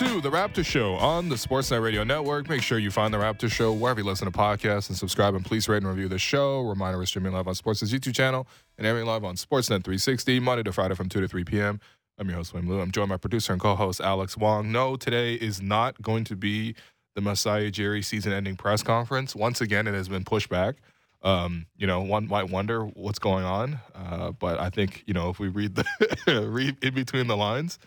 to 0.00 0.18
the 0.22 0.30
Raptor 0.30 0.64
Show 0.64 0.94
on 0.94 1.28
the 1.28 1.34
Sportsnet 1.34 1.82
Radio 1.82 2.04
Network. 2.04 2.48
Make 2.48 2.62
sure 2.62 2.78
you 2.78 2.90
find 2.90 3.12
the 3.12 3.18
Raptor 3.18 3.52
Show 3.52 3.70
wherever 3.70 4.00
you 4.00 4.06
listen 4.06 4.32
to 4.32 4.32
podcasts 4.32 4.88
and 4.88 4.96
subscribe 4.96 5.34
and 5.34 5.44
please 5.44 5.68
rate 5.68 5.82
and 5.82 5.88
review 5.88 6.08
the 6.08 6.18
show. 6.18 6.62
Reminder 6.62 6.96
we're 6.96 7.04
streaming 7.04 7.34
live 7.34 7.46
on 7.46 7.52
Sportsnet's 7.52 7.92
YouTube 7.92 8.14
channel 8.14 8.46
and 8.78 8.86
airing 8.86 9.04
live 9.04 9.24
on 9.24 9.34
Sportsnet 9.34 9.84
360 9.84 10.40
Monday 10.40 10.62
to 10.62 10.72
Friday 10.72 10.94
from 10.94 11.10
2 11.10 11.20
to 11.20 11.28
3 11.28 11.44
p.m. 11.44 11.80
I'm 12.16 12.26
your 12.28 12.38
host, 12.38 12.54
William 12.54 12.70
Lou. 12.70 12.80
I'm 12.80 12.90
joined 12.90 13.10
by 13.10 13.18
producer 13.18 13.52
and 13.52 13.60
co-host 13.60 14.00
Alex 14.00 14.38
Wong. 14.38 14.72
No, 14.72 14.96
today 14.96 15.34
is 15.34 15.60
not 15.60 16.00
going 16.00 16.24
to 16.24 16.34
be 16.36 16.74
the 17.14 17.20
Masai 17.20 17.70
Ujiri 17.70 18.02
season-ending 18.02 18.56
press 18.56 18.82
conference. 18.82 19.36
Once 19.36 19.60
again, 19.60 19.86
it 19.86 19.92
has 19.92 20.08
been 20.08 20.24
pushed 20.24 20.48
back. 20.48 20.76
Um, 21.20 21.66
you 21.76 21.86
know, 21.86 22.00
one 22.00 22.26
might 22.26 22.48
wonder 22.48 22.86
what's 22.86 23.18
going 23.18 23.44
on, 23.44 23.78
uh, 23.94 24.30
but 24.30 24.58
I 24.60 24.70
think 24.70 25.04
you 25.06 25.12
know 25.12 25.28
if 25.28 25.38
we 25.38 25.48
read 25.48 25.74
the 25.74 25.84
read 26.50 26.82
in 26.82 26.94
between 26.94 27.26
the 27.26 27.36
lines, 27.36 27.78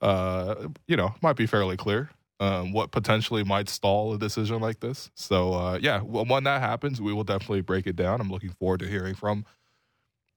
uh, 0.00 0.68
you 0.86 0.96
know, 0.96 1.14
might 1.22 1.36
be 1.36 1.46
fairly 1.46 1.76
clear 1.76 2.10
um, 2.40 2.72
what 2.72 2.90
potentially 2.90 3.44
might 3.44 3.68
stall 3.68 4.12
a 4.14 4.18
decision 4.18 4.60
like 4.60 4.80
this. 4.80 5.10
So 5.14 5.54
uh, 5.54 5.78
yeah, 5.80 6.00
when 6.00 6.44
that 6.44 6.60
happens, 6.60 7.00
we 7.00 7.12
will 7.12 7.24
definitely 7.24 7.62
break 7.62 7.86
it 7.86 7.96
down. 7.96 8.20
I'm 8.20 8.30
looking 8.30 8.50
forward 8.50 8.80
to 8.80 8.88
hearing 8.88 9.14
from 9.14 9.44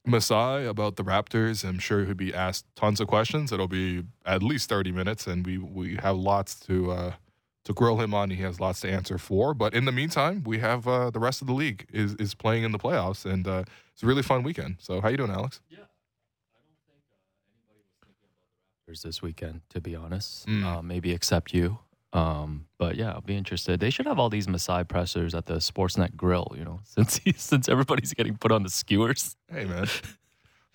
Masai 0.06 0.66
about 0.66 0.96
the 0.96 1.04
Raptors. 1.04 1.68
I'm 1.68 1.80
sure 1.80 2.06
he'll 2.06 2.14
be 2.14 2.34
asked 2.34 2.66
tons 2.76 3.02
of 3.02 3.08
questions. 3.08 3.52
It'll 3.52 3.68
be 3.68 4.04
at 4.26 4.42
least 4.42 4.70
30 4.70 4.92
minutes, 4.92 5.28
and 5.28 5.46
we 5.46 5.58
we 5.58 5.96
have 5.98 6.16
lots 6.16 6.60
to 6.62 6.92
uh, 6.92 7.14
to 7.66 7.74
grill 7.74 7.98
him 7.98 8.14
on. 8.14 8.30
He 8.30 8.42
has 8.44 8.60
lots 8.60 8.80
to 8.82 8.90
answer 8.90 9.18
for. 9.18 9.54
But 9.54 9.74
in 9.74 9.84
the 9.86 9.92
meantime, 9.92 10.44
we 10.46 10.60
have 10.60 10.88
uh, 10.88 11.10
the 11.10 11.20
rest 11.20 11.42
of 11.42 11.48
the 11.48 11.54
league 11.54 11.86
is 11.92 12.14
is 12.16 12.34
playing 12.36 12.64
in 12.64 12.72
the 12.72 12.80
playoffs, 12.80 13.26
and 13.26 13.46
uh, 13.48 13.64
it's 13.92 14.04
a 14.04 14.06
really 14.06 14.24
fun 14.24 14.44
weekend. 14.44 14.78
So 14.80 15.02
how 15.02 15.10
you 15.10 15.18
doing, 15.18 15.32
Alex? 15.32 15.60
Yeah, 15.70 15.80
I 15.80 16.62
don't 16.64 16.80
think 16.88 17.04
uh, 17.12 17.18
anybody 17.52 17.84
was 17.84 17.92
thinking 18.00 18.32
this 18.96 19.22
weekend, 19.22 19.62
to 19.70 19.82
be 19.82 19.96
honest. 19.96 20.48
Mm. 20.48 20.64
Uh, 20.64 20.82
maybe 20.82 21.12
except 21.12 21.54
you. 21.54 21.80
Um, 22.14 22.68
but 22.78 22.96
yeah, 22.96 23.12
I'll 23.12 23.22
be 23.22 23.36
interested. 23.36 23.80
They 23.80 23.90
should 23.90 24.06
have 24.08 24.18
all 24.18 24.30
these 24.30 24.48
Masai 24.48 24.86
pressers 24.86 25.36
at 25.36 25.46
the 25.46 25.56
Sportsnet 25.56 26.16
Grill, 26.16 26.48
you 26.58 26.64
know, 26.64 26.80
since 26.86 27.18
he, 27.18 27.34
since 27.34 27.68
everybody's 27.68 28.14
getting 28.14 28.38
put 28.38 28.52
on 28.52 28.64
the 28.64 28.70
skewers. 28.70 29.36
Hey 29.52 29.66
man, 29.66 29.88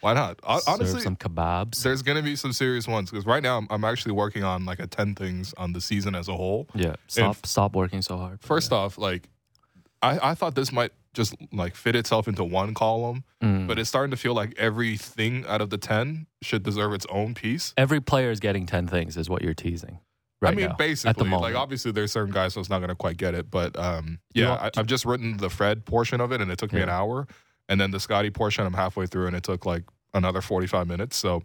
why 0.00 0.12
not? 0.12 0.38
Hon- 0.44 0.60
Serve 0.60 0.74
Honestly, 0.74 1.00
some 1.00 1.16
kebabs. 1.16 1.82
there's 1.82 2.02
gonna 2.02 2.22
be 2.22 2.36
some 2.36 2.52
serious 2.52 2.86
ones 2.86 3.10
because 3.10 3.24
right 3.24 3.42
now 3.42 3.56
I'm, 3.56 3.66
I'm 3.70 3.84
actually 3.84 4.12
working 4.12 4.44
on 4.44 4.66
like 4.66 4.78
a 4.78 4.86
10 4.86 5.14
things 5.14 5.54
on 5.56 5.72
the 5.72 5.80
season 5.80 6.14
as 6.14 6.28
a 6.28 6.34
whole. 6.34 6.68
Yeah, 6.74 6.96
stop 7.06 7.46
stop 7.46 7.74
working 7.74 8.02
so 8.02 8.18
hard. 8.18 8.42
First 8.42 8.70
off, 8.72 8.98
like 8.98 9.28
I, 10.02 10.30
I 10.30 10.34
thought 10.34 10.54
this 10.54 10.70
might 10.70 10.92
just 11.14 11.34
like 11.52 11.74
fit 11.74 11.94
itself 11.94 12.26
into 12.28 12.42
one 12.44 12.74
column, 12.74 13.24
Mm. 13.42 13.66
but 13.66 13.78
it's 13.78 13.88
starting 13.88 14.10
to 14.12 14.16
feel 14.16 14.34
like 14.34 14.54
everything 14.58 15.44
out 15.46 15.60
of 15.60 15.70
the 15.70 15.78
10 15.78 16.26
should 16.42 16.62
deserve 16.62 16.92
its 16.94 17.06
own 17.10 17.34
piece. 17.34 17.74
every 17.76 18.00
player 18.00 18.30
is 18.30 18.40
getting 18.40 18.66
ten 18.66 18.86
things, 18.86 19.16
is 19.16 19.28
what 19.28 19.42
you're 19.42 19.54
teasing. 19.54 19.98
Right 20.40 20.52
I 20.52 20.56
mean, 20.56 20.68
now, 20.70 20.74
basically, 20.76 21.10
at 21.10 21.16
the 21.18 21.24
moment. 21.24 21.42
like 21.42 21.54
obviously 21.54 21.92
there's 21.92 22.10
certain 22.12 22.32
guys 22.34 22.54
who's 22.54 22.68
not 22.68 22.78
going 22.78 22.88
to 22.88 22.96
quite 22.96 23.16
get 23.16 23.34
it, 23.34 23.50
but 23.50 23.78
um, 23.78 24.18
yeah, 24.34 24.48
want- 24.50 24.76
I, 24.76 24.80
I've 24.80 24.86
just 24.88 25.04
written 25.04 25.36
the 25.36 25.48
Fred 25.50 25.84
portion 25.84 26.20
of 26.20 26.32
it, 26.32 26.40
and 26.40 26.50
it 26.50 26.58
took 26.58 26.72
me 26.72 26.80
an 26.80 26.88
hour, 26.88 27.26
and 27.68 27.80
then 27.80 27.90
the 27.92 28.00
Scotty 28.00 28.30
portion 28.30 28.66
I'm 28.66 28.72
halfway 28.74 29.06
through, 29.06 29.28
and 29.28 29.36
it 29.36 29.44
took 29.44 29.64
like 29.66 29.84
another 30.14 30.40
45 30.40 30.86
minutes. 30.88 31.16
So 31.16 31.42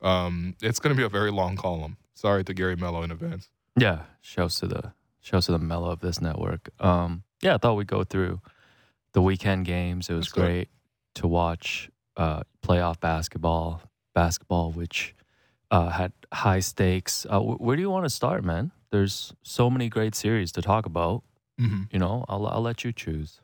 um, 0.00 0.54
it's 0.62 0.78
going 0.78 0.94
to 0.94 0.98
be 0.98 1.04
a 1.04 1.08
very 1.10 1.30
long 1.30 1.56
column. 1.56 1.96
Sorry 2.14 2.42
to 2.44 2.54
Gary 2.54 2.74
Mello 2.76 3.02
in 3.02 3.10
advance. 3.10 3.50
Yeah, 3.76 4.02
shows 4.22 4.58
to 4.60 4.66
the 4.66 4.92
shows 5.20 5.46
to 5.46 5.52
the 5.52 5.58
mellow 5.58 5.90
of 5.90 6.00
this 6.00 6.20
network. 6.20 6.70
Um, 6.80 7.22
yeah, 7.42 7.54
I 7.54 7.58
thought 7.58 7.74
we'd 7.74 7.86
go 7.86 8.02
through 8.04 8.40
the 9.18 9.22
weekend 9.22 9.64
games. 9.66 10.08
It 10.08 10.14
was 10.14 10.26
That's 10.26 10.32
great 10.32 10.68
to 11.16 11.26
watch 11.26 11.90
uh, 12.16 12.42
playoff 12.64 13.00
basketball, 13.00 13.82
basketball 14.14 14.70
which 14.70 15.12
uh, 15.72 15.88
had 15.88 16.12
high 16.32 16.60
stakes. 16.60 17.26
Uh, 17.28 17.40
wh- 17.40 17.60
where 17.60 17.74
do 17.74 17.82
you 17.82 17.90
want 17.90 18.04
to 18.04 18.10
start, 18.10 18.44
man? 18.44 18.70
There's 18.92 19.32
so 19.42 19.68
many 19.70 19.88
great 19.88 20.14
series 20.14 20.52
to 20.52 20.62
talk 20.62 20.86
about. 20.86 21.24
Mm-hmm. 21.60 21.82
You 21.90 21.98
know, 21.98 22.26
I'll 22.28 22.46
I'll 22.46 22.62
let 22.62 22.84
you 22.84 22.92
choose. 22.92 23.40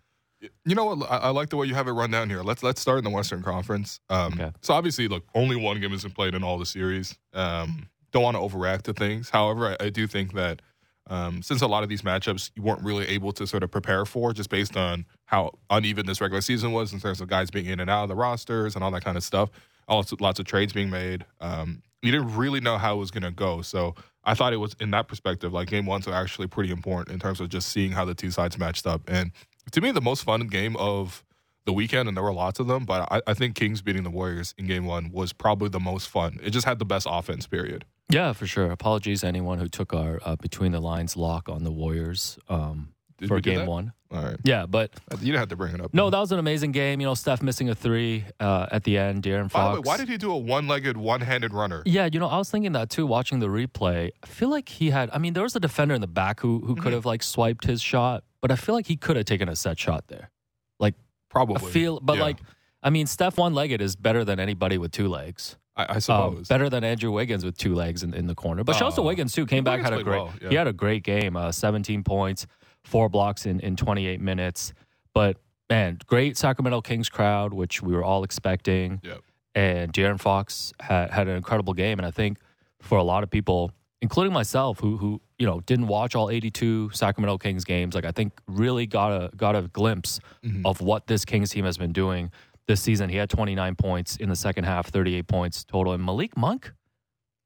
You 0.64 0.76
know 0.76 0.84
what? 0.84 1.10
I, 1.10 1.16
I 1.16 1.30
like 1.30 1.48
the 1.48 1.56
way 1.56 1.66
you 1.66 1.74
have 1.74 1.88
it 1.88 1.92
run 1.92 2.12
down 2.12 2.30
here. 2.30 2.42
Let's 2.42 2.62
let's 2.62 2.80
start 2.80 2.98
in 2.98 3.04
the 3.04 3.10
Western 3.10 3.42
Conference. 3.42 3.98
Um, 4.08 4.34
Okay. 4.34 4.52
So 4.60 4.74
obviously, 4.74 5.08
look, 5.08 5.24
only 5.34 5.56
one 5.56 5.80
game 5.80 5.90
has 5.90 6.04
been 6.04 6.12
played 6.12 6.36
in 6.36 6.44
all 6.44 6.56
the 6.56 6.66
series. 6.66 7.18
Um, 7.32 7.88
don't 8.12 8.22
want 8.22 8.36
to 8.36 8.40
overreact 8.40 8.82
to 8.82 8.92
things. 8.92 9.28
However, 9.30 9.76
I, 9.80 9.86
I 9.86 9.90
do 9.90 10.06
think 10.06 10.34
that 10.34 10.62
um, 11.09 11.42
since 11.42 11.60
a 11.62 11.66
lot 11.66 11.82
of 11.82 11.88
these 11.88 12.03
matchups 12.03 12.50
you 12.54 12.62
weren't 12.62 12.82
really 12.82 13.06
able 13.09 13.32
to 13.32 13.47
sort 13.47 13.62
of 13.62 13.70
prepare 13.70 14.04
for, 14.04 14.32
just 14.32 14.50
based 14.50 14.76
on 14.76 15.04
how 15.26 15.53
uneven 15.70 16.06
this 16.06 16.20
regular 16.20 16.41
season 16.41 16.72
was 16.72 16.92
in 16.92 17.00
terms 17.00 17.20
of 17.20 17.28
guys 17.28 17.50
being 17.50 17.66
in 17.66 17.81
and 17.81 17.91
out 17.91 18.04
of 18.04 18.09
the 18.09 18.15
rosters 18.15 18.75
and 18.75 18.82
all 18.82 18.91
that 18.91 19.04
kind 19.04 19.16
of 19.16 19.25
stuff. 19.25 19.50
Also, 19.87 20.16
lots 20.20 20.38
of 20.38 20.47
trades 20.47 20.72
being 20.72 20.91
made. 20.91 21.26
Um, 21.41 21.82
you 22.03 22.10
didn't 22.10 22.37
really 22.37 22.60
know 22.60 22.78
how 22.78 22.94
it 22.94 22.98
was 22.98 23.10
going 23.10 23.22
to 23.22 23.31
go. 23.31 23.62
So 23.62 23.94
I 24.25 24.34
thought 24.34 24.53
it 24.53 24.59
was 24.59 24.75
in 24.81 24.91
that 24.93 25.09
perspective, 25.09 25.53
like 25.53 25.69
game 25.69 25.87
ones 25.87 26.09
are 26.09 26.14
actually 26.14 26.47
pretty 26.47 26.70
important 26.70 27.12
in 27.12 27.20
terms 27.20 27.41
of 27.41 27.48
just 27.48 27.69
seeing 27.69 27.93
how 27.93 28.04
the 28.04 28.14
two 28.14 28.31
sides 28.31 28.59
matched 28.59 28.87
up. 28.87 29.03
And 29.09 29.31
to 29.72 29.81
me, 29.81 29.91
the 29.91 30.00
most 30.00 30.25
fun 30.25 30.47
game 30.47 30.76
of 30.76 31.25
the 31.66 31.72
weekend, 31.72 32.09
and 32.09 32.16
there 32.16 32.25
were 32.25 32.32
lots 32.32 32.60
of 32.60 32.66
them, 32.66 32.84
but 32.84 33.10
I, 33.10 33.22
I 33.26 33.34
think 33.34 33.54
Kings 33.54 33.81
beating 33.81 34.03
the 34.03 34.10
Warriors 34.10 34.54
in 34.59 34.66
game 34.66 34.84
one 34.84 35.10
was 35.10 35.32
probably 35.32 35.70
the 35.70 35.81
most 35.81 36.09
fun. 36.09 36.38
It 36.43 36.50
just 36.50 36.66
had 36.66 36.78
the 36.78 36.84
best 36.84 37.06
offense, 37.09 37.47
period. 37.47 37.87
Yeah, 38.10 38.32
for 38.32 38.47
sure. 38.47 38.70
Apologies 38.70 39.22
to 39.22 39.26
anyone 39.26 39.59
who 39.59 39.69
took 39.69 39.92
our 39.94 40.20
uh, 40.25 40.37
between 40.37 40.72
the 40.72 40.81
lines 40.81 41.16
lock 41.16 41.48
on 41.48 41.65
the 41.65 41.72
Warriors 41.72 42.38
um, 42.48 42.88
Did 43.19 43.28
for 43.28 43.37
we 43.37 43.41
do 43.41 43.50
game 43.50 43.59
that? 43.60 43.69
one. 43.69 43.92
All 44.12 44.22
right. 44.22 44.37
Yeah, 44.44 44.66
but 44.66 44.92
You 45.10 45.16
didn't 45.19 45.38
have 45.41 45.48
to 45.48 45.56
bring 45.56 45.75
it 45.75 45.81
up. 45.81 45.92
No, 45.92 46.09
that 46.10 46.19
was 46.20 46.31
an 46.31 46.38
amazing 46.38 46.70
game. 46.70 47.00
You 47.00 47.09
know, 47.09 47.14
Steph 47.14 47.43
missing 47.43 47.69
a 47.70 47.75
three 47.75 48.25
uh, 48.38 48.66
at 48.70 48.84
the 48.84 48.97
end. 48.98 49.25
De'Aaron 49.25 49.50
By 49.50 49.70
the 49.70 49.70
Fox. 49.70 49.75
way, 49.75 49.81
why 49.84 49.97
did 49.97 50.09
he 50.09 50.16
do 50.16 50.31
a 50.31 50.37
one 50.38 50.69
legged, 50.69 50.97
one 50.97 51.20
handed 51.22 51.53
runner? 51.53 51.82
Yeah, 51.87 52.09
you 52.12 52.20
know, 52.20 52.28
I 52.28 52.38
was 52.38 52.48
thinking 52.50 52.72
that 52.72 52.91
too. 52.91 53.06
Watching 53.06 53.41
the 53.41 53.48
replay, 53.48 54.10
I 54.22 54.26
feel 54.26 54.50
like 54.50 54.69
he 54.69 54.91
had. 54.91 55.10
I 55.12 55.19
mean, 55.19 55.32
there 55.32 55.43
was 55.43 55.56
a 55.56 55.60
defender 55.60 55.94
in 55.94 56.00
the 56.00 56.06
back 56.06 56.41
who 56.41 56.60
who 56.60 56.75
Mm-hmm. 56.75 56.82
could 56.84 56.93
have 56.93 57.06
like 57.06 57.22
swiped 57.25 57.64
his 57.64 57.82
shot, 57.82 58.22
but 58.41 58.53
I 58.53 58.56
feel 58.56 58.76
like 58.76 58.87
he 58.87 58.97
could 58.97 59.16
have 59.16 59.25
taken 59.25 59.48
a 59.48 59.56
set 59.56 59.78
shot 59.81 60.06
there. 60.06 60.31
Like 60.78 60.94
Probably. 61.31 61.56
I 61.56 61.72
feel, 61.72 61.98
but 62.00 62.19
Yeah. 62.19 62.22
like, 62.25 62.37
I 62.84 62.91
mean, 62.91 63.06
Steph 63.09 63.37
one 63.38 63.54
legged 63.54 63.81
is 63.81 63.97
better 63.97 64.25
than 64.25 64.38
anybody 64.38 64.78
with 64.78 64.93
two 64.93 65.09
legs. 65.09 65.56
I, 65.76 65.84
I 65.84 65.94
Um, 65.94 66.00
suppose. 66.00 66.48
better 66.48 66.68
than 66.70 66.84
Andrew 66.84 67.10
Wiggins 67.10 67.44
with 67.44 67.56
two 67.58 67.74
legs 67.74 68.02
in, 68.02 68.14
in 68.14 68.26
the 68.26 68.34
corner. 68.34 68.62
But 68.64 68.80
Oh. 68.80 69.02
Wiggins 69.02 69.32
too. 69.32 69.46
Came 69.46 69.64
back, 69.64 69.78
Wiggins 69.78 69.90
had 69.90 70.00
a 70.00 70.04
great. 70.04 70.16
well, 70.22 70.32
yeah. 70.40 70.48
He 70.50 70.54
had 70.54 70.66
a 70.68 70.72
great 70.72 71.02
game. 71.02 71.36
Uh, 71.36 71.50
17 71.52 72.02
points, 72.04 72.46
four 72.84 73.08
blocks 73.08 73.46
in 73.46 73.60
in 73.60 73.76
28 73.76 74.20
minutes. 74.20 74.72
But 75.12 75.36
man, 75.70 75.98
great 76.06 76.36
Sacramento 76.36 76.80
Kings 76.82 77.08
crowd, 77.08 77.52
which 77.54 77.82
we 77.82 77.92
were 77.94 78.04
all 78.04 78.24
expecting. 78.24 79.00
Yep. 79.02 79.20
And 79.56 79.92
De'Aaron 79.92 80.20
Fox 80.20 80.72
had 80.80 81.10
had 81.10 81.28
an 81.28 81.36
incredible 81.36 81.74
game, 81.74 81.98
and 81.98 82.06
I 82.06 82.10
think 82.10 82.38
for 82.80 82.98
a 82.98 83.04
lot 83.04 83.22
of 83.22 83.30
people, 83.30 83.70
including 84.02 84.32
myself, 84.32 84.80
who 84.80 84.96
who 84.96 85.20
you 85.38 85.46
know 85.46 85.60
didn't 85.60 85.86
watch 85.88 86.14
all 86.16 86.28
82 86.30 86.90
Sacramento 86.92 87.38
Kings 87.38 87.64
games, 87.64 87.94
like 87.94 88.04
I 88.04 88.10
think 88.12 88.32
really 88.48 88.86
got 88.86 89.10
a 89.12 89.30
got 89.36 89.54
a 89.56 89.62
glimpse 89.72 90.20
Mhm. 90.44 90.62
of 90.64 90.80
what 90.80 91.06
this 91.06 91.24
Kings 91.24 91.50
team 91.50 91.64
has 91.64 91.78
been 91.78 91.92
doing 91.92 92.30
this 92.66 92.80
season. 92.80 93.10
He 93.10 93.16
had 93.16 93.28
29 93.30 93.75
points 93.76 94.16
in 94.16 94.28
the 94.28 94.36
second 94.36 94.64
half, 94.64 94.88
38 94.88 95.26
points 95.26 95.64
total. 95.64 95.92
And 95.92 96.04
Malik 96.04 96.36
Monk 96.36 96.72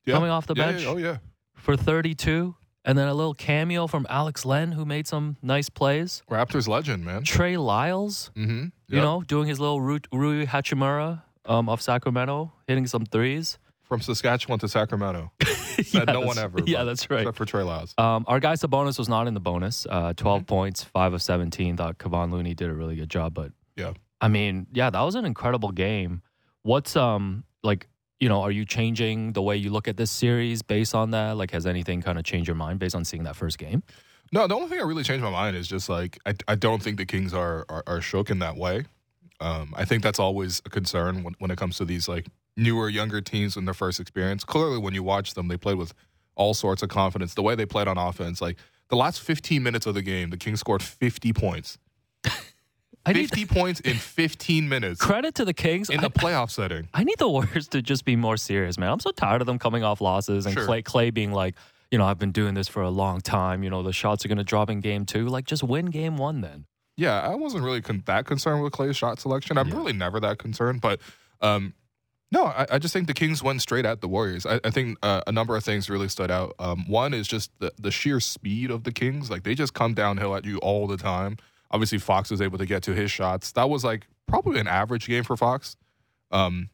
Yeah. 0.07 0.15
coming 0.15 0.31
off 0.31 0.47
the 0.47 0.55
Yeah, 0.57 0.67
bench 0.67 0.83
yeah, 0.83 0.89
oh, 0.89 0.97
yeah. 0.97 1.17
for 1.55 1.77
32. 1.77 2.55
And 2.85 2.97
then 2.97 3.09
a 3.09 3.15
little 3.15 3.35
cameo 3.35 3.87
from 3.87 4.07
Alex 4.09 4.47
Len, 4.47 4.73
who 4.73 4.85
made 4.87 5.07
some 5.07 5.37
nice 5.43 5.69
plays. 5.69 6.23
Raptors 6.31 6.67
legend, 6.69 7.05
man. 7.05 7.23
Trey 7.25 7.57
Lyles, 7.59 8.31
Mm-hmm. 8.37 8.67
you 8.89 9.01
know, 9.01 9.21
doing 9.23 9.47
his 9.49 9.61
little 9.61 9.81
Ru- 9.81 9.99
Rui 10.13 10.47
Hachimura 10.47 11.23
um, 11.45 11.69
of 11.69 11.83
Sacramento, 11.83 12.53
hitting 12.67 12.87
some 12.87 13.05
threes. 13.05 13.59
From 13.83 14.01
Saskatchewan 14.01 14.59
to 14.61 14.69
Sacramento. 14.69 15.33
yeah, 15.93 16.05
no 16.05 16.21
one 16.21 16.39
ever. 16.39 16.59
Yeah, 16.67 16.85
that's 16.85 17.09
right. 17.11 17.21
Except 17.23 17.37
for 17.39 17.45
Trey 17.47 17.63
Lyles. 17.63 17.95
Um, 17.99 18.25
our 18.29 18.39
guy 18.39 18.53
Sabonis 18.55 18.99
was 18.99 19.09
not 19.09 19.27
in 19.27 19.35
the 19.35 19.41
bonus. 19.41 19.87
Uh, 19.89 20.13
12 20.15 20.41
Mm-hmm. 20.43 20.47
points, 20.47 20.85
5 20.85 21.15
of 21.15 21.23
17. 21.23 21.77
Thought 21.77 21.99
Kevon 21.99 22.31
Looney 22.31 22.55
did 22.55 22.69
a 22.71 22.75
really 22.75 22.97
good 22.97 23.09
job. 23.11 23.33
But 23.35 23.53
Yeah. 23.77 23.93
I 24.21 24.29
mean, 24.29 24.67
yeah, 24.73 24.91
that 24.91 25.01
was 25.01 25.15
an 25.15 25.25
incredible 25.25 25.71
game. 25.71 26.23
What's, 26.63 26.97
um 26.97 27.45
like, 27.63 27.89
you 28.21 28.29
know, 28.29 28.43
are 28.43 28.51
you 28.51 28.65
changing 28.65 29.33
the 29.33 29.43
way 29.43 29.57
you 29.57 29.71
look 29.71 29.89
at 29.89 29.97
this 29.97 30.11
series 30.11 30.63
based 30.63 30.95
on 30.95 31.13
that? 31.13 31.37
Like, 31.37 31.53
has 31.53 31.67
anything 31.67 32.03
kind 32.03 32.19
of 32.19 32.25
changed 32.25 32.49
your 32.49 32.57
mind 32.57 32.79
based 32.79 32.95
on 32.95 33.05
seeing 33.05 33.25
that 33.25 33.37
first 33.37 33.59
game? 33.59 33.83
No, 34.33 34.47
the 34.47 34.55
only 34.55 34.69
thing 34.69 34.79
that 34.79 34.87
really 34.87 35.05
changed 35.05 35.23
my 35.25 35.31
mind 35.31 35.57
is 35.57 35.69
just 35.69 35.89
like 35.89 36.19
I, 36.27 36.35
I 36.47 36.55
don't 36.55 36.83
think 36.83 36.99
the 36.99 37.07
Kings 37.07 37.33
are, 37.33 37.65
are 37.69 37.83
are 37.87 38.01
shook 38.01 38.31
in 38.31 38.41
that 38.41 38.57
way. 38.57 38.85
Um, 39.41 39.73
I 39.77 39.85
think 39.85 40.03
that's 40.03 40.19
always 40.19 40.61
a 40.67 40.71
concern 40.71 41.23
when, 41.23 41.35
when 41.39 41.51
it 41.51 41.59
comes 41.59 41.77
to 41.77 41.85
these 41.85 42.09
like 42.09 42.27
newer, 42.57 42.89
younger 42.89 43.21
teams 43.21 43.57
in 43.57 43.65
their 43.65 43.75
first 43.75 44.01
experience. 44.01 44.45
Clearly, 44.45 44.79
when 44.79 44.95
you 44.95 45.03
watch 45.03 45.35
them, 45.35 45.49
they 45.49 45.57
played 45.57 45.77
with 45.79 45.95
all 46.35 46.55
sorts 46.55 46.83
of 46.83 46.89
confidence. 46.89 47.35
The 47.35 47.43
way 47.43 47.55
they 47.55 47.67
played 47.67 47.89
on 47.89 47.97
offense, 47.97 48.41
like 48.41 48.57
the 48.89 48.97
last 48.97 49.21
15 49.21 49.63
minutes 49.63 49.87
of 49.87 49.95
the 49.95 50.03
game, 50.03 50.31
the 50.31 50.37
Kings 50.37 50.61
scored 50.61 50.83
50 50.83 51.33
points. 51.33 51.79
I 53.09 53.13
need 53.13 53.29
50 53.31 53.47
points 53.47 53.81
in 53.81 53.97
15 53.97 54.69
minutes 54.69 55.01
credit 55.01 55.35
to 55.37 55.45
the 55.45 55.55
Kings. 55.55 55.91
in 55.91 55.99
I- 55.99 56.03
the 56.03 56.11
playoff 56.11 56.51
setting. 56.51 56.89
I 56.95 57.05
need 57.05 57.19
the 57.19 57.29
Warriors 57.29 57.69
to 57.69 57.83
just 57.83 58.05
be 58.05 58.17
more 58.17 58.37
serious, 58.37 58.79
man. 58.79 58.91
I'm 58.91 59.01
so 59.01 59.11
tired 59.11 59.41
of 59.41 59.47
them 59.47 59.59
coming 59.59 59.83
off 59.85 60.01
losses 60.01 60.47
and 60.47 60.55
Sure. 60.55 60.65
Clay, 60.67 60.83
Clay 60.83 61.11
being 61.11 61.33
like, 61.33 61.55
you 61.91 61.99
know, 61.99 62.05
I've 62.07 62.19
been 62.19 62.33
doing 62.33 62.55
this 62.55 62.69
for 62.69 62.83
a 62.83 62.91
long 62.91 63.21
time. 63.21 63.63
You 63.63 63.71
know, 63.71 63.83
the 63.83 63.93
shots 63.93 64.25
are 64.25 64.29
going 64.29 64.39
to 64.39 64.45
drop 64.45 64.69
in 64.71 64.81
game 64.81 65.07
two. 65.07 65.27
Like, 65.29 65.47
just 65.47 65.63
win 65.63 65.87
game 65.87 66.17
one 66.19 66.41
then. 66.43 66.67
Yeah, 66.97 67.21
I 67.21 67.35
wasn't 67.37 67.63
really 67.65 67.81
con- 67.81 68.03
that 68.07 68.27
concerned 68.27 68.63
with 68.63 68.73
Clay's 68.73 68.97
shot 68.97 69.21
selection. 69.21 69.57
I'm 69.57 69.69
Yeah. 69.69 69.77
really 69.77 69.93
never 69.93 70.19
that 70.21 70.39
concerned, 70.39 70.81
but 70.81 71.01
um, 71.41 71.75
No, 72.31 72.45
I, 72.45 72.67
I 72.73 72.79
just 72.79 72.93
think 72.93 73.07
the 73.07 73.15
Kings 73.15 73.43
went 73.43 73.63
straight 73.63 73.87
at 73.87 74.03
the 74.03 74.09
Warriors. 74.09 74.45
I, 74.45 74.61
I 74.63 74.69
think 74.71 74.99
uh, 75.03 75.23
a 75.27 75.33
number 75.33 75.57
of 75.57 75.65
things 75.65 75.89
really 75.89 76.09
stood 76.09 76.31
out. 76.31 76.55
Um, 76.59 76.85
one 76.87 77.15
is 77.15 77.27
just 77.27 77.51
the, 77.59 77.73
the 77.79 77.91
sheer 77.91 78.21
speed 78.21 78.71
of 78.71 78.85
the 78.85 78.93
Kings. 78.93 79.31
Like 79.31 79.45
they 79.45 79.55
just 79.55 79.73
come 79.73 79.95
downhill 79.95 80.35
at 80.37 80.45
you 80.45 80.59
all 80.59 80.87
the 80.87 80.99
time. 80.99 81.39
Obviously, 81.71 81.99
Fox 81.99 82.31
was 82.31 82.41
able 82.41 82.59
to 82.59 82.67
get 82.67 82.83
to 82.85 82.95
his 82.95 83.11
shots. 83.11 83.53
That 83.53 83.69
was 83.69 83.85
like 83.85 84.07
probably 84.27 84.61
an 84.61 84.69
average 84.69 85.07
game 85.07 85.25
for 85.25 85.37
Fox. 85.37 85.77
Um, 86.31 86.71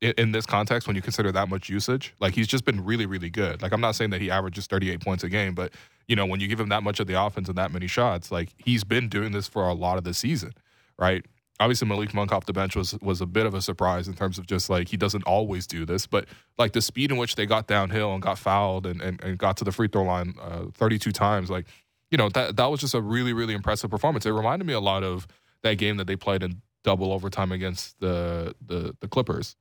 in, 0.00 0.14
in 0.16 0.32
this 0.32 0.46
context, 0.46 0.86
when 0.86 0.96
you 0.96 1.02
consider 1.02 1.32
that 1.32 1.48
much 1.48 1.68
usage, 1.68 2.14
like 2.20 2.34
he's 2.34 2.46
just 2.46 2.64
been 2.64 2.84
really, 2.84 3.06
really 3.06 3.30
good. 3.30 3.62
Like 3.62 3.72
I'm 3.72 3.80
not 3.80 3.94
saying 3.94 4.10
that 4.10 4.20
he 4.20 4.30
averages 4.30 4.66
38 4.66 5.00
points 5.00 5.24
a 5.24 5.28
game, 5.28 5.54
but 5.54 5.72
you 6.06 6.16
know 6.16 6.26
when 6.26 6.40
you 6.40 6.48
give 6.48 6.60
him 6.60 6.68
that 6.70 6.82
much 6.82 7.00
of 7.00 7.06
the 7.06 7.20
offense 7.20 7.48
and 7.48 7.58
that 7.58 7.72
many 7.72 7.86
shots, 7.86 8.30
like 8.30 8.50
he's 8.58 8.84
been 8.84 9.08
doing 9.08 9.32
this 9.32 9.48
for 9.48 9.68
a 9.68 9.74
lot 9.74 9.98
of 9.98 10.04
the 10.04 10.14
season, 10.14 10.52
right? 10.98 11.24
obviously 11.60 11.88
Malik 11.88 12.14
Monk 12.14 12.32
off 12.32 12.46
the 12.46 12.52
bench 12.52 12.76
was 12.76 12.98
was 13.00 13.20
a 13.20 13.26
bit 13.26 13.46
of 13.46 13.54
a 13.54 13.60
surprise 13.60 14.08
in 14.08 14.14
terms 14.14 14.38
of 14.38 14.46
just 14.46 14.70
like 14.70 14.88
he 14.88 14.96
doesn't 14.96 15.24
always 15.24 15.66
do 15.66 15.84
this, 15.84 16.06
but 16.06 16.26
like 16.56 16.72
the 16.72 16.82
speed 16.82 17.10
in 17.10 17.16
which 17.16 17.34
they 17.34 17.46
got 17.46 17.66
downhill 17.66 18.12
and 18.12 18.22
got 18.22 18.38
fouled 18.38 18.86
and, 18.86 19.00
and, 19.00 19.22
and 19.22 19.38
got 19.38 19.56
to 19.58 19.64
the 19.64 19.72
free 19.72 19.88
throw 19.88 20.04
line 20.04 20.34
uh, 20.40 20.66
32 20.74 21.12
times, 21.12 21.50
like 21.50 21.66
you 22.10 22.18
know 22.18 22.28
that 22.30 22.56
that 22.56 22.66
was 22.66 22.80
just 22.80 22.94
a 22.94 23.00
really 23.00 23.32
really 23.32 23.54
impressive 23.54 23.90
performance. 23.90 24.26
It 24.26 24.32
reminded 24.32 24.66
me 24.66 24.72
a 24.72 24.80
lot 24.80 25.02
of 25.04 25.26
that 25.62 25.74
game 25.74 25.96
that 25.96 26.06
they 26.06 26.16
played 26.16 26.42
in 26.42 26.62
double 26.84 27.12
overtime 27.12 27.52
against 27.52 27.98
the 28.00 28.54
the, 28.64 28.96
the 29.00 29.08
Clippers. 29.08 29.56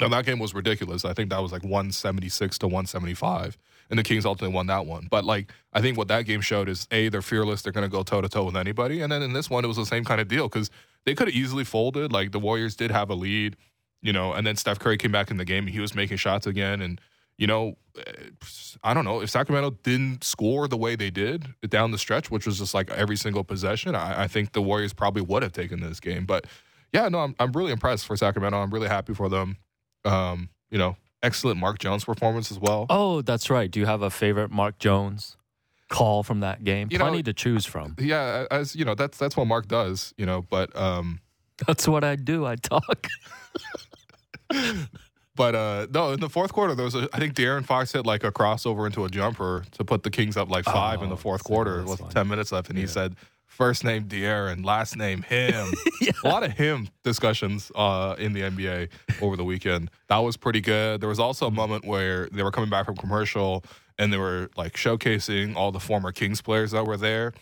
Now 0.00 0.08
that 0.08 0.26
game 0.26 0.38
was 0.38 0.54
ridiculous. 0.54 1.04
I 1.04 1.14
think 1.14 1.30
that 1.30 1.40
was 1.40 1.52
like 1.52 1.62
176 1.62 2.58
to 2.58 2.66
175 2.66 3.56
and 3.90 3.98
the 3.98 4.02
Kings 4.02 4.26
ultimately 4.26 4.54
won 4.54 4.66
that 4.66 4.86
one. 4.86 5.08
But 5.10 5.24
like 5.24 5.52
I 5.72 5.80
think 5.80 5.96
what 5.96 6.08
that 6.08 6.22
game 6.22 6.40
showed 6.40 6.68
is 6.68 6.86
a 6.90 7.08
they're 7.08 7.22
fearless, 7.22 7.62
they're 7.62 7.72
going 7.72 7.88
to 7.88 7.90
go 7.90 8.02
toe 8.02 8.20
to 8.20 8.28
toe 8.28 8.44
with 8.44 8.56
anybody, 8.56 9.00
and 9.00 9.10
then 9.10 9.22
in 9.22 9.32
this 9.32 9.50
one 9.50 9.64
it 9.64 9.68
was 9.68 9.76
the 9.76 9.86
same 9.86 10.04
kind 10.04 10.20
of 10.20 10.28
deal 10.28 10.48
because 10.48 10.70
they 11.04 11.14
could 11.14 11.28
have 11.28 11.36
easily 11.36 11.64
folded. 11.64 12.12
Like 12.12 12.32
the 12.32 12.40
Warriors 12.40 12.76
did 12.76 12.90
have 12.90 13.10
a 13.10 13.14
lead, 13.14 13.56
you 14.02 14.12
know, 14.12 14.32
and 14.32 14.46
then 14.46 14.56
Steph 14.56 14.78
Curry 14.78 14.96
came 14.96 15.12
back 15.12 15.30
in 15.30 15.36
the 15.36 15.44
game 15.44 15.64
and 15.64 15.72
he 15.72 15.80
was 15.80 15.94
making 15.94 16.16
shots 16.16 16.46
again, 16.46 16.80
and 16.80 17.00
you 17.38 17.46
know, 17.46 17.76
I 18.84 18.94
don't 18.94 19.04
know 19.04 19.20
if 19.22 19.30
Sacramento 19.30 19.78
didn't 19.82 20.22
score 20.24 20.68
the 20.68 20.76
way 20.76 20.96
they 20.96 21.10
did 21.10 21.54
down 21.68 21.90
the 21.90 21.98
stretch, 21.98 22.30
which 22.30 22.46
was 22.46 22.58
just 22.58 22.74
like 22.74 22.90
every 22.90 23.16
single 23.16 23.44
possession. 23.44 23.94
I, 23.94 24.24
I 24.24 24.28
think 24.28 24.52
the 24.52 24.62
Warriors 24.62 24.92
probably 24.92 25.22
would 25.22 25.42
have 25.42 25.52
taken 25.52 25.80
this 25.80 26.00
game, 26.00 26.26
but 26.26 26.46
yeah, 26.92 27.08
no, 27.08 27.20
I'm 27.20 27.34
I'm 27.38 27.52
really 27.52 27.72
impressed 27.72 28.06
for 28.06 28.16
Sacramento. 28.16 28.58
I'm 28.58 28.70
really 28.70 28.88
happy 28.88 29.12
for 29.14 29.28
them. 29.28 29.56
Um, 30.04 30.50
you 30.70 30.78
know, 30.78 30.96
excellent 31.22 31.58
Mark 31.58 31.78
Jones 31.78 32.04
performance 32.04 32.50
as 32.52 32.58
well. 32.58 32.86
Oh, 32.90 33.22
that's 33.22 33.50
right. 33.50 33.70
Do 33.70 33.80
you 33.80 33.86
have 33.86 34.02
a 34.02 34.10
favorite 34.10 34.50
Mark 34.50 34.78
Jones 34.78 35.36
call 35.88 36.22
from 36.22 36.40
that 36.40 36.64
game? 36.64 36.88
You 36.90 36.98
Plenty 36.98 37.18
know- 37.18 37.22
to 37.22 37.32
choose 37.32 37.66
from. 37.66 37.96
Yeah, 37.98 38.46
as 38.50 38.76
you 38.76 38.84
know, 38.84 38.94
that's 38.94 39.18
that's 39.18 39.36
what 39.36 39.46
Mark 39.46 39.68
does. 39.68 40.14
You 40.16 40.26
know, 40.26 40.42
but 40.48 40.74
um, 40.76 41.20
That's 41.66 41.88
what 41.88 42.04
I 42.04 42.16
do. 42.16 42.46
I 42.46 42.56
talk. 42.56 43.08
but 45.36 45.54
uh, 45.54 45.86
no, 45.92 46.12
in 46.12 46.20
the 46.20 46.28
fourth 46.30 46.52
quarter, 46.52 46.74
there 46.74 46.84
was 46.84 46.94
a, 46.94 47.08
I 47.12 47.18
think 47.18 47.34
De'Aaron 47.34 47.64
Fox 47.64 47.92
hit 47.92 48.06
like 48.06 48.24
a 48.24 48.32
crossover 48.32 48.86
into 48.86 49.04
a 49.04 49.08
jumper 49.08 49.64
to 49.72 49.84
put 49.84 50.02
the 50.02 50.10
Kings 50.10 50.36
up 50.36 50.50
like 50.50 50.64
five 50.64 51.02
in 51.02 51.08
the 51.10 51.14
Oh, 51.14 51.18
fourth 51.18 51.44
quarter 51.44 51.84
with 51.84 52.00
fine. 52.00 52.08
ten 52.10 52.28
minutes 52.28 52.50
left, 52.52 52.68
and 52.70 52.78
he 52.78 52.86
said. 52.86 53.14
First 53.48 53.84
name 53.84 54.04
De'Aaron, 54.04 54.66
last 54.66 54.98
name 54.98 55.22
him. 55.22 55.72
A 56.24 56.28
lot 56.28 56.42
of 56.42 56.52
him 56.52 56.88
discussions 57.04 57.72
uh, 57.74 58.14
in 58.18 58.34
the 58.34 58.42
NBA 58.42 58.90
over 59.22 59.34
the 59.34 59.44
weekend. 59.44 59.90
That 60.08 60.18
was 60.18 60.36
pretty 60.36 60.60
good. 60.60 61.00
There 61.00 61.08
was 61.08 61.18
also 61.18 61.46
a 61.46 61.50
moment 61.50 61.86
where 61.86 62.28
they 62.32 62.42
were 62.42 62.50
coming 62.50 62.68
back 62.68 62.84
from 62.84 62.96
commercial 62.96 63.64
and 63.98 64.12
they 64.12 64.18
were 64.18 64.50
like 64.58 64.74
showcasing 64.74 65.56
all 65.56 65.72
the 65.72 65.80
former 65.80 66.12
Kings 66.12 66.42
players 66.42 66.72
that 66.72 66.84
were 66.86 66.98
there. 66.98 67.32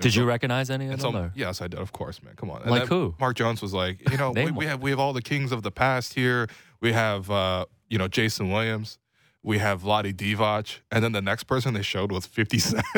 Did 0.00 0.14
you 0.14 0.24
recognize 0.24 0.70
any 0.70 0.86
of 0.90 1.00
them? 1.00 1.12
so, 1.12 1.30
yes, 1.34 1.60
I 1.60 1.66
did. 1.66 1.80
Of 1.80 1.90
course, 1.92 2.22
man. 2.22 2.34
Come 2.36 2.50
on. 2.50 2.62
And 2.62 2.70
Like 2.70 2.86
who? 2.86 3.14
Mark 3.18 3.34
Jones 3.36 3.60
was 3.60 3.72
like, 3.72 4.08
you 4.10 4.16
know, 4.22 4.30
we, 4.30 4.52
we 4.52 4.66
have 4.66 4.80
we 4.80 4.90
have 4.90 5.00
all 5.00 5.12
the 5.12 5.22
kings 5.22 5.50
of 5.50 5.62
the 5.64 5.72
past 5.72 6.14
here. 6.14 6.46
We 6.84 6.92
have 6.92 7.30
uh, 7.30 7.64
you 7.88 7.98
know 7.98 8.08
Jason 8.08 8.50
Williams. 8.52 8.98
We 9.42 9.58
have 9.58 9.82
Vlade 9.82 10.14
Divac, 10.14 10.78
and 10.90 11.02
then 11.04 11.12
the 11.12 11.20
next 11.20 11.44
person 11.44 11.74
they 11.74 11.82
showed 11.82 12.10
was 12.12 12.24
Fifty 12.26 12.58
Cent. 12.58 12.84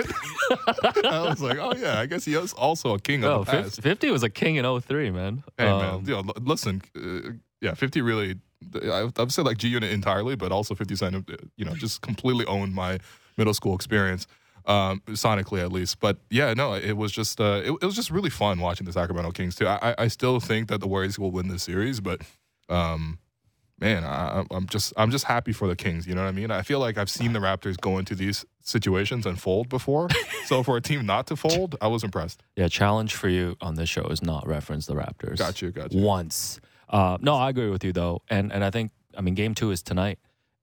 I 1.05 1.27
was 1.29 1.41
like, 1.41 1.59
oh 1.59 1.73
yeah, 1.77 1.99
I 2.01 2.07
guess 2.07 2.25
he 2.25 2.35
is 2.35 2.53
also 2.53 2.95
a 2.95 2.99
king 3.01 3.25
Oh, 3.25 3.41
of 3.41 3.47
the 3.47 3.53
50, 3.53 3.63
past. 3.65 3.83
50 3.83 4.11
was 4.11 4.23
a 4.23 4.31
king 4.31 4.57
in 4.57 4.81
03, 4.81 5.11
man. 5.11 5.43
Hey 5.59 5.65
man, 5.67 5.95
Um, 5.95 6.05
you 6.07 6.15
know, 6.15 6.23
listen, 6.41 6.83
uh, 6.97 7.33
yeah, 7.61 7.75
Fifty 7.75 8.01
really. 8.01 8.37
I, 8.75 9.09
I've 9.19 9.33
said 9.33 9.45
like 9.45 9.59
G 9.59 9.69
Unit 9.69 9.91
entirely, 9.93 10.35
but 10.37 10.51
also 10.53 10.75
Fifty 10.75 10.97
Cent, 10.97 11.15
uh, 11.17 11.37
you 11.57 11.65
know, 11.65 11.75
just 11.75 12.01
completely 12.03 12.45
owned 12.47 12.75
my 12.75 12.99
middle 13.37 13.55
school 13.55 13.75
experience, 13.75 14.27
um, 14.67 15.03
sonically 15.11 15.61
at 15.61 15.71
least. 15.73 16.01
But 16.01 16.19
yeah, 16.31 16.55
no, 16.55 16.75
it 16.75 16.97
was 16.97 17.13
just 17.13 17.41
uh, 17.41 17.63
it, 17.65 17.71
it 17.83 17.85
was 17.85 17.95
just 17.95 18.11
really 18.11 18.31
fun 18.31 18.59
watching 18.61 18.87
the 18.87 18.93
Sacramento 18.93 19.31
Kings 19.33 19.55
too. 19.57 19.67
I, 19.69 19.91
I- 19.91 19.95
I 20.05 20.09
still 20.09 20.41
think 20.41 20.69
that 20.69 20.81
the 20.81 20.89
Warriors 20.89 21.19
will 21.19 21.31
win 21.31 21.49
this 21.49 21.63
series, 21.65 22.01
but 22.01 22.23
um, 22.69 23.19
man, 23.79 24.05
I, 24.05 24.45
I'm 24.51 24.67
just 24.67 24.93
I'm 24.97 25.11
just 25.11 25.25
happy 25.25 25.53
for 25.53 25.69
the 25.69 25.77
Kings. 25.77 26.07
You 26.07 26.15
know 26.15 26.23
what 26.23 26.29
I 26.29 26.33
mean? 26.33 26.51
I 26.51 26.63
feel 26.63 26.79
like 26.81 26.99
I've 26.99 27.11
seen 27.11 27.33
the 27.33 27.39
Raptors 27.41 27.81
go 27.81 27.99
into 27.99 28.15
these 28.15 28.45
situations 28.63 29.27
and 29.27 29.41
fold 29.41 29.69
before. 29.69 30.09
so 30.47 30.63
for 30.63 30.77
a 30.77 30.81
team 30.81 31.07
not 31.07 31.27
to 31.29 31.37
fold, 31.45 31.77
I 31.81 31.89
was 31.89 32.03
impressed. 32.05 32.43
Yeah, 32.57 32.69
challenge 32.69 33.15
for 33.15 33.29
you 33.29 33.57
on 33.61 33.75
this 33.75 33.89
show 33.89 34.07
is 34.07 34.23
not 34.23 34.47
reference 34.47 34.87
the 34.87 34.95
Raptors. 34.95 35.39
Got 35.39 35.63
you, 35.63 35.71
got 35.71 35.93
you. 35.93 36.03
Once. 36.03 36.61
Uh, 36.89 37.19
no, 37.21 37.35
I 37.35 37.51
agree 37.51 37.71
with 37.71 37.85
you 37.85 37.93
though, 37.93 38.23
and 38.29 38.53
and 38.53 38.65
I 38.65 38.71
think 38.71 38.93
I 39.17 39.21
mean 39.21 39.35
game 39.35 39.55
two 39.55 39.71
is 39.73 39.83
tonight, 39.83 40.19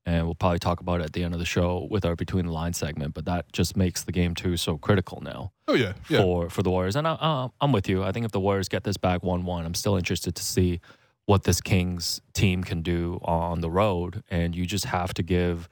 and 0.06 0.25
we'll 0.25 0.36
probably 0.36 0.60
talk 0.60 0.80
about 0.80 1.01
it 1.01 1.06
at 1.06 1.13
the 1.13 1.24
end 1.24 1.33
of 1.33 1.39
the 1.39 1.45
show 1.45 1.86
with 1.92 2.06
our 2.06 2.15
between 2.15 2.45
the 2.45 2.54
line 2.54 2.74
segment. 2.74 3.13
But 3.13 3.25
that 3.25 3.51
just 3.51 3.75
makes 3.75 4.04
the 4.04 4.12
game 4.13 4.33
two 4.33 4.56
so 4.57 4.77
critical 4.77 5.19
now 5.21 5.51
Oh 5.68 5.74
yeah, 5.74 5.94
yeah. 6.10 6.21
for 6.21 6.50
for 6.50 6.63
the 6.63 6.69
Warriors. 6.69 6.95
And 6.95 7.07
I, 7.07 7.12
uh, 7.12 7.50
I'm 7.60 7.71
with 7.74 7.89
you. 7.89 8.04
I 8.04 8.12
think 8.13 8.25
if 8.25 8.31
the 8.31 8.39
Warriors 8.39 8.69
get 8.69 8.83
this 8.86 8.98
back 8.98 9.21
one 9.21 9.44
one, 9.44 9.65
I'm 9.65 9.74
still 9.74 9.98
interested 9.98 10.33
to 10.36 10.44
see 10.44 10.80
what 11.25 11.44
this 11.44 11.62
Kings 11.62 12.22
team 12.34 12.64
can 12.64 12.81
do 12.81 13.20
on 13.24 13.62
the 13.62 13.70
road. 13.72 14.24
And 14.30 14.56
you 14.56 14.66
just 14.66 14.86
have 14.86 15.14
to 15.16 15.24
give 15.24 15.70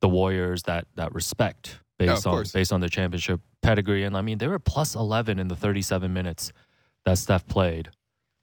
the 0.00 0.08
Warriors 0.08 0.64
that 0.64 0.86
that 0.96 1.14
respect 1.14 1.78
based 1.98 2.26
on 2.26 2.34
course. 2.34 2.52
based 2.52 2.72
on 2.72 2.80
their 2.80 2.88
championship 2.88 3.40
pedigree. 3.62 4.04
And 4.04 4.16
I 4.16 4.22
mean, 4.22 4.38
they 4.38 4.48
were 4.48 4.58
plus 4.58 4.94
11 4.94 5.38
in 5.38 5.48
the 5.48 5.56
37 5.56 6.12
minutes 6.12 6.52
that 7.04 7.18
Steph 7.18 7.46
played, 7.46 7.90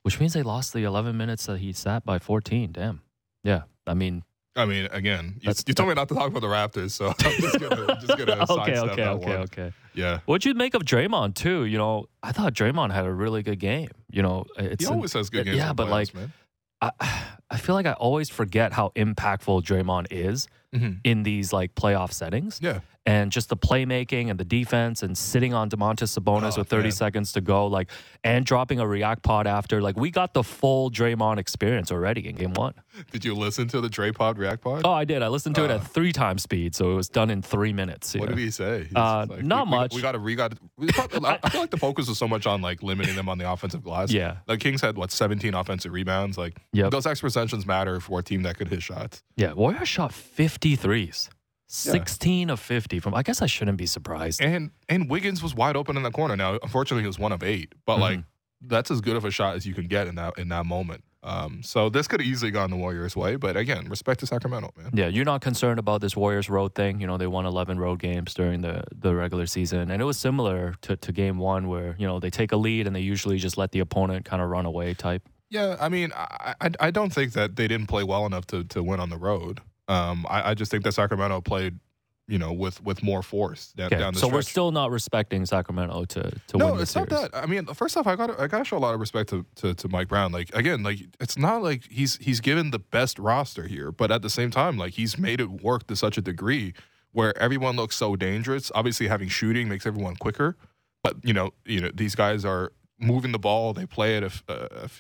which 0.04 0.19
means 0.19 0.34
they 0.34 0.44
lost 0.44 0.74
the 0.74 0.84
11 0.84 1.16
minutes 1.18 1.46
that 1.48 1.60
he 1.60 1.74
sat 1.74 2.06
by 2.06 2.19
14. 2.19 2.72
Damn. 2.72 3.01
Yeah. 3.44 3.63
I 3.86 3.94
mean, 3.94 4.24
I 4.56 4.66
mean, 4.66 4.88
again, 4.92 5.38
you, 5.42 5.54
you 5.68 5.74
told 5.74 5.88
me 5.90 5.96
not 5.96 6.10
to 6.10 6.16
talk 6.16 6.28
about 6.28 6.42
the 6.42 6.48
Raptors, 6.48 6.92
so 6.92 7.07
I'm 7.19 7.31
just 7.42 7.60
gonna 7.60 7.96
just 8.01 8.18
gonna 8.18 8.31
okay, 8.34 8.46
sidestep 8.48 8.84
okay, 8.92 8.96
that 9.04 9.07
okay, 9.12 9.25
one. 9.30 9.38
okay. 9.44 9.74
Yeah, 9.94 10.19
What'd 10.25 10.44
you 10.46 10.54
make 10.54 10.74
of 10.74 10.84
Draymond 10.84 11.36
too? 11.36 11.66
You 11.66 11.78
know, 11.78 12.06
I 12.24 12.31
thought 12.31 12.54
Draymond 12.54 12.91
had 12.91 13.06
a 13.06 13.12
really 13.12 13.41
good 13.44 13.60
game. 13.60 13.89
You 14.12 14.22
know, 14.22 14.46
it's 14.58 14.84
he 14.84 14.88
an- 14.89 14.96
always 14.96 15.13
has 15.13 15.29
good 15.29 15.46
games. 15.46 15.58
yeah, 15.58 15.72
but 15.74 15.88
playoffs, 15.88 15.91
like- 15.91 16.13
man. 16.15 16.34
I, 16.81 16.91
I 17.51 17.57
feel 17.57 17.75
like 17.75 17.88
I 17.88 17.93
always 17.93 18.29
forget 18.29 18.74
how 18.74 18.91
impactful 18.95 19.63
Draymond 19.63 20.07
is 20.12 20.48
Mhm. 20.75 20.99
in 21.03 21.23
these 21.23 21.51
like 21.51 21.73
playoff 21.75 22.11
settings. 22.11 22.59
yeah, 22.61 22.79
And 23.05 23.31
just 23.31 23.49
the 23.49 23.57
playmaking 23.57 24.29
and 24.29 24.39
the 24.39 24.45
defense 24.45 25.01
and 25.01 25.17
sitting 25.17 25.51
on 25.53 25.67
Domantas 25.69 26.17
Sabonis 26.19 26.53
Oh, 26.57 26.59
with 26.61 26.69
30 26.69 26.83
man. 26.83 26.91
seconds 26.91 27.31
to 27.33 27.41
go, 27.41 27.65
like 27.65 27.89
and 28.23 28.45
dropping 28.45 28.79
a 28.79 28.85
react 28.85 29.23
pod 29.23 29.47
after. 29.47 29.81
Like 29.81 29.97
we 29.97 30.11
got 30.11 30.33
the 30.35 30.43
full 30.43 30.91
Draymond 30.91 31.39
experience 31.39 31.91
already 31.91 32.27
in 32.27 32.35
game 32.35 32.53
one. 32.53 32.73
did 33.11 33.25
you 33.25 33.33
listen 33.33 33.67
to 33.69 33.81
the 33.81 33.89
Dre 33.89 34.11
Pod 34.11 34.38
React 34.38 34.61
Pod? 34.61 34.81
Oh, 34.85 34.91
I 34.91 35.05
did. 35.05 35.23
I 35.23 35.29
listened 35.29 35.55
to 35.55 35.63
it 35.63 35.71
Uh. 35.71 35.75
at 35.75 35.88
three 35.88 36.11
times 36.11 36.43
speed, 36.43 36.75
so 36.75 36.91
it 36.91 36.95
was 36.95 37.09
done 37.09 37.29
in 37.31 37.41
three 37.41 37.71
minutes. 37.73 38.13
What 38.13 38.29
yeah. 38.29 38.35
did 38.35 38.38
he 38.43 38.51
say? 38.51 38.88
Uh, 38.95 39.25
just 39.25 39.41
not 39.43 39.65
we, 39.67 39.71
much. 39.71 39.95
We 39.95 40.01
got 40.01 40.11
to 40.11 40.19
we 40.19 40.35
got. 40.35 40.53
I 40.77 41.39
I 41.41 41.49
feel 41.49 41.61
like 41.61 41.71
the 41.71 41.77
focus 41.77 42.07
was 42.09 42.17
so 42.19 42.27
much 42.27 42.45
on 42.45 42.61
like 42.61 42.83
limiting 42.83 43.15
them 43.15 43.27
on 43.29 43.38
the 43.39 43.49
offensive 43.51 43.81
glass. 43.83 44.11
Yeah. 44.11 44.38
the 44.45 44.57
Kings 44.57 44.81
had 44.81 44.97
what 44.97 45.11
17 45.11 45.53
offensive 45.55 45.93
rebounds. 45.93 46.38
Like 46.38 46.59
Yep. 46.73 46.91
those 46.91 47.07
extra 47.07 47.27
possessions 47.27 47.65
matter 47.65 47.99
for 47.99 48.19
a 48.19 48.23
team 48.23 48.43
that 48.43 48.57
could 48.57 48.67
hit 48.67 48.83
shots. 48.83 49.23
Yeah, 49.35 49.53
Warriors 49.53 49.88
shot 49.88 50.11
53s. 50.60 51.30
16 51.72 52.50
of 52.50 52.60
50 52.60 53.00
from 53.00 53.13
I 53.13 53.22
guess 53.22 53.42
I 53.44 53.46
shouldn't 53.46 53.78
be 53.78 53.86
surprised. 53.86 54.42
And 54.42 54.72
and 54.88 55.08
Wiggins 55.10 55.44
was 55.44 55.54
wide 55.54 55.75
open 55.75 55.98
in 55.98 56.04
the 56.04 56.10
corner. 56.12 56.36
Now, 56.36 56.58
unfortunately, 56.63 57.04
he 57.04 57.08
was 57.08 57.20
one 57.20 57.32
of 57.32 57.44
eight, 57.44 57.74
but 57.86 57.94
Mm-hmm. 57.94 58.01
like 58.01 58.20
that's 58.62 58.89
as 58.92 59.01
good 59.01 59.16
of 59.16 59.24
a 59.24 59.32
shot 59.32 59.56
as 59.56 59.66
you 59.68 59.74
can 59.75 59.88
get 59.88 60.08
in 60.08 60.16
that 60.16 60.34
in 60.38 60.50
that 60.50 60.66
moment. 60.66 61.04
Um, 61.22 61.62
so 61.63 61.89
this 61.89 62.08
could 62.08 62.22
have 62.22 62.28
easily 62.28 62.50
gone 62.50 62.72
the 62.72 62.78
Warriors' 62.78 63.16
way, 63.16 63.36
but 63.36 63.56
again, 63.58 63.88
respect 63.89 64.22
to 64.22 64.25
Sacramento, 64.25 64.72
man. 64.78 64.89
Yeah, 64.94 65.08
you're 65.08 65.25
not 65.25 65.42
concerned 65.42 65.78
about 65.78 66.00
this 66.01 66.16
Warriors 66.16 66.50
road 66.50 66.74
thing. 66.75 67.00
You 67.01 67.08
know, 67.08 67.18
they 67.18 67.28
won 67.28 67.46
11 67.46 67.78
road 67.78 68.00
games 68.00 68.34
during 68.34 68.62
the, 68.62 68.84
the 68.96 69.13
regular 69.13 69.46
season. 69.46 69.92
And 69.92 70.01
it 70.01 70.06
was 70.06 70.18
similar 70.18 70.75
to, 70.84 70.96
to 70.96 71.12
game 71.12 71.38
one, 71.38 71.68
where, 71.68 71.96
you 72.00 72.08
know, 72.08 72.20
they 72.22 72.30
take 72.30 72.54
a 72.54 72.56
lead 72.56 72.88
and 72.88 72.96
they 72.96 73.01
usually 73.01 73.38
just 73.38 73.58
let 73.58 73.74
the 73.74 73.80
opponent 73.80 74.24
kind 74.25 74.42
of 74.42 74.50
run 74.50 74.66
away 74.66 74.94
type. 74.94 75.28
Yeah, 75.50 75.75
I 75.80 75.89
mean, 75.89 76.12
I, 76.16 76.56
I 76.62 76.70
I 76.80 76.92
don't 76.92 77.12
think 77.12 77.34
that 77.34 77.58
they 77.58 77.68
didn't 77.68 77.88
play 77.88 78.04
well 78.06 78.25
enough 78.25 78.46
to 78.48 78.63
to 78.66 78.82
win 78.82 79.00
on 79.01 79.10
the 79.10 79.18
road. 79.18 79.60
Um, 79.89 80.25
I, 80.29 80.51
I 80.51 80.53
just 80.53 80.72
think 80.72 80.84
that 80.86 80.93
Sacramento 80.93 81.41
played, 81.41 81.79
you 82.27 82.38
know, 82.38 82.53
with 82.53 82.81
with 82.84 83.01
more 83.01 83.24
force 83.24 83.74
down, 83.74 83.88
Okay. 83.88 83.98
down 83.98 84.13
the 84.13 84.19
So 84.19 84.27
stretch. 84.27 84.34
we're 84.38 84.41
still 84.43 84.72
not 84.72 84.91
respecting 84.91 85.46
Sacramento 85.48 86.05
to, 86.05 86.22
to 86.48 86.58
no, 86.58 86.67
win 86.67 86.75
the 86.77 86.81
it's 86.84 86.91
series. 86.91 87.10
not 87.10 87.31
that. 87.31 87.36
I 87.43 87.48
mean, 87.48 87.65
first 87.74 87.98
off, 87.98 88.05
I 88.05 88.15
got 88.15 88.39
I 88.39 88.46
got 88.48 88.60
to 88.60 88.65
show 88.65 88.77
a 88.77 88.79
lot 88.79 88.93
of 88.93 89.00
respect 89.00 89.29
to, 89.31 89.46
to 89.55 89.74
to 89.74 89.88
Mike 89.89 90.08
Brown. 90.08 90.31
Like 90.31 90.53
again, 90.55 90.84
like 90.84 91.00
it's 91.19 91.38
not 91.38 91.63
like 91.63 91.86
he's 91.89 92.17
he's 92.17 92.39
given 92.39 92.69
the 92.72 92.79
best 92.79 93.17
roster 93.17 93.67
here, 93.67 93.91
but 93.91 94.12
at 94.12 94.22
the 94.22 94.29
same 94.29 94.51
time, 94.51 94.77
like 94.77 94.93
he's 94.93 95.17
made 95.17 95.41
it 95.41 95.63
work 95.63 95.88
to 95.88 95.96
such 95.96 96.17
a 96.17 96.22
degree 96.22 96.74
where 97.12 97.36
everyone 97.41 97.75
looks 97.75 97.96
so 97.96 98.15
dangerous. 98.15 98.72
Obviously, 98.75 99.08
having 99.08 99.27
shooting 99.27 99.67
makes 99.67 99.88
everyone 99.88 100.15
quicker, 100.15 100.55
but 101.03 101.15
you 101.24 101.34
know, 101.34 101.51
you 101.65 101.81
know, 101.81 101.89
these 101.91 102.13
guys 102.13 102.46
are 102.46 102.72
moving 103.00 103.32
the 103.32 103.39
ball. 103.39 103.74
They 103.74 103.86
play 103.86 104.18
at 104.18 104.24
a, 104.24 104.32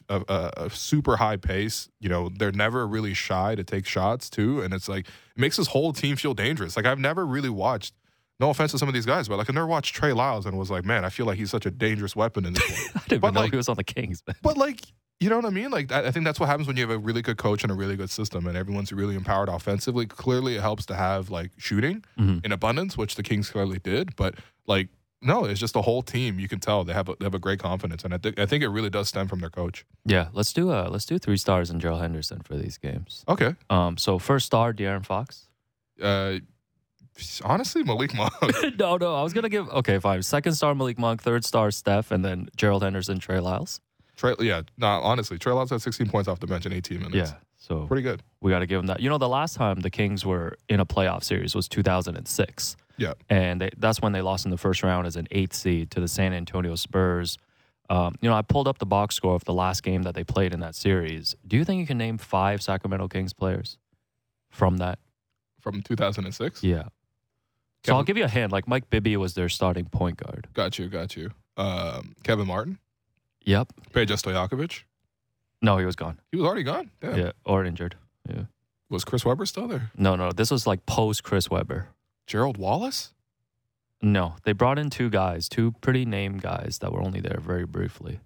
a, 0.09 0.21
a, 0.27 0.53
a, 0.65 0.69
super 0.69 1.17
high 1.17 1.37
pace. 1.37 1.89
You 1.99 2.09
know, 2.09 2.29
they're 2.29 2.51
never 2.51 2.87
really 2.87 3.13
shy 3.13 3.55
to 3.55 3.63
take 3.63 3.85
shots 3.85 4.29
too, 4.29 4.61
and 4.61 4.73
it's 4.73 4.87
like 4.87 5.07
it 5.07 5.37
makes 5.37 5.57
this 5.57 5.67
whole 5.67 5.93
team 5.93 6.15
feel 6.15 6.33
dangerous. 6.33 6.75
Like 6.75 6.85
I've 6.85 6.99
never 6.99 7.25
really 7.25 7.49
watched. 7.49 7.93
No 8.39 8.49
offense 8.49 8.71
to 8.71 8.77
some 8.77 8.87
of 8.87 8.93
these 8.93 9.05
guys, 9.05 9.27
but 9.27 9.37
like 9.37 9.49
I 9.49 9.53
never 9.53 9.67
watched 9.67 9.93
Trey 9.95 10.13
Lyles 10.13 10.45
and 10.45 10.57
was 10.57 10.71
like, 10.71 10.85
man, 10.85 11.03
I 11.03 11.09
feel 11.09 11.25
like 11.25 11.37
he's 11.37 11.51
such 11.51 11.65
a 11.65 11.71
dangerous 11.71 12.15
weapon 12.15 12.45
in 12.45 12.53
this 12.53 12.65
game. 12.69 12.77
I 12.95 12.99
didn't 13.09 13.21
But, 13.21 13.27
even 13.27 13.33
know 13.33 13.47
he 13.49 13.57
was 13.57 13.67
on 13.67 13.75
the 13.75 13.83
Kings. 13.83 14.23
Man. 14.25 14.37
But 14.41 14.55
like, 14.55 14.79
you 15.19 15.29
know 15.29 15.35
what 15.35 15.43
I 15.43 15.49
mean? 15.49 15.71
Like, 15.71 15.91
I 15.91 16.05
I 16.07 16.11
think 16.11 16.23
that's 16.23 16.39
what 16.39 16.47
happens 16.47 16.65
when 16.65 16.77
you 16.77 16.83
have 16.83 16.89
a 16.89 16.97
really 16.97 17.21
good 17.21 17.35
coach 17.37 17.63
and 17.63 17.71
a 17.71 17.75
really 17.75 17.97
good 17.97 18.09
system, 18.09 18.47
and 18.47 18.55
everyone's 18.55 18.93
really 18.93 19.15
empowered 19.15 19.49
offensively. 19.49 20.05
Clearly, 20.05 20.55
it 20.55 20.61
helps 20.61 20.85
to 20.85 20.95
have 20.95 21.29
like 21.29 21.51
shooting 21.57 22.05
Mhm. 22.17 22.45
in 22.45 22.53
abundance, 22.53 22.95
which 22.97 23.15
the 23.15 23.23
Kings 23.23 23.49
clearly 23.49 23.79
did. 23.79 24.15
But 24.15 24.35
like, 24.67 24.87
no, 25.21 25.45
it's 25.45 25.59
just 25.59 25.75
a 25.75 25.81
whole 25.81 26.01
team. 26.01 26.39
You 26.39 26.47
can 26.47 26.59
tell 26.59 26.83
they 26.83 26.93
have 26.93 27.09
a, 27.09 27.15
they 27.19 27.25
have 27.25 27.33
a 27.35 27.39
great 27.39 27.59
confidence, 27.59 28.03
and 28.05 28.13
I 28.13 28.17
think 28.17 28.39
I 28.39 28.45
think 28.45 28.63
it 28.63 28.69
really 28.69 28.89
does 28.89 29.09
stem 29.09 29.27
from 29.27 29.39
their 29.39 29.49
coach. 29.49 29.85
Yeah, 30.05 30.29
let's 30.33 30.53
do 30.53 30.71
uh 30.71 30.87
let's 30.89 31.05
do 31.05 31.17
three 31.19 31.37
stars 31.37 31.69
and 31.69 31.81
Gerald 31.81 32.01
Henderson 32.01 32.41
for 32.41 32.55
these 32.55 32.77
games. 32.77 33.23
Okay, 33.27 33.55
Um, 33.69 33.97
so 33.97 34.17
first 34.19 34.45
star, 34.45 34.73
De'Aaron 34.73 35.05
Fox. 35.05 35.47
uh, 36.01 36.39
honestly, 37.43 37.83
Malik 37.83 38.13
Monk. 38.13 38.31
no, 38.79 38.97
no, 38.97 39.15
I 39.15 39.23
was 39.23 39.33
gonna 39.33 39.49
give 39.49 39.67
okay, 39.69 39.99
fine. 39.99 40.21
Second 40.23 40.53
star, 40.53 40.73
Malik 40.75 40.97
Monk. 40.97 41.21
Third 41.21 41.43
star, 41.45 41.71
Steph, 41.71 42.11
and 42.11 42.23
then 42.23 42.49
Gerald 42.55 42.83
Henderson, 42.83 43.19
Trey 43.19 43.39
Lyles. 43.39 43.81
Trey, 44.15 44.35
yeah, 44.39 44.61
no, 44.77 44.87
honestly, 44.87 45.37
Trey 45.37 45.53
Lyles 45.53 45.69
had 45.69 45.81
16 45.81 46.09
points 46.09 46.27
off 46.27 46.39
the 46.39 46.47
bench 46.47 46.65
in 46.65 46.73
18 46.73 46.99
minutes. 46.99 47.15
Yeah, 47.31 47.37
so 47.57 47.87
pretty 47.87 48.03
good. 48.03 48.21
we 48.41 48.51
got 48.51 48.59
to 48.59 48.65
give 48.67 48.79
him 48.79 48.87
that. 48.87 48.99
You 48.99 49.09
know, 49.09 49.17
the 49.17 49.29
last 49.29 49.55
time 49.55 49.79
the 49.79 49.89
Kings 49.89 50.25
were 50.25 50.57
in 50.67 50.79
a 50.81 50.85
playoff 50.85 51.23
series 51.23 51.55
was 51.55 51.67
2006. 51.69 52.75
Yeah. 52.99 53.13
and 53.29 53.61
they, 53.61 53.69
that's 53.77 54.01
when 54.01 54.11
they 54.11 54.21
lost 54.21 54.45
in 54.45 54.51
the 54.51 54.57
first 54.57 54.83
round 54.83 55.07
as 55.07 55.15
an 55.15 55.27
eighth 55.31 55.53
seed 55.53 55.91
to 55.91 55.99
the 55.99 56.07
San 56.07 56.33
Antonio 56.33 56.75
Spurs. 56.75 57.37
Um, 57.89 58.15
you 58.21 58.29
know, 58.29 58.35
I 58.35 58.41
pulled 58.43 58.67
up 58.67 58.77
the 58.77 58.85
box 58.85 59.15
score 59.15 59.33
of 59.35 59.43
the 59.45 59.53
last 59.53 59.81
game 59.81 60.03
that 60.03 60.13
they 60.13 60.23
played 60.23 60.53
in 60.53 60.59
that 60.59 60.75
series. 60.75 61.35
Do 61.47 61.57
you 61.57 61.65
think 61.65 61.79
you 61.79 61.87
can 61.87 61.97
name 61.97 62.17
five 62.17 62.61
Sacramento 62.61 63.07
Kings 63.07 63.33
players 63.33 63.77
from 64.49 64.77
that? 64.77 64.99
From 65.59 65.81
2006. 65.81 66.63
Yeah. 66.63 66.83
So 67.85 67.95
I'll 67.95 68.03
give 68.03 68.17
you 68.17 68.25
a 68.25 68.27
hand. 68.29 68.51
Like 68.51 68.67
Mike 68.67 68.89
Bibby 68.89 69.15
was 69.17 69.33
their 69.33 69.49
starting 69.49 69.85
point 69.85 70.17
guard. 70.17 70.47
Got 70.53 70.77
you, 70.77 70.87
got 70.87 71.15
you. 71.15 71.31
Um, 71.57 72.15
Kevin 72.23 72.45
Martin, 72.47 72.77
Yep. 73.45 73.71
Peja 73.93 74.17
Stojakovic. 74.21 74.83
No, 75.61 75.77
he 75.77 75.85
was 75.85 75.95
gone. 75.95 76.19
He 76.31 76.37
was 76.37 76.45
already 76.45 76.63
gone. 76.63 76.91
Damn. 77.01 77.17
Yeah, 77.17 77.31
or 77.45 77.65
injured. 77.65 77.95
Yeah. 78.29 78.43
Was 78.89 79.03
Chris 79.03 79.25
Webber 79.25 79.45
still 79.45 79.67
there? 79.67 79.91
No, 79.97 80.15
no. 80.15 80.31
This 80.31 80.51
was 80.51 80.65
like 80.67 80.85
post 80.85 81.23
Chris 81.23 81.49
Webber. 81.49 81.87
Gerald 82.29 82.57
Wallace? 82.57 83.11
No, 84.03 84.35
they 84.43 84.51
brought 84.53 84.77
in 84.77 84.91
two 84.91 85.09
guys, 85.09 85.49
two 85.49 85.71
pretty 85.81 86.05
name 86.05 86.37
guys 86.37 86.77
that 86.79 86.93
were 86.93 87.01
only 87.01 87.19
there 87.21 87.39
very 87.41 87.65
briefly. 87.65 88.19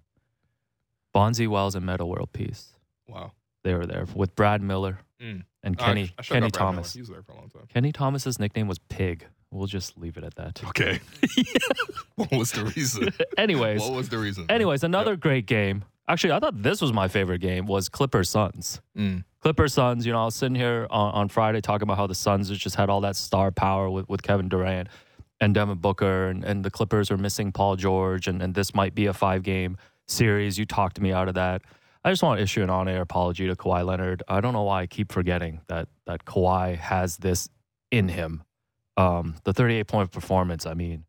Bonzi 1.14 1.48
Wells 1.48 1.74
and 1.74 1.86
Metta 1.86 2.04
World 2.04 2.28
Peace. 2.34 2.74
Wow. 3.08 3.32
They 3.64 3.72
were 3.74 3.86
there 3.86 4.06
with 4.14 4.36
Brad 4.36 4.60
Miller 4.62 4.98
Mm. 5.20 5.44
and 5.62 5.80
I- 5.80 5.84
Kenny 5.84 6.02
I 6.18 6.22
should've 6.22 6.26
Kenny 6.34 6.50
got 6.50 6.52
Brad 6.52 6.64
Miller. 6.66 6.72
Thomas. 6.76 6.92
He 6.92 7.00
was 7.00 7.08
there 7.08 7.22
for 7.22 7.32
a 7.32 7.36
long 7.36 7.48
time. 7.48 7.62
Kenny 7.72 7.92
Thomas's 7.92 8.38
nickname 8.38 8.68
was 8.68 8.78
Pig. 8.78 9.26
We'll 9.50 9.66
just 9.68 9.96
leave 9.96 10.16
it 10.18 10.24
at 10.24 10.34
that. 10.34 10.60
Okay. 10.68 11.00
what 12.16 12.30
was 12.30 12.52
the 12.52 12.66
reason? 12.66 13.08
anyways, 13.38 13.80
what 13.80 13.92
was 13.94 14.10
the 14.10 14.18
reason? 14.18 14.44
anyways, 14.50 14.84
another 14.84 15.16
great 15.16 15.46
game. 15.46 15.84
Actually, 16.08 16.34
I 16.34 16.40
thought 16.40 16.62
this 16.62 16.82
was 16.82 16.92
my 16.92 17.08
favorite 17.08 17.38
game. 17.40 17.64
Was 17.66 17.88
Clippers 17.88 18.28
Suns. 18.28 18.82
Mm. 18.96 19.24
Clippers 19.44 19.74
Suns. 19.74 20.06
You 20.06 20.12
know, 20.12 20.22
I 20.22 20.24
was 20.24 20.34
sitting 20.34 20.54
here 20.54 20.86
on, 20.88 21.12
on 21.12 21.28
Friday 21.28 21.60
talking 21.60 21.82
about 21.82 21.98
how 21.98 22.06
the 22.06 22.14
Suns 22.14 22.48
just 22.48 22.76
had 22.76 22.88
all 22.88 23.02
that 23.02 23.14
star 23.14 23.50
power 23.52 23.90
with, 23.90 24.08
with 24.08 24.22
Kevin 24.22 24.48
Durant 24.48 24.88
and 25.38 25.52
Devin 25.54 25.76
Booker, 25.78 26.28
and, 26.28 26.42
and 26.44 26.64
the 26.64 26.70
Clippers 26.70 27.10
are 27.10 27.18
missing 27.18 27.52
Paul 27.52 27.76
George, 27.76 28.26
and, 28.26 28.40
and 28.40 28.54
this 28.54 28.74
might 28.74 28.94
be 28.94 29.04
a 29.04 29.12
five 29.12 29.42
game 29.42 29.76
series. 30.08 30.56
You 30.58 30.64
talked 30.64 30.98
me 30.98 31.12
out 31.12 31.28
of 31.28 31.34
that. 31.34 31.60
I 32.02 32.10
just 32.10 32.22
want 32.22 32.38
to 32.38 32.42
issue 32.42 32.62
an 32.62 32.70
on 32.70 32.88
air 32.88 33.02
apology 33.02 33.46
to 33.46 33.54
Kawhi 33.54 33.84
Leonard. 33.84 34.22
I 34.28 34.40
don't 34.40 34.54
know 34.54 34.62
why 34.62 34.82
I 34.82 34.86
keep 34.86 35.12
forgetting 35.12 35.60
that 35.68 35.88
that 36.06 36.24
Kawhi 36.24 36.78
has 36.78 37.18
this 37.18 37.48
in 37.90 38.08
him. 38.08 38.44
Um, 38.96 39.34
the 39.44 39.52
38 39.52 39.86
point 39.86 40.10
performance, 40.10 40.64
I 40.64 40.72
mean, 40.72 41.04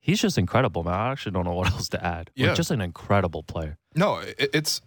he's 0.00 0.22
just 0.22 0.38
incredible, 0.38 0.84
man. 0.84 0.94
I 0.94 1.12
actually 1.12 1.32
don't 1.32 1.44
know 1.44 1.52
what 1.54 1.70
else 1.72 1.90
to 1.90 2.02
add. 2.02 2.30
Like, 2.34 2.46
Yeah. 2.46 2.54
just 2.54 2.70
an 2.70 2.80
incredible 2.80 3.42
player. 3.42 3.76
No, 3.94 4.16
it, 4.18 4.36
it's 4.54 4.80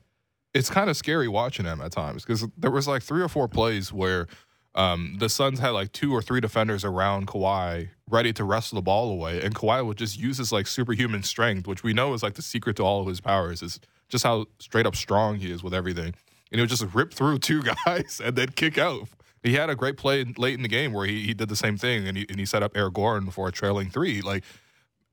it's 0.57 0.69
kind 0.69 0.89
of 0.89 0.97
scary 0.97 1.27
watching 1.27 1.65
him 1.65 1.81
at 1.81 1.91
times 1.91 2.25
because 2.25 2.47
there 2.57 2.71
was 2.71 2.87
like 2.87 3.03
three 3.03 3.21
or 3.21 3.27
four 3.27 3.47
plays 3.47 3.93
where 3.93 4.27
um, 4.73 5.17
the 5.19 5.29
Suns 5.29 5.59
had 5.59 5.69
like 5.69 5.91
two 5.91 6.13
or 6.13 6.21
three 6.21 6.41
defenders 6.41 6.83
around 6.83 7.27
Kawhi 7.27 7.89
ready 8.09 8.33
to 8.33 8.43
wrestle 8.43 8.77
the 8.77 8.81
ball 8.81 9.11
away, 9.11 9.41
and 9.41 9.53
Kawhi 9.53 9.85
would 9.85 9.97
just 9.97 10.19
use 10.19 10.37
his 10.37 10.51
like 10.51 10.67
superhuman 10.67 11.23
strength, 11.23 11.67
which 11.67 11.83
we 11.83 11.93
know 11.93 12.13
is 12.13 12.23
like 12.23 12.33
the 12.33 12.41
secret 12.41 12.75
to 12.77 12.83
all 12.83 13.01
of 13.01 13.07
his 13.07 13.21
powers, 13.21 13.61
is 13.61 13.79
just 14.09 14.23
how 14.23 14.45
straight 14.59 14.85
up 14.85 14.95
strong 14.95 15.37
he 15.37 15.51
is 15.51 15.63
with 15.63 15.73
everything. 15.73 16.13
And 16.51 16.59
he 16.59 16.61
would 16.61 16.69
just 16.69 16.85
rip 16.93 17.13
through 17.13 17.39
two 17.39 17.61
guys 17.85 18.21
and 18.23 18.35
then 18.35 18.49
kick 18.49 18.77
out. 18.77 19.09
He 19.43 19.53
had 19.53 19.69
a 19.69 19.75
great 19.75 19.97
play 19.97 20.25
late 20.37 20.55
in 20.55 20.63
the 20.63 20.67
game 20.67 20.91
where 20.91 21.05
he, 21.05 21.23
he 21.23 21.33
did 21.33 21.49
the 21.49 21.55
same 21.55 21.77
thing 21.77 22.07
and 22.07 22.17
he, 22.17 22.25
and 22.29 22.39
he 22.39 22.45
set 22.45 22.63
up 22.63 22.75
Eric 22.75 22.95
Gordon 22.95 23.29
for 23.29 23.47
a 23.47 23.51
trailing 23.51 23.89
three. 23.89 24.21
Like 24.21 24.43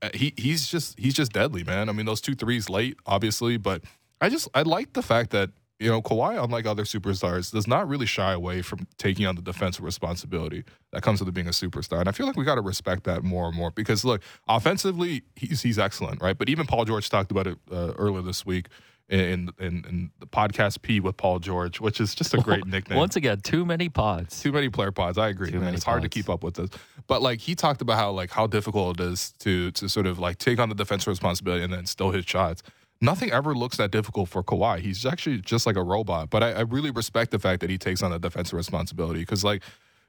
uh, 0.01 0.09
he 0.13 0.33
he's 0.35 0.67
just 0.67 0.99
he's 0.99 1.13
just 1.13 1.31
deadly, 1.31 1.63
man. 1.63 1.89
I 1.89 1.91
mean, 1.91 2.05
those 2.05 2.21
two 2.21 2.35
threes 2.35 2.69
late, 2.69 2.97
obviously, 3.05 3.57
but 3.57 3.83
I 4.21 4.29
just 4.29 4.47
I 4.53 4.61
like 4.61 4.93
the 4.93 5.01
fact 5.01 5.31
that 5.31 5.51
you 5.79 5.89
know 5.89 6.01
Kawhi, 6.01 6.41
unlike 6.41 6.65
other 6.65 6.83
superstars, 6.83 7.51
does 7.51 7.67
not 7.67 7.87
really 7.87 8.05
shy 8.05 8.33
away 8.33 8.61
from 8.61 8.87
taking 8.97 9.25
on 9.25 9.35
the 9.35 9.41
defensive 9.41 9.83
responsibility 9.83 10.63
that 10.91 11.03
comes 11.03 11.23
with 11.23 11.33
being 11.33 11.47
a 11.47 11.51
superstar, 11.51 11.99
and 11.99 12.09
I 12.09 12.11
feel 12.11 12.25
like 12.25 12.37
we 12.37 12.45
got 12.45 12.55
to 12.55 12.61
respect 12.61 13.03
that 13.05 13.23
more 13.23 13.47
and 13.47 13.55
more 13.55 13.71
because 13.71 14.05
look, 14.05 14.21
offensively 14.47 15.23
he's 15.35 15.61
he's 15.61 15.77
excellent, 15.79 16.21
right? 16.21 16.37
But 16.37 16.49
even 16.49 16.65
Paul 16.65 16.85
George 16.85 17.09
talked 17.09 17.31
about 17.31 17.47
it 17.47 17.57
uh, 17.71 17.93
earlier 17.97 18.21
this 18.21 18.45
week. 18.45 18.67
In, 19.07 19.51
in 19.59 19.85
in 19.87 20.11
the 20.17 20.25
podcast 20.25 20.81
P 20.81 20.99
with 20.99 21.15
Paul 21.15 21.37
George, 21.37 21.79
which 21.79 22.01
is 22.01 22.15
just 22.15 22.33
a 22.33 22.37
great 22.41 22.65
nickname. 22.65 22.97
Once 22.97 23.15
again, 23.15 23.39
too 23.39 23.63
many 23.63 23.87
pods. 23.87 24.41
Too 24.41 24.51
many 24.51 24.67
player 24.69 24.91
pods. 24.91 25.19
I 25.19 25.27
agree, 25.27 25.51
Too 25.51 25.59
man. 25.59 25.75
It's 25.75 25.83
hard 25.83 26.01
to 26.01 26.09
keep 26.09 26.27
up 26.27 26.43
with 26.43 26.55
this. 26.55 26.71
But 27.05 27.21
like 27.21 27.39
he 27.39 27.53
talked 27.53 27.81
about 27.81 27.97
how 27.97 28.09
like 28.09 28.31
how 28.31 28.47
difficult 28.47 28.99
it 28.99 29.03
is 29.03 29.33
to 29.41 29.69
to 29.73 29.87
sort 29.89 30.07
of 30.07 30.17
like 30.17 30.39
take 30.39 30.57
on 30.57 30.69
the 30.69 30.75
defensive 30.75 31.09
responsibility 31.09 31.63
and 31.63 31.71
then 31.71 31.85
still 31.85 32.09
hit 32.09 32.27
shots. 32.27 32.63
Nothing 33.01 33.31
ever 33.31 33.53
looks 33.53 33.77
that 33.77 33.91
difficult 33.91 34.29
for 34.29 34.41
Kawhi. 34.43 34.79
He's 34.79 35.05
actually 35.05 35.39
just 35.39 35.65
like 35.65 35.75
a 35.75 35.83
robot. 35.83 36.29
But 36.29 36.43
I, 36.43 36.51
I 36.53 36.61
really 36.61 36.91
respect 36.91 37.31
the 37.31 37.39
fact 37.39 37.59
that 37.61 37.69
he 37.69 37.77
takes 37.77 38.01
on 38.01 38.11
the 38.11 38.19
defensive 38.19 38.53
responsibility 38.55 39.19
because 39.19 39.43
like, 39.43 39.63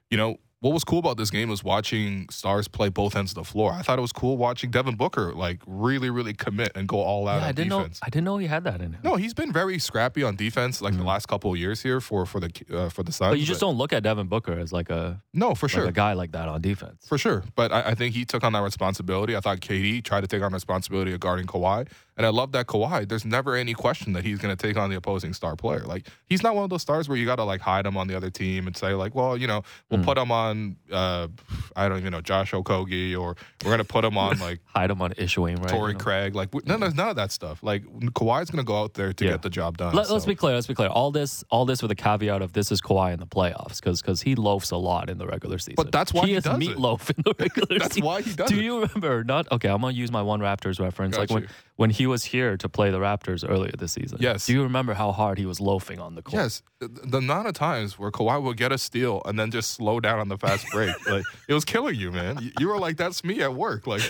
you 0.09 0.17
know, 0.17 0.37
what 0.59 0.73
was 0.73 0.83
cool 0.83 0.97
about 0.97 1.17
this 1.17 1.29
game 1.29 1.49
was 1.49 1.63
watching 1.63 2.27
stars 2.31 2.67
play 2.67 2.89
both 2.89 3.15
ends 3.15 3.31
of 3.31 3.35
the 3.35 3.43
floor. 3.43 3.73
I 3.73 3.83
thought 3.83 3.99
it 3.99 4.01
was 4.01 4.11
cool 4.11 4.37
watching 4.37 4.71
Devin 4.71 4.95
Booker 4.95 5.31
like 5.33 5.61
really, 5.67 6.09
really 6.09 6.33
commit 6.33 6.71
and 6.73 6.87
go 6.87 6.97
all 6.99 7.27
out 7.27 7.35
Yeah, 7.35 7.41
on 7.43 7.43
I 7.43 7.51
didn't 7.51 7.69
defense. 7.77 8.01
know. 8.01 8.05
I 8.07 8.09
didn't 8.09 8.25
know 8.25 8.37
he 8.39 8.47
had 8.47 8.63
that 8.63 8.81
in 8.81 8.93
him. 8.93 8.97
No, 9.03 9.17
he's 9.17 9.35
been 9.35 9.53
very 9.53 9.77
scrappy 9.77 10.23
on 10.23 10.35
defense 10.35 10.81
like 10.81 10.97
the 10.97 11.03
last 11.03 11.27
couple 11.27 11.51
of 11.51 11.57
years 11.59 11.83
here 11.83 12.01
for 12.01 12.25
for 12.25 12.39
the 12.39 12.49
uh, 12.73 12.89
for 12.89 13.03
the 13.03 13.11
Suns. 13.11 13.27
Mm. 13.27 13.31
but 13.33 13.39
you 13.39 13.45
just 13.45 13.59
don't 13.59 13.77
look 13.77 13.93
at 13.93 14.01
Devin 14.01 14.25
Booker 14.27 14.53
as 14.57 14.73
like 14.73 14.89
a 14.89 15.21
no 15.31 15.53
for 15.53 15.67
sure 15.67 15.83
like 15.83 15.91
a 15.91 15.93
guy 15.93 16.13
like 16.13 16.31
that 16.31 16.47
on 16.47 16.59
defense. 16.61 17.05
For 17.05 17.19
sure. 17.19 17.43
But 17.55 17.71
I, 17.71 17.89
I 17.89 17.95
think 17.95 18.15
he 18.15 18.25
took 18.25 18.43
on 18.43 18.53
that 18.53 18.63
responsibility. 18.63 19.35
I 19.35 19.41
thought 19.41 19.59
KD 19.59 20.03
tried 20.03 20.21
to 20.21 20.27
take 20.27 20.41
on 20.41 20.53
responsibility 20.53 21.13
of 21.13 21.19
guarding 21.19 21.45
Kawhi. 21.45 21.87
And 22.17 22.25
I 22.25 22.29
love 22.29 22.51
that 22.53 22.65
Kawhi, 22.65 23.07
there's 23.07 23.25
never 23.25 23.55
any 23.55 23.73
question 23.75 24.13
that 24.13 24.25
he's 24.25 24.39
going 24.39 24.55
to 24.55 24.61
take 24.67 24.75
on 24.75 24.89
the 24.89 24.95
opposing 24.95 25.33
star 25.33 25.55
player. 25.55 25.81
Like, 25.85 26.07
he's 26.25 26.41
not 26.41 26.55
one 26.55 26.63
of 26.63 26.69
those 26.71 26.81
stars 26.81 27.07
where 27.07 27.17
you 27.17 27.25
got 27.27 27.35
to, 27.35 27.43
like, 27.43 27.61
hide 27.61 27.85
him 27.85 27.95
on 27.95 28.07
the 28.07 28.15
other 28.17 28.29
team 28.31 28.65
and 28.65 28.75
say, 28.75 28.93
like, 28.93 29.13
well, 29.13 29.37
you 29.37 29.45
know, 29.45 29.61
we'll 29.91 30.03
put 30.03 30.17
him 30.17 30.31
on, 30.31 30.77
uh, 30.91 31.27
I 31.75 31.87
don't 31.87 31.99
even 31.99 32.11
know, 32.11 32.21
Josh 32.21 32.51
Okogie, 32.53 33.13
or 33.13 33.35
we're 33.63 33.69
going 33.69 33.77
to 33.77 33.83
put 33.83 34.03
him 34.03 34.17
on, 34.17 34.39
like, 34.39 34.59
Hide 34.65 34.89
him 34.91 35.01
on 35.01 35.13
issuing, 35.17 35.57
right? 35.57 35.69
Torrey 35.69 35.93
Craig. 35.95 36.33
Like, 36.35 36.53
we- 36.53 36.61
none, 36.65 36.79
none 36.79 36.99
of 37.09 37.15
that 37.17 37.31
stuff. 37.31 37.61
Like, 37.61 37.83
Kawhi's 37.85 38.49
going 38.49 38.63
to 38.63 38.67
go 38.67 38.81
out 38.81 38.95
there 38.95 39.13
to 39.13 39.25
Yeah. 39.25 39.31
get 39.31 39.43
the 39.43 39.49
job 39.51 39.77
done. 39.77 39.93
Let, 39.93 40.09
us 40.09 40.23
So- 40.23 40.27
be 40.27 40.35
clear. 40.35 40.55
Let's 40.55 40.65
be 40.67 40.73
clear. 40.73 40.89
All 40.89 41.11
this, 41.11 41.43
all 41.51 41.65
this 41.65 41.81
with 41.83 41.91
a 41.91 41.95
caveat 41.95 42.41
of 42.41 42.53
this 42.53 42.71
is 42.71 42.81
Kawhi 42.81 43.13
in 43.13 43.19
the 43.19 43.27
playoffs 43.27 43.79
because 43.79 44.21
he 44.23 44.33
loafs 44.35 44.71
a 44.71 44.77
lot 44.77 45.09
in 45.09 45.19
the 45.19 45.27
regular 45.27 45.59
season. 45.59 45.75
But 45.77 45.91
that's 45.91 46.13
why 46.13 46.25
he 46.25 46.33
is 46.33 46.43
does 46.45 46.55
it. 46.57 46.59
meatloaf 46.61 47.11
in 47.15 47.21
the 47.23 47.35
regular 47.39 47.77
That's 47.79 47.93
season. 47.93 48.05
why 48.07 48.21
he 48.23 48.33
does 48.33 48.49
Do 48.49 48.57
it. 48.57 48.63
you 48.63 48.81
remember? 48.81 49.23
Not 49.23 49.51
okay. 49.51 49.69
I'm 49.69 49.81
gonna 49.81 49.93
use 49.93 50.11
my 50.11 50.21
one 50.23 50.39
Raptors 50.39 50.79
reference. 50.79 51.15
Got 51.15 51.21
like 51.21 51.29
you. 51.29 51.35
when 51.35 51.47
he 51.91 52.07
was 52.07 52.25
here 52.25 52.57
to 52.57 52.67
play 52.67 52.89
the 52.89 52.97
Raptors 52.97 53.47
earlier 53.47 53.71
this 53.77 53.93
season. 53.93 54.17
Yes. 54.19 54.47
Do 54.47 54.53
you 54.53 54.63
remember 54.63 54.95
how 54.95 55.11
hard 55.11 55.37
he 55.37 55.45
was 55.45 55.61
loafing 55.61 55.99
on 55.99 56.15
the 56.15 56.23
court? 56.23 56.41
Yes, 56.41 56.63
the 56.79 57.19
amount 57.19 57.47
of 57.47 57.53
times 57.53 57.99
where 57.99 58.11
Kawhi 58.11 58.41
would 58.41 58.57
get 58.57 58.71
a 58.71 58.77
steal 58.79 59.21
and 59.25 59.39
then 59.39 59.51
just 59.51 59.71
slow 59.71 59.99
down 59.99 60.19
on 60.19 60.27
the 60.27 60.37
fast 60.37 60.65
break, 60.71 60.95
like 61.07 61.23
it 61.47 61.53
was 61.53 61.65
killing 61.65 61.95
you, 61.95 62.11
man. 62.11 62.39
You, 62.41 62.51
you 62.59 62.67
were 62.67 62.79
like, 62.79 62.97
"That's 62.97 63.23
me 63.23 63.41
at 63.41 63.53
work." 63.53 63.85
Like, 63.85 64.01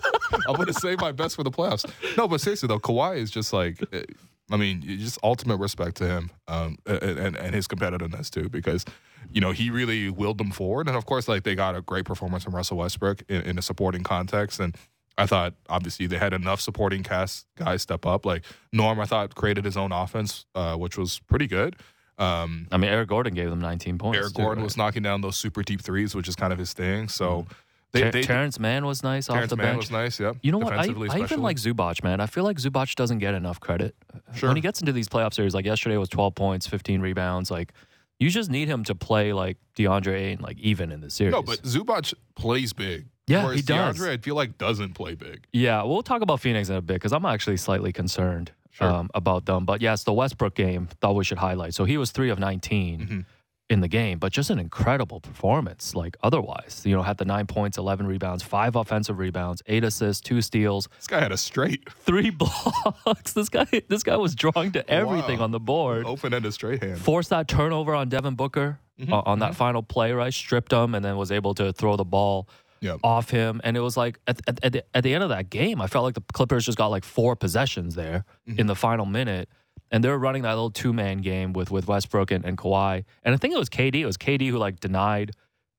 I'm 0.48 0.54
gonna 0.54 0.72
save 0.72 1.00
my 1.00 1.12
best 1.12 1.36
for 1.36 1.42
the 1.42 1.50
playoffs. 1.50 1.84
No, 2.16 2.28
but 2.28 2.40
seriously 2.40 2.68
though, 2.68 2.78
Kawhi 2.78 3.16
is 3.16 3.30
just 3.30 3.52
like, 3.52 3.82
eh, 3.92 4.04
I 4.50 4.56
mean, 4.56 4.82
just 4.82 5.18
ultimate 5.24 5.56
respect 5.56 5.96
to 5.96 6.06
him, 6.06 6.30
um, 6.46 6.78
and, 6.86 7.02
and 7.02 7.36
and 7.36 7.54
his 7.54 7.66
competitiveness 7.66 8.30
too, 8.30 8.48
because 8.48 8.84
you 9.32 9.40
know 9.40 9.50
he 9.50 9.70
really 9.70 10.10
willed 10.10 10.38
them 10.38 10.52
forward, 10.52 10.86
and 10.86 10.96
of 10.96 11.06
course, 11.06 11.26
like 11.26 11.42
they 11.42 11.56
got 11.56 11.74
a 11.74 11.80
great 11.80 12.04
performance 12.04 12.44
from 12.44 12.54
Russell 12.54 12.76
Westbrook 12.76 13.22
in, 13.28 13.42
in 13.42 13.58
a 13.58 13.62
supporting 13.62 14.04
context, 14.04 14.60
and 14.60 14.76
I 15.18 15.26
thought 15.26 15.54
obviously 15.68 16.06
they 16.06 16.18
had 16.18 16.32
enough 16.32 16.60
supporting 16.60 17.02
cast 17.02 17.46
guys 17.56 17.82
step 17.82 18.04
up. 18.04 18.26
Like 18.26 18.44
Norm, 18.72 19.00
I 19.00 19.06
thought 19.06 19.34
created 19.34 19.64
his 19.64 19.76
own 19.76 19.92
offense, 19.92 20.44
uh, 20.54 20.76
which 20.76 20.98
was 20.98 21.20
pretty 21.20 21.46
good. 21.46 21.76
Um, 22.18 22.66
I 22.72 22.76
mean, 22.78 22.90
Eric 22.90 23.08
Gordon 23.08 23.34
gave 23.34 23.50
them 23.50 23.60
19 23.60 23.98
points. 23.98 24.18
Eric 24.18 24.34
too, 24.34 24.42
Gordon 24.42 24.62
right? 24.62 24.64
was 24.64 24.76
knocking 24.76 25.02
down 25.02 25.20
those 25.20 25.36
super 25.36 25.62
deep 25.62 25.82
threes, 25.82 26.14
which 26.14 26.28
is 26.28 26.36
kind 26.36 26.52
of 26.52 26.58
his 26.58 26.72
thing. 26.72 27.08
So 27.08 27.46
They, 27.92 28.02
Ter- 28.02 28.10
they, 28.10 28.22
Terrence 28.22 28.58
Mann 28.58 28.84
was 28.86 29.02
nice 29.02 29.26
Terrence 29.26 29.44
off 29.44 29.50
the 29.50 29.56
Mann 29.56 29.74
bench. 29.74 29.84
was 29.84 29.90
nice. 29.90 30.18
Yeah. 30.20 30.32
You 30.42 30.52
know 30.52 30.58
what? 30.58 30.72
I, 30.72 30.84
I 30.84 31.18
even 31.20 31.42
like 31.42 31.56
Zubac, 31.56 32.02
man. 32.02 32.20
I 32.20 32.26
feel 32.26 32.44
like 32.44 32.56
Zubac 32.58 32.94
doesn't 32.94 33.18
get 33.18 33.34
enough 33.34 33.60
credit. 33.60 33.94
Sure. 34.34 34.48
When 34.48 34.56
he 34.56 34.62
gets 34.62 34.80
into 34.80 34.92
these 34.92 35.08
playoff 35.08 35.34
series, 35.34 35.54
like 35.54 35.64
yesterday 35.66 35.96
was 35.96 36.08
12 36.08 36.34
points, 36.34 36.66
15 36.66 37.00
rebounds. 37.00 37.50
Like, 37.50 37.72
you 38.18 38.30
just 38.30 38.50
need 38.50 38.68
him 38.68 38.82
to 38.84 38.94
play 38.94 39.32
like 39.34 39.58
DeAndre 39.76 40.14
Ayton, 40.14 40.42
like 40.42 40.58
even 40.58 40.90
in 40.92 41.00
the 41.02 41.10
series. 41.10 41.32
No, 41.32 41.42
but 41.42 41.62
Zubac 41.62 42.14
plays 42.34 42.72
big. 42.72 43.06
Yeah, 43.26 43.44
Whereas 43.44 43.60
he 43.60 43.62
does. 43.66 43.98
DeAndre, 43.98 44.10
I 44.10 44.16
feel 44.18 44.34
like 44.36 44.56
doesn't 44.58 44.94
play 44.94 45.14
big. 45.14 45.46
yeah, 45.52 45.82
we'll 45.82 46.02
talk 46.02 46.22
about 46.22 46.40
Phoenix 46.40 46.68
in 46.68 46.76
a 46.76 46.80
bit 46.80 46.94
because 46.94 47.12
I'm 47.12 47.24
actually 47.26 47.56
slightly 47.56 47.92
concerned 47.92 48.52
Sure. 48.70 48.88
um, 48.88 49.10
about 49.14 49.46
them. 49.46 49.64
But 49.64 49.80
yes, 49.80 50.04
the 50.04 50.12
Westbrook 50.12 50.54
game 50.54 50.88
thought 51.00 51.14
we 51.16 51.24
should 51.24 51.38
highlight. 51.38 51.74
So 51.74 51.84
he 51.86 51.96
was 51.96 52.10
three 52.12 52.30
of 52.30 52.38
19 52.38 53.00
Mhm. 53.00 53.24
in 53.68 53.80
the 53.80 53.88
game, 53.88 54.18
but 54.20 54.30
just 54.32 54.48
an 54.50 54.58
incredible 54.60 55.18
performance. 55.20 55.94
Like 55.96 56.16
otherwise, 56.22 56.82
you 56.84 56.94
know, 56.94 57.02
had 57.02 57.16
the 57.18 57.24
nine 57.24 57.46
points, 57.46 57.78
11 57.78 58.06
rebounds, 58.06 58.42
five 58.44 58.76
offensive 58.76 59.18
rebounds, 59.18 59.60
eight 59.66 59.82
assists, 59.82 60.20
two 60.20 60.40
steals, 60.42 60.88
This 60.98 61.06
guy 61.08 61.18
had 61.20 61.32
a 61.32 61.36
straight, 61.38 61.88
three 61.98 62.30
blocks. 62.30 63.32
This 63.32 63.48
guy, 63.48 63.66
this 63.88 64.02
guy 64.04 64.16
was 64.16 64.34
drawing 64.36 64.70
to 64.72 64.88
everything 64.88 65.38
Wow. 65.38 65.44
on 65.46 65.50
the 65.50 65.60
board. 65.60 66.04
open-ended 66.06 66.52
straight 66.52 66.82
hand. 66.82 66.98
Forced 67.00 67.30
that 67.30 67.48
turnover 67.48 67.94
on 67.94 68.08
Devin 68.08 68.34
Booker 68.36 68.78
Mhm, 69.00 69.10
uh, 69.12 69.22
on 69.26 69.38
that 69.40 69.54
final 69.56 69.82
play, 69.82 70.12
right? 70.12 70.32
Stripped 70.32 70.72
him 70.72 70.94
and 70.94 71.04
then 71.04 71.16
was 71.16 71.32
able 71.32 71.54
to 71.54 71.72
throw 71.72 71.96
the 71.96 72.04
ball 72.04 72.46
Yeah. 72.80 72.96
off 73.02 73.30
him. 73.30 73.60
And 73.64 73.76
it 73.76 73.80
was 73.80 73.96
like 73.96 74.18
at, 74.26 74.40
at, 74.46 74.64
at, 74.64 74.72
the, 74.72 74.84
at 74.96 75.02
the 75.04 75.14
end 75.14 75.22
of 75.22 75.30
that 75.30 75.50
game, 75.50 75.80
I 75.80 75.86
felt 75.86 76.04
like 76.04 76.14
the 76.14 76.22
Clippers 76.32 76.64
just 76.66 76.78
got 76.78 76.88
like 76.88 77.04
four 77.04 77.36
possessions 77.36 77.94
there 77.94 78.24
Mm-hmm. 78.48 78.60
in 78.60 78.66
the 78.66 78.74
final 78.76 79.06
minute. 79.06 79.48
And 79.90 80.02
they 80.02 80.08
were 80.08 80.18
running 80.18 80.42
that 80.42 80.50
little 80.54 80.70
two 80.70 80.92
man 80.92 81.18
game 81.18 81.52
with, 81.52 81.70
with 81.70 81.86
Westbrook 81.86 82.30
and, 82.32 82.44
and 82.44 82.58
Kawhi. 82.58 83.04
And 83.24 83.34
I 83.34 83.38
think 83.38 83.54
it 83.54 83.58
was 83.58 83.68
KD. 83.68 83.96
It 83.96 84.06
was 84.06 84.16
KD 84.16 84.50
who 84.50 84.58
like 84.58 84.80
denied 84.80 85.30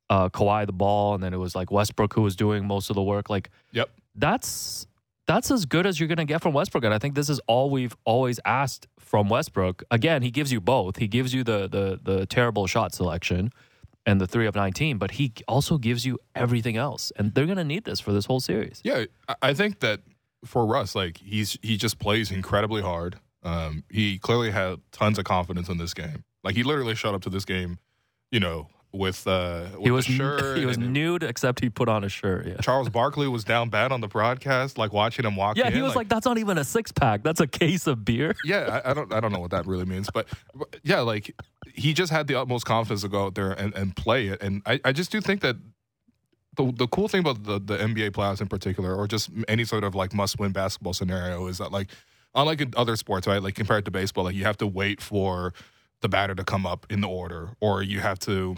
uh, 0.09 0.29
Kawhi 0.29 0.65
the 0.65 0.71
ball. 0.73 1.13
And 1.13 1.21
then 1.23 1.33
it 1.33 1.37
was 1.37 1.55
like 1.55 1.71
Westbrook 1.71 2.13
who 2.13 2.21
was 2.21 2.35
doing 2.35 2.65
most 2.65 2.89
of 2.89 2.95
the 2.95 3.03
work. 3.03 3.29
Like, 3.29 3.49
Yep. 3.73 3.89
that's 4.15 4.87
that's 5.27 5.51
as 5.51 5.65
good 5.65 5.85
as 5.85 5.99
you're 5.99 6.07
going 6.07 6.17
to 6.19 6.25
get 6.25 6.41
from 6.41 6.53
Westbrook. 6.53 6.85
And 6.85 6.93
I 6.93 6.99
think 6.99 7.15
this 7.15 7.29
is 7.29 7.41
all 7.47 7.69
we've 7.69 7.93
always 8.05 8.39
asked 8.45 8.87
from 8.97 9.27
Westbrook. 9.27 9.83
Again, 9.91 10.21
he 10.21 10.31
gives 10.31 10.53
you 10.53 10.61
both. 10.61 10.95
He 10.97 11.07
gives 11.09 11.33
you 11.33 11.43
the 11.43 11.67
the 11.67 11.99
the 12.01 12.25
terrible 12.25 12.65
shot 12.65 12.93
selection 12.93 13.51
and 14.07 14.19
the 14.19 14.25
3 14.25 14.47
of 14.47 14.55
19, 14.55 14.97
but 14.97 15.11
he 15.11 15.33
also 15.47 15.77
gives 15.77 16.05
you 16.05 16.17
everything 16.33 16.77
else. 16.77 17.11
And 17.17 17.33
they're 17.35 17.45
going 17.45 17.57
to 17.57 17.63
need 17.63 17.83
this 17.83 17.99
for 17.99 18.11
this 18.13 18.25
whole 18.25 18.39
series. 18.39 18.81
Yeah, 18.83 19.05
I- 19.27 19.35
I 19.49 19.53
think 19.53 19.81
that 19.81 19.99
for 20.45 20.65
Russ, 20.65 20.95
like 20.95 21.17
he's 21.17 21.57
he 21.61 21.77
just 21.77 21.99
plays 21.99 22.31
incredibly 22.31 22.81
hard. 22.81 23.19
Um, 23.43 23.83
he 23.91 24.17
clearly 24.17 24.49
had 24.51 24.79
tons 24.91 25.19
of 25.19 25.25
confidence 25.25 25.67
in 25.69 25.77
this 25.77 25.93
game. 25.93 26.23
Like 26.43 26.55
he 26.55 26.63
literally 26.63 26.95
showed 26.95 27.13
up 27.15 27.21
to 27.23 27.29
this 27.29 27.45
game, 27.45 27.79
you 28.31 28.39
know, 28.39 28.69
with 28.91 29.27
uh, 29.27 29.65
with 29.75 29.83
He 29.83 29.91
was 29.91 30.05
shirt. 30.05 30.57
he 30.57 30.65
was 30.65 30.77
nude 30.77 31.23
except 31.23 31.59
he 31.59 31.69
put 31.69 31.89
on 31.89 32.03
a 32.03 32.09
shirt, 32.09 32.47
yeah. 32.47 32.57
Charles 32.57 32.89
Barkley 32.89 33.27
was 33.27 33.43
down 33.43 33.69
bad 33.69 33.91
on 33.91 34.01
the 34.01 34.07
broadcast, 34.07 34.77
like 34.77 34.93
watching 34.93 35.25
him 35.25 35.35
walk. 35.35 35.57
Yeah, 35.57 35.67
in, 35.67 35.73
he 35.73 35.81
was 35.81 35.95
like, 35.95 36.09
that's 36.09 36.25
not 36.25 36.37
even 36.37 36.57
a 36.57 36.63
six 36.63 36.91
pack. 36.91 37.23
That's 37.23 37.39
a 37.39 37.47
case 37.47 37.87
of 37.87 38.05
beer. 38.05 38.35
yeah, 38.45 38.81
I, 38.83 38.91
I 38.91 38.93
don't, 38.93 39.13
I 39.13 39.19
don't 39.19 39.31
know 39.31 39.39
what 39.39 39.51
that 39.51 39.65
really 39.67 39.85
means, 39.85 40.09
but, 40.13 40.27
but 40.55 40.77
yeah, 40.83 41.01
like 41.01 41.35
he 41.73 41.93
just 41.93 42.11
had 42.11 42.27
the 42.27 42.35
utmost 42.35 42.65
confidence 42.65 43.01
to 43.01 43.09
go 43.09 43.25
out 43.25 43.35
there 43.35 43.51
and, 43.51 43.73
and 43.75 43.95
play 43.95 44.27
it, 44.27 44.41
and 44.41 44.61
I, 44.65 44.79
I 44.85 44.91
just 44.91 45.11
do 45.11 45.21
think 45.21 45.41
that 45.41 45.57
the 46.57 46.71
the 46.71 46.87
cool 46.87 47.07
thing 47.07 47.21
about 47.21 47.43
the 47.43 47.59
the 47.59 47.77
NBA 47.77 48.11
playoffs 48.11 48.41
in 48.41 48.47
particular, 48.47 48.95
or 48.95 49.07
just 49.07 49.29
any 49.47 49.63
sort 49.63 49.83
of 49.83 49.95
like 49.95 50.13
must 50.13 50.39
win 50.39 50.51
basketball 50.51 50.93
scenario, 50.93 51.47
is 51.47 51.59
that 51.59 51.71
like 51.71 51.89
unlike 52.35 52.61
in 52.61 52.73
other 52.75 52.95
sports, 52.95 53.27
right? 53.27 53.41
Like 53.41 53.55
compared 53.55 53.85
to 53.85 53.91
baseball, 53.91 54.25
like 54.25 54.35
you 54.35 54.43
have 54.43 54.57
to 54.57 54.67
wait 54.67 55.01
for 55.01 55.53
the 56.01 56.09
batter 56.09 56.35
to 56.35 56.43
come 56.43 56.65
up 56.65 56.85
in 56.89 57.01
the 57.01 57.07
order, 57.07 57.49
or 57.61 57.81
you 57.81 57.99
have 58.01 58.19
to. 58.19 58.55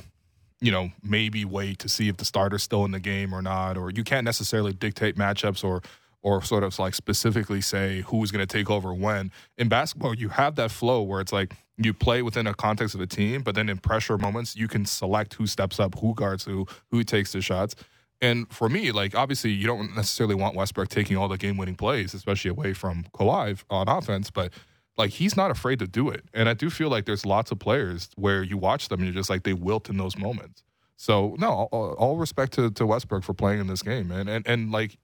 You 0.62 0.72
know, 0.72 0.92
maybe 1.02 1.46
wait 1.46 1.80
to 1.80 1.90
see 1.90 2.10
if 2.10 2.18
the 2.18 2.26
starter's 2.26 2.64
still 2.64 2.84
in 2.86 2.92
the 2.92 3.00
game 3.00 3.34
or 3.34 3.42
not, 3.42 3.78
or 3.78 3.92
you 3.92 4.04
can't 4.04 4.26
necessarily 4.26 4.74
dictate 4.74 5.16
matchups 5.16 5.64
or 5.64 5.82
or 6.22 6.42
sort 6.42 6.64
of 6.64 6.78
like 6.80 6.94
specifically 6.94 7.62
say 7.62 8.02
who's 8.08 8.32
going 8.32 8.46
to 8.46 8.58
take 8.58 8.70
over 8.70 8.94
when. 8.94 9.32
In 9.58 9.70
basketball, 9.70 10.14
you 10.14 10.30
have 10.30 10.56
that 10.56 10.72
flow 10.72 11.02
where 11.02 11.22
it's 11.22 11.32
like 11.32 11.54
you 11.78 11.94
play 11.94 12.22
within 12.22 12.46
a 12.46 12.54
context 12.54 12.94
of 12.94 13.02
a 13.02 13.08
team, 13.08 13.42
but 13.42 13.56
then 13.56 13.70
in 13.70 13.78
pressure 13.78 14.18
moments, 14.18 14.56
you 14.56 14.68
can 14.68 14.86
select 14.86 15.36
who 15.36 15.48
steps 15.48 15.80
up, 15.80 15.98
who 16.00 16.14
guards 16.14 16.44
who, 16.44 16.68
who 16.92 17.04
takes 17.04 17.32
the 17.32 17.42
shots. 17.42 17.76
And 18.22 18.52
for 18.52 18.68
me, 18.68 18.92
like 18.92 19.16
obviously, 19.16 19.52
you 19.52 19.66
don't 19.66 19.96
necessarily 19.96 20.36
want 20.36 20.56
Westbrook 20.56 20.90
taking 20.90 21.16
all 21.16 21.30
the 21.30 21.38
game-winning 21.38 21.76
plays, 21.76 22.14
especially 22.14 22.52
away 22.52 22.74
from 22.74 23.06
Kawhi 23.14 23.64
on 23.70 23.88
offense, 23.88 24.30
but 24.30 24.52
like 25.00 25.12
he's 25.12 25.36
not 25.36 25.50
afraid 25.50 25.80
to 25.80 25.88
do 25.88 26.10
it. 26.10 26.26
And 26.34 26.48
I 26.48 26.54
do 26.54 26.70
feel 26.70 26.90
like 26.90 27.06
there's 27.06 27.26
lots 27.26 27.52
of 27.52 27.58
players 27.58 28.10
where 28.16 28.44
you 28.44 28.58
watch 28.58 28.90
them 28.90 29.00
and 29.00 29.08
you're 29.08 29.20
just 29.20 29.30
like 29.30 29.44
they 29.44 29.54
wilt 29.54 29.90
in 29.90 29.98
those 29.98 30.18
moments. 30.18 30.62
So 30.98 31.36
no, 31.40 31.68
all, 31.72 31.94
all 31.94 32.18
respect 32.18 32.54
to, 32.54 32.70
to 32.70 32.86
Westbrook 32.86 33.24
for 33.24 33.34
playing 33.34 33.62
in 33.62 33.68
this 33.68 33.82
game, 33.82 34.10
man. 34.10 34.28
And 34.28 34.46
and 34.46 34.72
like 34.72 34.98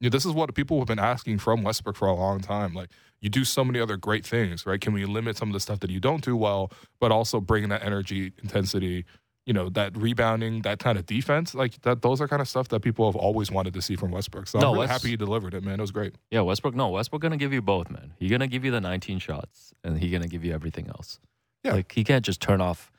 you 0.00 0.08
know, 0.08 0.10
this 0.10 0.24
is 0.24 0.32
what 0.32 0.54
people 0.54 0.78
have 0.78 0.86
been 0.86 0.98
asking 0.98 1.38
from 1.38 1.62
Westbrook 1.62 1.96
for 1.96 2.06
a 2.06 2.14
long 2.14 2.40
time. 2.40 2.72
Like, 2.72 2.90
you 3.20 3.28
do 3.28 3.44
so 3.44 3.64
many 3.64 3.80
other 3.80 3.96
great 3.96 4.24
things, 4.24 4.64
right? 4.64 4.80
Can 4.80 4.92
we 4.92 5.04
limit 5.04 5.36
some 5.36 5.48
of 5.48 5.52
the 5.52 5.60
stuff 5.60 5.80
that 5.80 5.90
you 5.90 5.98
don't 5.98 6.22
do 6.22 6.36
well, 6.36 6.70
but 7.00 7.10
also 7.10 7.40
bring 7.40 7.68
that 7.70 7.82
energy, 7.82 8.32
intensity, 8.40 9.04
you 9.48 9.54
know, 9.54 9.68
that 9.70 9.96
rebounding, 9.96 10.62
that 10.62 10.78
kind 10.78 10.96
of 10.98 11.06
defense? 11.06 11.54
Like, 11.54 11.80
that 11.82 12.02
those 12.02 12.20
are 12.20 12.28
kind 12.28 12.42
of 12.42 12.48
stuff 12.48 12.68
that 12.68 12.80
people 12.80 13.06
have 13.10 13.16
always 13.16 13.50
wanted 13.50 13.72
to 13.74 13.82
see 13.82 13.96
from 13.96 14.10
Westbrook. 14.10 14.46
So 14.46 14.58
No, 14.58 14.68
I'm 14.68 14.72
really 14.74 14.78
Wes- 14.86 14.90
happy 14.90 15.08
he 15.08 15.16
delivered 15.16 15.54
it, 15.54 15.62
man. 15.64 15.78
It 15.80 15.80
was 15.80 15.90
great. 15.90 16.14
Yeah, 16.30 16.42
Westbrook. 16.42 16.74
No, 16.74 16.90
Westbrook 16.90 17.22
gonna 17.22 17.36
give 17.44 17.52
you 17.52 17.62
both, 17.62 17.90
man. 17.90 18.12
He 18.18 18.28
gonna 18.28 18.46
give 18.46 18.64
you 18.64 18.70
the 18.70 18.80
19 18.80 19.18
shots, 19.18 19.72
and 19.82 19.98
he 19.98 20.10
gonna 20.10 20.28
give 20.28 20.44
you 20.44 20.52
everything 20.52 20.86
else. 20.88 21.18
Yeah. 21.64 21.72
like 21.72 21.90
he 21.92 22.04
can't 22.04 22.24
just 22.24 22.40
turn 22.40 22.60
off 22.60 22.92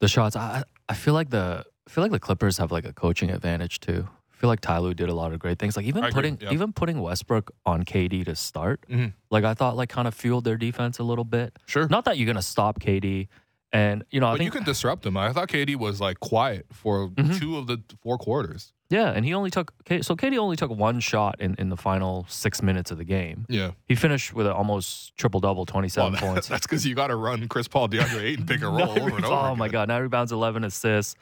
the 0.00 0.08
shots. 0.08 0.34
I 0.34 0.64
I 0.88 0.94
feel 0.94 1.14
like 1.14 1.30
the 1.30 1.64
I 1.86 1.90
feel 1.90 2.02
like 2.02 2.10
the 2.10 2.18
Clippers 2.20 2.58
have 2.58 2.72
like 2.72 2.84
a 2.84 2.92
coaching 2.92 3.30
advantage 3.30 3.78
too. 3.80 4.08
I 4.32 4.36
feel 4.42 4.48
like 4.50 4.60
Ty 4.60 4.78
Lue 4.78 4.92
did 4.92 5.08
a 5.08 5.14
lot 5.14 5.32
of 5.32 5.38
great 5.38 5.60
things. 5.60 5.76
Like 5.76 5.86
even 5.86 6.02
I 6.02 6.08
agree, 6.08 6.14
putting 6.14 6.38
yeah. 6.40 6.50
even 6.52 6.72
putting 6.72 7.00
Westbrook 7.00 7.52
on 7.64 7.84
KD 7.84 8.24
to 8.24 8.34
start. 8.34 8.84
Mhm. 8.90 9.12
Like 9.30 9.44
I 9.44 9.54
thought, 9.54 9.76
like 9.76 9.88
kind 9.88 10.08
of 10.08 10.14
fueled 10.14 10.42
their 10.44 10.56
defense 10.56 10.98
a 10.98 11.04
little 11.04 11.24
bit. 11.24 11.56
Sure. 11.66 11.86
Not 11.88 12.04
that 12.06 12.18
you're 12.18 12.26
gonna 12.26 12.42
stop 12.42 12.80
KD, 12.80 13.28
and 13.72 14.04
you 14.10 14.20
know 14.20 14.28
I 14.28 14.32
but 14.32 14.38
think 14.38 14.46
you 14.46 14.58
can 14.58 14.64
disrupt 14.64 15.04
him. 15.06 15.16
I 15.16 15.32
thought 15.32 15.48
KD 15.48 15.76
was 15.76 16.00
like 16.00 16.20
quiet 16.20 16.66
for 16.72 17.08
Mhm. 17.08 17.38
two 17.38 17.56
of 17.56 17.66
the 17.66 17.80
four 18.02 18.18
quarters. 18.18 18.72
yeah, 18.90 19.10
and 19.10 19.24
he 19.24 19.32
only 19.32 19.50
took 19.50 19.72
K- 19.86 20.02
so 20.02 20.14
KD 20.14 20.36
only 20.38 20.56
took 20.56 20.70
one 20.70 21.00
shot 21.00 21.40
in 21.40 21.54
in 21.58 21.68
the 21.70 21.76
final 21.76 22.26
six 22.28 22.62
minutes 22.62 22.90
of 22.90 22.98
the 22.98 23.04
game. 23.04 23.46
Yeah. 23.48 23.70
He 23.88 23.94
finished 23.94 24.34
with 24.34 24.46
an 24.46 24.52
almost 24.52 25.16
triple 25.16 25.40
double, 25.40 25.64
27 25.64 26.12
Well, 26.12 26.20
points. 26.34 26.48
that's 26.48 26.66
because 26.66 26.86
you 26.86 26.94
got 26.94 27.06
to 27.08 27.16
run 27.16 27.48
Chris 27.48 27.68
Paul, 27.68 27.88
DeAndre 27.88 28.20
Ayton, 28.22 28.46
pick 28.46 28.60
and 28.62 28.76
roll 28.76 28.90
over 28.90 29.16
and 29.16 29.24
over. 29.24 29.34
Oh 29.34 29.56
my 29.56 29.68
god, 29.68 29.88
nine 29.88 30.02
rebounds, 30.02 30.32
eleven 30.32 30.64
assists. 30.64 31.14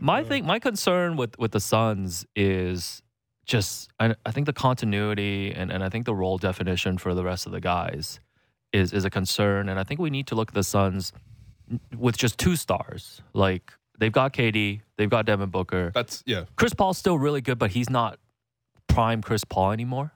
My 0.00 0.22
thing, 0.24 0.44
my 0.46 0.58
concern 0.58 1.16
with 1.16 1.38
with 1.38 1.52
the 1.52 1.60
Suns 1.60 2.26
is 2.34 3.02
just 3.46 3.90
I, 4.00 4.14
I 4.26 4.30
think 4.32 4.46
the 4.46 4.52
continuity 4.52 5.52
and, 5.54 5.70
and 5.70 5.84
I 5.84 5.88
think 5.90 6.06
the 6.06 6.14
role 6.14 6.38
definition 6.38 6.96
for 6.98 7.14
the 7.14 7.22
rest 7.24 7.44
of 7.46 7.52
the 7.52 7.60
guys 7.60 8.18
is 8.72 8.92
is 8.92 9.04
a 9.04 9.10
concern, 9.10 9.68
and 9.68 9.78
I 9.78 9.84
think 9.84 10.00
we 10.00 10.10
need 10.10 10.26
to 10.28 10.34
look 10.34 10.48
at 10.50 10.54
the 10.54 10.62
Suns 10.64 11.12
with 11.96 12.16
just 12.16 12.38
two 12.38 12.56
stars. 12.56 13.22
Like 13.32 13.72
they've 13.98 14.12
got 14.12 14.32
KD, 14.32 14.80
they've 14.96 15.10
got 15.10 15.26
Devin 15.26 15.50
Booker. 15.50 15.90
That's 15.94 16.22
yeah. 16.26 16.44
Chris 16.56 16.74
Paul's 16.74 16.98
still 16.98 17.18
really 17.18 17.40
good, 17.40 17.58
but 17.58 17.70
he's 17.70 17.90
not 17.90 18.18
prime 18.88 19.22
Chris 19.22 19.44
Paul 19.44 19.72
anymore. 19.72 20.12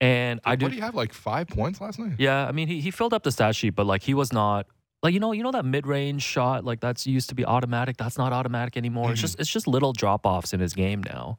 And 0.00 0.40
I 0.44 0.56
do. 0.56 0.66
what 0.66 0.70
do 0.70 0.76
you 0.76 0.82
have 0.82 0.94
like 0.94 1.12
five 1.12 1.48
points 1.48 1.80
last 1.80 1.98
night? 1.98 2.14
yeah, 2.18 2.46
I 2.46 2.52
mean 2.52 2.68
he 2.68 2.80
he 2.80 2.90
filled 2.90 3.14
up 3.14 3.22
the 3.22 3.32
stat 3.32 3.56
sheet, 3.56 3.70
but 3.70 3.86
like 3.86 4.02
he 4.02 4.12
was 4.14 4.32
not 4.32 4.66
like 5.02 5.14
you 5.14 5.20
know 5.20 5.32
you 5.32 5.42
know 5.42 5.52
that 5.52 5.64
mid 5.64 5.86
range 5.86 6.22
shot 6.22 6.64
like 6.64 6.80
that's 6.80 7.06
used 7.06 7.28
to 7.30 7.34
be 7.34 7.44
automatic. 7.44 7.96
That's 7.96 8.18
not 8.18 8.32
automatic 8.32 8.76
anymore. 8.76 9.10
It's 9.12 9.20
Mhm. 9.20 9.22
just 9.22 9.40
it's 9.40 9.50
just 9.50 9.66
little 9.66 9.92
drop 9.92 10.26
offs 10.26 10.52
in 10.52 10.60
his 10.60 10.74
game 10.74 11.02
now, 11.02 11.38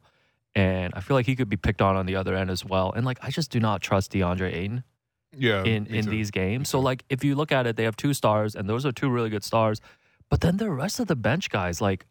and 0.54 0.92
I 0.96 1.00
feel 1.00 1.16
like 1.16 1.26
he 1.26 1.36
could 1.36 1.48
be 1.48 1.56
picked 1.56 1.82
on 1.82 1.96
on 1.96 2.06
the 2.06 2.16
other 2.16 2.34
end 2.34 2.50
as 2.50 2.64
well. 2.64 2.92
And 2.96 3.04
like 3.06 3.18
I 3.22 3.30
just 3.30 3.50
do 3.50 3.60
not 3.60 3.82
trust 3.82 4.10
DeAndre 4.12 4.52
Ayton 4.52 4.82
Yeah. 5.32 5.64
in 5.64 5.86
in 5.86 6.04
too. 6.04 6.10
these 6.10 6.30
games. 6.30 6.68
So 6.68 6.80
like 6.80 7.04
if 7.08 7.24
you 7.24 7.34
look 7.34 7.52
at 7.52 7.66
it, 7.66 7.76
they 7.76 7.84
have 7.84 7.96
two 7.96 8.14
stars, 8.14 8.54
and 8.54 8.68
those 8.68 8.84
are 8.86 8.92
two 8.92 9.10
really 9.10 9.30
good 9.30 9.44
stars. 9.44 9.80
But 10.30 10.40
then 10.40 10.56
the 10.56 10.70
rest 10.70 11.00
of 11.00 11.06
the 11.06 11.16
bench 11.16 11.50
guys, 11.50 11.80
like 11.80 12.06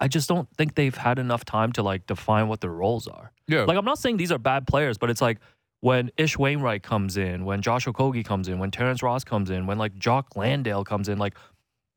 I 0.00 0.08
just 0.08 0.28
don't 0.28 0.48
think 0.56 0.74
they've 0.74 0.94
had 0.94 1.18
enough 1.18 1.44
time 1.44 1.72
to 1.72 1.82
like 1.82 2.06
define 2.06 2.48
what 2.48 2.60
their 2.60 2.70
roles 2.70 3.08
are. 3.08 3.32
Yeah. 3.46 3.64
Like 3.64 3.76
I'm 3.76 3.84
not 3.84 3.98
saying 3.98 4.16
these 4.16 4.32
are 4.32 4.38
bad 4.38 4.66
players, 4.66 4.98
but 4.98 5.10
it's 5.10 5.20
like 5.20 5.38
when 5.80 6.10
Ish 6.16 6.38
Wainwright 6.38 6.82
comes 6.82 7.16
in, 7.16 7.44
when 7.44 7.62
Josh 7.62 7.86
Okogie 7.86 8.24
comes 8.24 8.48
in, 8.48 8.58
when 8.58 8.70
Terrence 8.70 9.02
Ross 9.02 9.24
comes 9.24 9.50
in, 9.50 9.66
when 9.66 9.78
like 9.78 9.96
Jock 9.96 10.36
Landale 10.36 10.84
comes 10.84 11.08
in, 11.08 11.18
like 11.18 11.34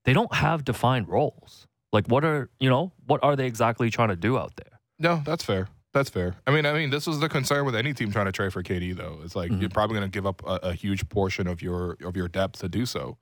they 0.06 0.14
don't 0.14 0.34
have 0.34 0.64
defined 0.64 1.10
roles. 1.10 1.68
Like 1.92 2.08
what 2.08 2.24
are 2.24 2.50
you 2.60 2.70
know 2.70 2.92
what 3.06 3.20
are 3.24 3.36
they 3.36 3.46
exactly 3.46 3.90
trying 3.90 4.10
to 4.10 4.16
do 4.16 4.38
out 4.38 4.56
there? 4.56 4.80
No, 4.98 5.22
that's 5.26 5.44
fair. 5.44 5.68
That's 5.94 6.10
fair. 6.10 6.36
I 6.48 6.52
mean, 6.52 6.66
I 6.66 6.72
mean, 6.74 6.90
this 6.90 7.06
was 7.06 7.20
the 7.20 7.28
concern 7.28 7.66
with 7.66 7.76
any 7.76 7.94
team 7.94 8.12
trying 8.12 8.28
to 8.28 8.32
trade 8.32 8.54
for 8.54 8.64
KD, 8.64 8.96
though. 8.96 9.20
It's 9.24 9.36
like 9.36 9.52
Mhm. 9.52 9.60
you're 9.60 9.70
probably 9.70 9.98
going 9.98 10.10
to 10.10 10.14
give 10.16 10.26
up 10.26 10.42
a, 10.46 10.70
a 10.70 10.74
huge 10.74 11.08
portion 11.10 11.48
of 11.48 11.62
your 11.62 11.98
of 12.04 12.16
your 12.16 12.30
depth 12.30 12.60
to 12.62 12.70
do 12.70 12.86
so, 12.86 13.18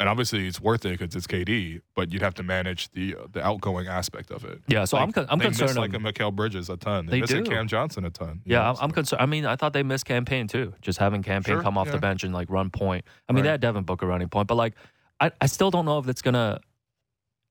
and 0.00 0.08
obviously 0.08 0.48
it's 0.48 0.60
worth 0.60 0.84
it 0.84 0.98
because 0.98 1.14
it's 1.14 1.28
KD. 1.28 1.80
But 1.94 2.12
you'd 2.12 2.22
have 2.22 2.34
to 2.34 2.42
manage 2.42 2.90
the 2.90 3.14
uh, 3.14 3.26
the 3.30 3.46
outgoing 3.46 3.86
aspect 3.86 4.32
of 4.32 4.44
it. 4.44 4.60
Yeah, 4.66 4.84
so 4.84 4.96
Like, 4.96 5.04
I'm 5.06 5.12
con- 5.12 5.26
I'm 5.30 5.38
they 5.38 5.48
miss 5.48 5.58
concerned. 5.58 5.78
like 5.78 5.94
a 5.94 5.98
Mikal 5.98 6.34
Bridges 6.34 6.68
a 6.70 6.76
ton. 6.76 7.06
They, 7.06 7.12
They 7.12 7.20
miss 7.20 7.30
do. 7.30 7.44
Cam 7.44 7.68
Johnson 7.68 8.04
a 8.04 8.10
ton. 8.10 8.40
yeah, 8.44 8.58
know, 8.58 8.64
I'm, 8.70 8.76
I'm 8.80 8.90
concerned. 8.90 9.22
I 9.22 9.26
mean, 9.26 9.46
I 9.46 9.54
thought 9.54 9.72
they 9.72 9.84
missed 9.84 10.04
Cam 10.04 10.24
Payne 10.24 10.48
too, 10.48 10.74
just 10.82 10.98
having 10.98 11.22
Cam 11.22 11.44
Payne 11.44 11.54
Sure, 11.56 11.62
come 11.62 11.78
off 11.78 11.86
yeah. 11.86 11.92
the 11.92 11.98
bench 11.98 12.24
and 12.24 12.34
like 12.34 12.50
run 12.50 12.70
point. 12.70 13.04
I 13.28 13.32
mean, 13.32 13.44
they 13.44 13.48
Right. 13.50 13.52
had 13.54 13.60
Devin 13.60 13.84
Booker 13.84 14.06
running 14.08 14.28
point, 14.28 14.48
but 14.48 14.56
like 14.56 14.74
I, 15.20 15.30
I 15.40 15.46
still 15.46 15.70
don't 15.70 15.84
know 15.84 15.98
if 16.00 16.08
it's 16.08 16.22
gonna 16.22 16.58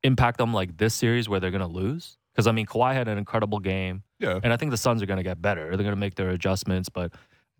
impact 0.03 0.37
them 0.39 0.53
like 0.53 0.75
this 0.77 0.93
series 0.93 1.29
where 1.29 1.39
they're 1.39 1.51
gonna 1.51 1.67
lose. 1.67 2.17
Because 2.33 2.47
I 2.47 2.51
mean, 2.51 2.65
Kawhi 2.65 2.93
had 2.93 3.07
an 3.07 3.17
incredible 3.17 3.59
game. 3.59 4.03
Yeah. 4.19 4.39
And 4.43 4.51
I 4.51 4.57
think 4.57 4.71
the 4.71 4.77
Suns 4.77 5.01
are 5.01 5.05
going 5.05 5.17
to 5.17 5.23
get 5.23 5.41
better. 5.41 5.67
They're 5.67 5.77
going 5.77 5.89
to 5.89 5.95
make 5.95 6.15
their 6.15 6.29
adjustments, 6.29 6.89
but 6.89 7.13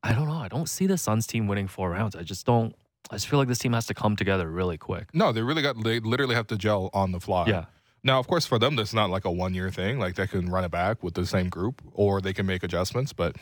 I 0.04 0.14
don't 0.14 0.28
know. 0.28 0.38
I 0.38 0.48
don't 0.48 0.70
see 0.70 0.88
the 0.88 0.98
Suns 0.98 1.28
team 1.28 1.48
winning 1.48 1.68
four 1.68 1.92
rounds. 1.92 2.16
I 2.16 2.24
just 2.24 2.46
don't. 2.46 2.76
I 3.10 3.16
just 3.16 3.28
feel 3.28 3.40
like 3.40 3.48
this 3.48 3.60
team 3.60 3.74
has 3.74 3.86
to 3.88 3.94
come 3.94 4.16
together 4.16 4.50
really 4.50 4.78
quick. 4.78 5.10
No, 5.14 5.32
they 5.32 5.42
really 5.42 5.62
got. 5.62 5.82
They 5.84 6.00
literally 6.00 6.36
have 6.36 6.48
to 6.48 6.58
gel 6.58 6.90
on 6.94 7.12
the 7.12 7.20
fly. 7.20 7.46
Yeah. 7.48 7.66
Now, 8.04 8.20
of 8.20 8.28
course, 8.28 8.46
for 8.46 8.60
them, 8.60 8.76
that's 8.76 8.94
not 8.94 9.10
like 9.10 9.26
a 9.26 9.32
one 9.32 9.54
year 9.54 9.72
thing. 9.72 10.00
Like 10.00 10.16
they 10.16 10.28
can 10.28 10.50
run 10.50 10.64
it 10.64 10.72
back 10.72 11.04
with 11.04 11.14
the 11.14 11.26
same 11.26 11.50
group, 11.50 11.82
or 11.94 12.22
they 12.22 12.34
can 12.34 12.46
make 12.46 12.64
adjustments. 12.64 13.14
But 13.14 13.36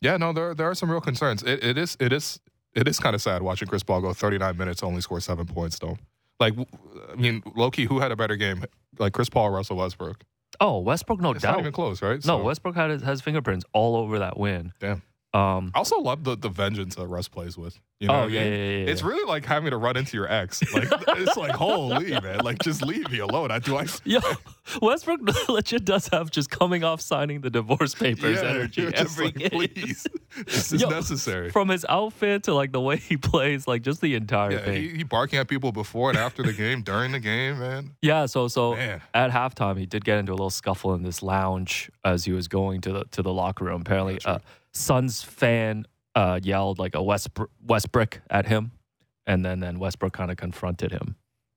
yeah, 0.00 0.16
no, 0.16 0.32
there 0.32 0.54
there 0.54 0.68
are 0.68 0.74
some 0.74 0.90
real 0.90 1.00
concerns. 1.00 1.42
It, 1.42 1.62
it 1.62 1.78
is 1.78 1.96
it 2.00 2.12
is 2.12 2.40
it 2.74 2.86
is 2.86 2.98
kind 2.98 3.14
of 3.14 3.22
sad 3.22 3.42
watching 3.42 3.68
Chris 3.68 3.82
Paul 3.82 4.02
go 4.02 4.12
39 4.12 4.56
minutes, 4.56 4.82
only 4.82 5.00
score 5.00 5.20
seven 5.20 5.46
points 5.46 5.78
though. 5.78 5.96
Like, 6.38 6.54
I 7.10 7.14
mean, 7.14 7.42
Loki, 7.54 7.86
who 7.86 8.00
had 8.00 8.12
a 8.12 8.16
better 8.16 8.36
game, 8.36 8.64
like 8.98 9.14
Chris 9.14 9.30
Paul 9.30 9.46
or 9.46 9.52
Russell 9.52 9.78
Westbrook? 9.78 10.22
Oh, 10.60 10.80
Westbrook, 10.80 11.20
no 11.20 11.32
It's 11.32 11.42
doubt. 11.42 11.52
not 11.52 11.60
even 11.60 11.72
close, 11.72 12.02
right? 12.02 12.24
no, 12.24 12.38
Westbrook 12.38 12.74
had 12.74 12.90
his, 12.90 13.02
has 13.02 13.20
fingerprints 13.20 13.64
all 13.72 13.96
over 13.96 14.18
that 14.20 14.38
win. 14.38 14.72
Damn. 14.80 15.02
Um. 15.34 15.70
I 15.74 15.78
also 15.78 15.98
love 16.00 16.24
the 16.24 16.34
the 16.36 16.48
vengeance 16.48 16.94
that 16.94 17.06
Russ 17.08 17.28
plays 17.28 17.58
with. 17.58 17.78
You 18.00 18.08
know 18.08 18.14
oh 18.14 18.18
what 18.20 18.28
I 18.28 18.32
yeah, 18.32 18.40
mean? 18.44 18.52
yeah, 18.52 18.58
yeah, 18.58 18.84
yeah. 18.84 18.90
It's 18.90 19.02
really 19.02 19.28
like 19.28 19.44
having 19.44 19.70
to 19.70 19.76
run 19.76 19.96
into 19.96 20.16
your 20.16 20.30
ex. 20.32 20.62
Like 20.72 20.88
it's 21.08 21.36
like 21.36 21.52
holy 21.52 22.10
man, 22.12 22.40
like 22.40 22.58
just 22.60 22.82
leave 22.82 23.10
me 23.10 23.18
alone. 23.18 23.50
I 23.50 23.58
do 23.58 23.76
I 23.76 23.86
Yo, 24.04 24.20
Westbrook 24.80 25.20
legit 25.48 25.84
does 25.84 26.08
have 26.08 26.30
just 26.30 26.48
coming 26.50 26.84
off 26.84 27.02
signing 27.02 27.40
the 27.42 27.50
divorce 27.50 27.94
papers 27.94 28.40
Yeah, 28.40 28.48
energy 28.48 28.82
you're 28.82 28.90
just 28.92 29.02
every 29.18 29.24
like, 29.26 29.34
game. 29.34 29.50
Please, 29.50 30.06
this 30.44 30.72
is 30.72 30.82
Yo, 30.82 30.88
necessary. 30.90 31.50
From 31.50 31.68
his 31.68 31.86
outfit 31.88 32.44
to 32.44 32.54
like 32.54 32.72
the 32.72 32.80
way 32.80 32.96
he 32.98 33.16
plays, 33.16 33.66
like 33.66 33.82
just 33.82 34.00
the 34.00 34.14
entire 34.14 34.52
Yeah, 34.52 34.64
thing. 34.64 34.82
he, 34.82 34.88
he 34.98 35.02
barking 35.02 35.38
at 35.38 35.48
people 35.48 35.72
before 35.72 36.10
and 36.10 36.18
after 36.18 36.42
the 36.42 36.52
game, 36.52 36.82
during 36.82 37.12
the 37.12 37.20
game, 37.20 37.58
man. 37.58 37.92
yeah, 38.02 38.26
so 38.26 38.48
so 38.48 38.74
Man. 38.74 39.00
at 39.14 39.30
halftime 39.30 39.78
he 39.78 39.86
did 39.86 40.04
get 40.04 40.18
into 40.18 40.32
a 40.32 40.34
little 40.34 40.50
scuffle 40.50 40.94
in 40.94 41.02
this 41.02 41.22
lounge 41.22 41.90
as 42.04 42.24
he 42.24 42.32
was 42.32 42.48
going 42.48 42.80
to 42.82 42.92
the 42.92 43.04
to 43.12 43.22
the 43.22 43.32
locker 43.32 43.64
room. 43.64 43.80
Apparently, 43.80 44.18
a 44.24 44.28
uh, 44.28 44.38
Suns 44.72 45.22
fan 45.22 45.86
uh, 46.14 46.38
yelled 46.42 46.78
like 46.78 46.94
a 46.94 47.02
West 47.02 47.28
Westbrook 47.66 48.20
at 48.30 48.46
him, 48.46 48.72
and 49.26 49.44
then 49.44 49.60
then 49.60 49.78
Westbrook 49.78 50.12
kind 50.12 50.30
of 50.30 50.36
confronted 50.36 50.92
him, 50.92 51.16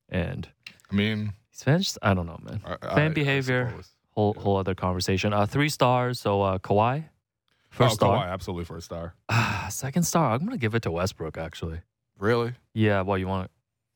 and 0.10 0.48
I 0.92 0.96
mean, 0.96 1.34
fans, 1.52 1.98
I 2.02 2.14
don't 2.14 2.26
know, 2.26 2.40
man. 2.42 2.62
I, 2.66 2.78
I- 2.82 2.96
Fan 2.96 3.14
behavior. 3.14 3.74
Whole 4.12 4.34
whole 4.34 4.58
other 4.58 4.76
conversation. 4.76 5.34
Uh, 5.34 5.46
three 5.46 5.70
stars. 5.70 6.20
So 6.20 6.42
uh, 6.42 6.58
Kawhi, 6.60 7.06
first 7.70 7.94
oh, 7.94 7.96
star. 7.96 8.26
Kawhi, 8.26 8.30
absolutely 8.30 8.66
first 8.66 8.86
star. 8.86 9.14
Ah, 9.30 9.68
second 9.72 10.04
star. 10.04 10.32
I'm 10.34 10.44
gonna 10.46 10.58
give 10.58 10.76
it 10.76 10.82
to 10.84 10.92
Westbrook 10.92 11.38
actually. 11.38 11.82
Really? 12.18 12.54
Yeah. 12.74 13.02
Well, 13.02 13.18
you 13.18 13.28
want 13.28 13.50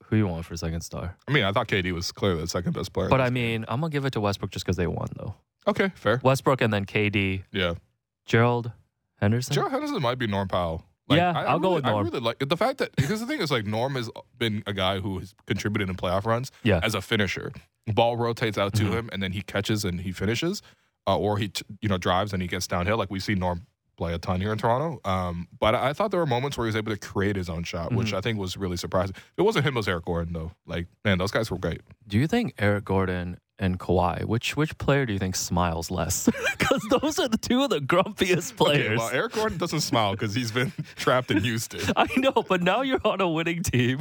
who 0.06 0.16
you 0.18 0.28
want 0.28 0.46
for 0.46 0.56
second 0.58 0.82
star? 0.82 1.18
I 1.28 1.32
mean, 1.32 1.44
I 1.44 1.52
thought 1.52 1.68
KD 1.68 1.92
was 1.92 2.12
clearly 2.12 2.42
the 2.42 2.48
second 2.48 2.74
best 2.74 2.94
player. 2.94 3.10
But 3.10 3.22
I 3.22 3.26
game. 3.26 3.34
mean, 3.34 3.66
I'm 3.68 3.82
gonna 3.82 3.92
give 3.92 4.06
it 4.06 4.12
to 4.14 4.22
Westbrook 4.22 4.52
just 4.52 4.66
because 4.66 4.78
they 4.78 4.88
won 4.88 5.08
though. 5.18 5.36
okay, 5.68 5.92
fair. 5.96 6.20
Westbrook 6.24 6.62
and 6.62 6.74
then 6.74 6.86
KD, 6.86 7.44
Yeah, 7.52 7.76
Gerald 8.26 8.72
Henderson. 9.20 9.54
Gerald 9.54 9.72
Henderson 9.72 10.02
might 10.02 10.18
be 10.20 10.28
Norm 10.28 10.48
Powell. 10.48 10.86
Yeah, 11.10 11.32
I, 11.36 11.42
I 11.42 11.44
I'll 11.46 11.60
go 11.60 11.70
really- 11.70 11.76
with 11.76 11.84
Norm. 11.86 12.06
I 12.08 12.10
really 12.10 12.20
like 12.22 12.40
the 12.48 12.58
fact 12.58 12.78
that 12.80 12.96
because 12.96 13.20
the 13.20 13.26
thing 13.28 13.42
is 13.42 13.52
like 13.52 13.66
Norm 13.66 13.96
has 13.96 14.10
been 14.38 14.64
a 14.66 14.74
guy 14.74 15.00
who 15.00 15.20
has 15.20 15.34
contributed 15.48 15.90
in 15.90 15.96
playoff 15.96 16.26
runs 16.26 16.52
Yeah. 16.64 16.80
as 16.82 16.96
a 16.96 17.02
finisher. 17.02 17.52
Ball 17.88 18.16
rotates 18.16 18.58
out 18.58 18.74
to 18.76 18.84
Mhm. 18.84 18.92
him 18.94 19.10
and 19.12 19.22
then 19.22 19.34
he 19.34 19.42
catches 19.42 19.84
and 19.84 20.02
he 20.02 20.12
finishes, 20.14 20.62
uh, 21.08 21.18
or 21.18 21.38
he 21.38 21.50
t- 21.50 21.64
you 21.82 21.90
know 21.90 21.98
drives 21.98 22.34
and 22.34 22.42
he 22.42 22.48
gets 22.48 22.68
downhill. 22.68 22.98
Like 22.98 23.12
we 23.12 23.20
see 23.20 23.36
Norm 23.36 23.66
play 23.96 24.14
a 24.14 24.18
ton 24.18 24.42
here 24.42 24.52
in 24.52 24.58
Toronto. 24.58 25.00
Um, 25.08 25.48
but 25.60 25.76
I 25.76 25.94
thought 25.94 26.10
there 26.12 26.20
were 26.20 26.26
moments 26.26 26.58
where 26.58 26.66
he 26.66 26.70
was 26.70 26.76
able 26.76 26.92
to 26.92 26.98
create 26.98 27.36
his 27.36 27.48
own 27.48 27.64
shot, 27.64 27.94
which 27.94 28.12
Mhm. 28.12 28.18
I 28.18 28.22
think 28.22 28.40
was 28.40 28.58
really 28.58 28.76
surprising. 28.78 29.16
If 29.16 29.34
it 29.38 29.44
wasn't 29.44 29.66
him, 29.68 29.76
it 29.76 29.80
was 29.80 29.88
Eric 29.88 30.06
Gordon 30.06 30.34
though. 30.34 30.52
Like 30.66 30.88
man, 31.06 31.18
those 31.20 31.32
guys 31.32 31.52
were 31.52 31.60
great. 31.60 31.82
Do 32.08 32.18
you 32.18 32.26
think 32.28 32.54
Eric 32.58 32.86
Gordon 32.86 33.38
and 33.60 33.80
Kawhi, 33.80 34.26
which 34.26 34.58
which 34.58 34.76
player 34.80 35.06
do 35.06 35.14
you 35.14 35.20
think 35.20 35.36
smiles 35.36 35.92
less? 35.92 36.28
Because 36.64 36.88
those 37.02 37.20
are 37.20 37.28
the 37.28 37.38
two 37.38 37.62
of 37.62 37.70
the 37.70 37.80
grumpiest 37.80 38.54
Okay, 38.54 38.56
players. 38.56 38.98
well, 38.98 39.10
Eric 39.14 39.34
Gordon 39.34 39.58
doesn't 39.60 39.82
smile 39.82 40.14
because 40.14 40.34
he's 40.34 40.50
been 40.52 40.72
trapped 40.96 41.30
in 41.30 41.44
Houston. 41.44 41.82
I 41.96 42.08
know, 42.18 42.32
but 42.32 42.64
now 42.64 42.82
you're 42.82 43.02
on 43.06 43.22
a 43.22 43.30
winning 43.30 43.62
team. 43.62 44.00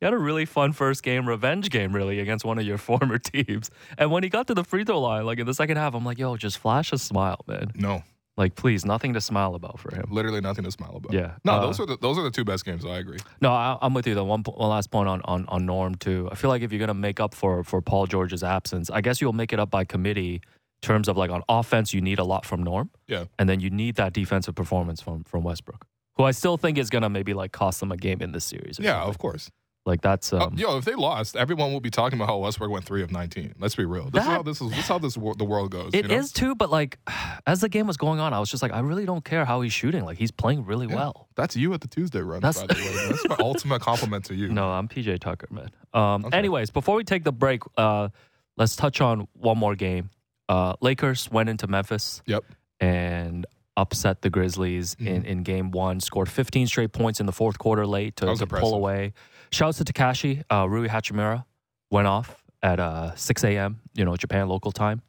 You 0.00 0.06
had 0.06 0.14
a 0.14 0.18
really 0.18 0.44
fun 0.44 0.72
first 0.72 1.02
game, 1.02 1.28
revenge 1.28 1.70
game, 1.70 1.92
really, 1.92 2.20
against 2.20 2.44
one 2.44 2.58
of 2.58 2.64
your 2.64 2.78
former 2.90 3.18
teams. 3.18 3.70
And 3.96 4.10
when 4.12 4.22
he 4.22 4.28
got 4.28 4.46
to 4.46 4.54
the 4.54 4.62
free 4.64 4.84
throw 4.84 5.00
line, 5.00 5.26
like 5.26 5.38
in 5.40 5.46
the 5.46 5.54
second 5.54 5.76
half, 5.76 5.94
I'm 5.94 6.04
like, 6.04 6.18
yo, 6.18 6.36
just 6.36 6.58
flash 6.58 6.92
a 6.92 6.98
smile, 6.98 7.40
man. 7.48 7.72
No, 7.74 8.02
Like, 8.36 8.54
please, 8.54 8.84
nothing 8.84 9.14
to 9.14 9.20
smile 9.20 9.56
about 9.56 9.80
for 9.80 9.92
him. 9.92 10.04
literally 10.10 10.40
nothing 10.40 10.64
to 10.64 10.70
smile 10.70 10.94
about. 10.94 11.12
Yeah. 11.12 11.32
No, 11.44 11.54
Uh, 11.54 11.60
those 11.66 11.80
are 11.80 11.86
the 11.86 11.96
those 12.00 12.16
are 12.16 12.22
the 12.22 12.30
two 12.30 12.44
best 12.44 12.64
games. 12.64 12.84
I 12.84 12.98
agree. 12.98 13.18
No, 13.40 13.50
I, 13.50 13.76
I'm 13.82 13.92
with 13.94 14.06
you. 14.06 14.14
The 14.14 14.22
one, 14.24 14.42
one 14.44 14.70
last 14.70 14.92
point 14.92 15.08
on, 15.08 15.20
on 15.24 15.44
on 15.48 15.66
Norm 15.66 15.96
too. 15.96 16.28
I 16.30 16.36
feel 16.36 16.48
like 16.50 16.62
if 16.62 16.70
you're 16.70 16.78
gonna 16.78 16.94
make 16.94 17.18
up 17.18 17.34
for 17.34 17.64
for 17.64 17.82
Paul 17.82 18.06
George's 18.06 18.44
absence, 18.44 18.90
I 18.90 19.00
guess 19.00 19.20
you'll 19.20 19.32
make 19.32 19.52
it 19.52 19.58
up 19.58 19.70
by 19.70 19.84
committee. 19.84 20.34
in 20.36 20.40
Terms 20.80 21.08
of 21.08 21.16
like 21.16 21.32
on 21.32 21.42
offense, 21.48 21.92
you 21.92 22.00
need 22.00 22.20
a 22.20 22.24
lot 22.24 22.46
from 22.46 22.62
Norm, 22.62 22.90
Yeah. 23.08 23.24
and 23.40 23.48
then 23.48 23.58
you 23.58 23.68
need 23.70 23.96
that 23.96 24.12
defensive 24.12 24.54
performance 24.54 25.00
from 25.02 25.24
from 25.24 25.42
Westbrook, 25.42 25.84
who 26.16 26.22
I 26.22 26.30
still 26.30 26.56
think 26.56 26.78
is 26.78 26.88
gonna 26.88 27.08
maybe 27.08 27.34
like 27.34 27.50
cost 27.50 27.80
them 27.80 27.90
a 27.90 27.96
game 27.96 28.22
in 28.22 28.30
this 28.30 28.44
series. 28.44 28.78
Yeah, 28.78 28.92
something. 28.92 29.08
of 29.10 29.18
course. 29.18 29.50
Like 29.88 30.00
that's 30.02 30.32
Uh, 30.32 30.44
um, 30.44 30.54
yo, 30.56 30.78
if 30.78 30.84
they 30.84 30.94
lost, 30.94 31.34
everyone 31.34 31.72
will 31.72 31.80
be 31.80 31.90
talking 31.90 32.18
about 32.18 32.28
how 32.28 32.38
Westbrook 32.38 32.70
went 32.70 32.84
three 32.84 33.02
of 33.02 33.10
nineteen. 33.10 33.54
Let's 33.58 33.74
be 33.74 33.84
real. 33.84 34.10
This 34.10 34.22
is 34.22 34.28
how 34.28 34.42
this 34.42 34.60
is. 34.60 34.70
This 34.70 34.78
is 34.80 34.86
how 34.86 34.98
this 34.98 35.16
wor- 35.16 35.34
the 35.34 35.44
world 35.44 35.70
goes. 35.72 35.90
It 35.94 36.04
is 36.06 36.10
you 36.10 36.16
know? 36.18 36.50
too, 36.50 36.54
but 36.54 36.70
like 36.70 36.98
as 37.46 37.60
the 37.60 37.68
game 37.68 37.86
was 37.88 37.96
going 37.96 38.20
on, 38.20 38.32
I 38.32 38.38
was 38.38 38.50
just 38.50 38.62
like, 38.62 38.72
I 38.72 38.78
really 38.80 39.04
don't 39.06 39.24
care 39.24 39.44
how 39.44 39.62
he's 39.62 39.72
shooting. 39.72 40.04
Like 40.04 40.18
he's 40.18 40.30
playing 40.30 40.64
really 40.66 40.86
Yeah. 40.86 40.94
well. 40.96 41.28
That's 41.34 41.56
you 41.56 41.72
at 41.74 41.80
the 41.80 41.88
Tuesday 41.88 42.20
run. 42.20 42.40
That's- 42.40 42.60
by 42.64 42.72
the 42.72 42.80
way. 42.80 43.08
That's 43.08 43.28
my 43.28 43.36
ultimate 43.40 43.80
compliment 43.82 44.24
to 44.26 44.34
you. 44.34 44.48
No, 44.58 44.70
I'm 44.70 44.86
PJ 44.88 45.18
Tucker, 45.20 45.48
man. 45.50 45.70
Um, 45.92 46.24
Okay. 46.26 46.36
Anyways, 46.36 46.70
before 46.70 46.94
we 46.96 47.02
take 47.04 47.24
the 47.24 47.32
break, 47.32 47.62
uh, 47.76 48.08
let's 48.56 48.76
touch 48.76 49.00
on 49.00 49.26
one 49.32 49.56
more 49.58 49.74
game. 49.74 50.10
Uh, 50.48 50.74
Lakers 50.80 51.30
went 51.30 51.48
into 51.48 51.66
Memphis 51.66 52.22
Yep. 52.26 52.44
and 52.80 53.46
upset 53.76 54.22
the 54.22 54.30
Grizzlies 54.30 54.96
in, 54.98 55.24
in 55.24 55.42
game 55.44 55.70
one, 55.70 56.00
scored 56.00 56.28
15 56.28 56.66
straight 56.66 56.92
points 56.92 57.20
in 57.20 57.26
the 57.26 57.32
fourth 57.32 57.58
quarter 57.58 57.86
late 57.86 58.16
to, 58.16 58.34
to 58.34 58.46
pull 58.46 58.74
away. 58.74 59.12
Shouts 59.50 59.78
to 59.78 59.84
Takashi. 59.84 60.42
Uh, 60.50 60.68
Rui 60.68 60.88
Hachimura 60.88 61.44
went 61.90 62.06
off 62.06 62.42
at 62.62 62.80
uh, 62.80 63.14
6 63.14 63.44
a.m., 63.44 63.80
you 63.94 64.04
know, 64.04 64.16
Japan 64.16 64.48
local 64.48 64.72
time. 64.72 65.02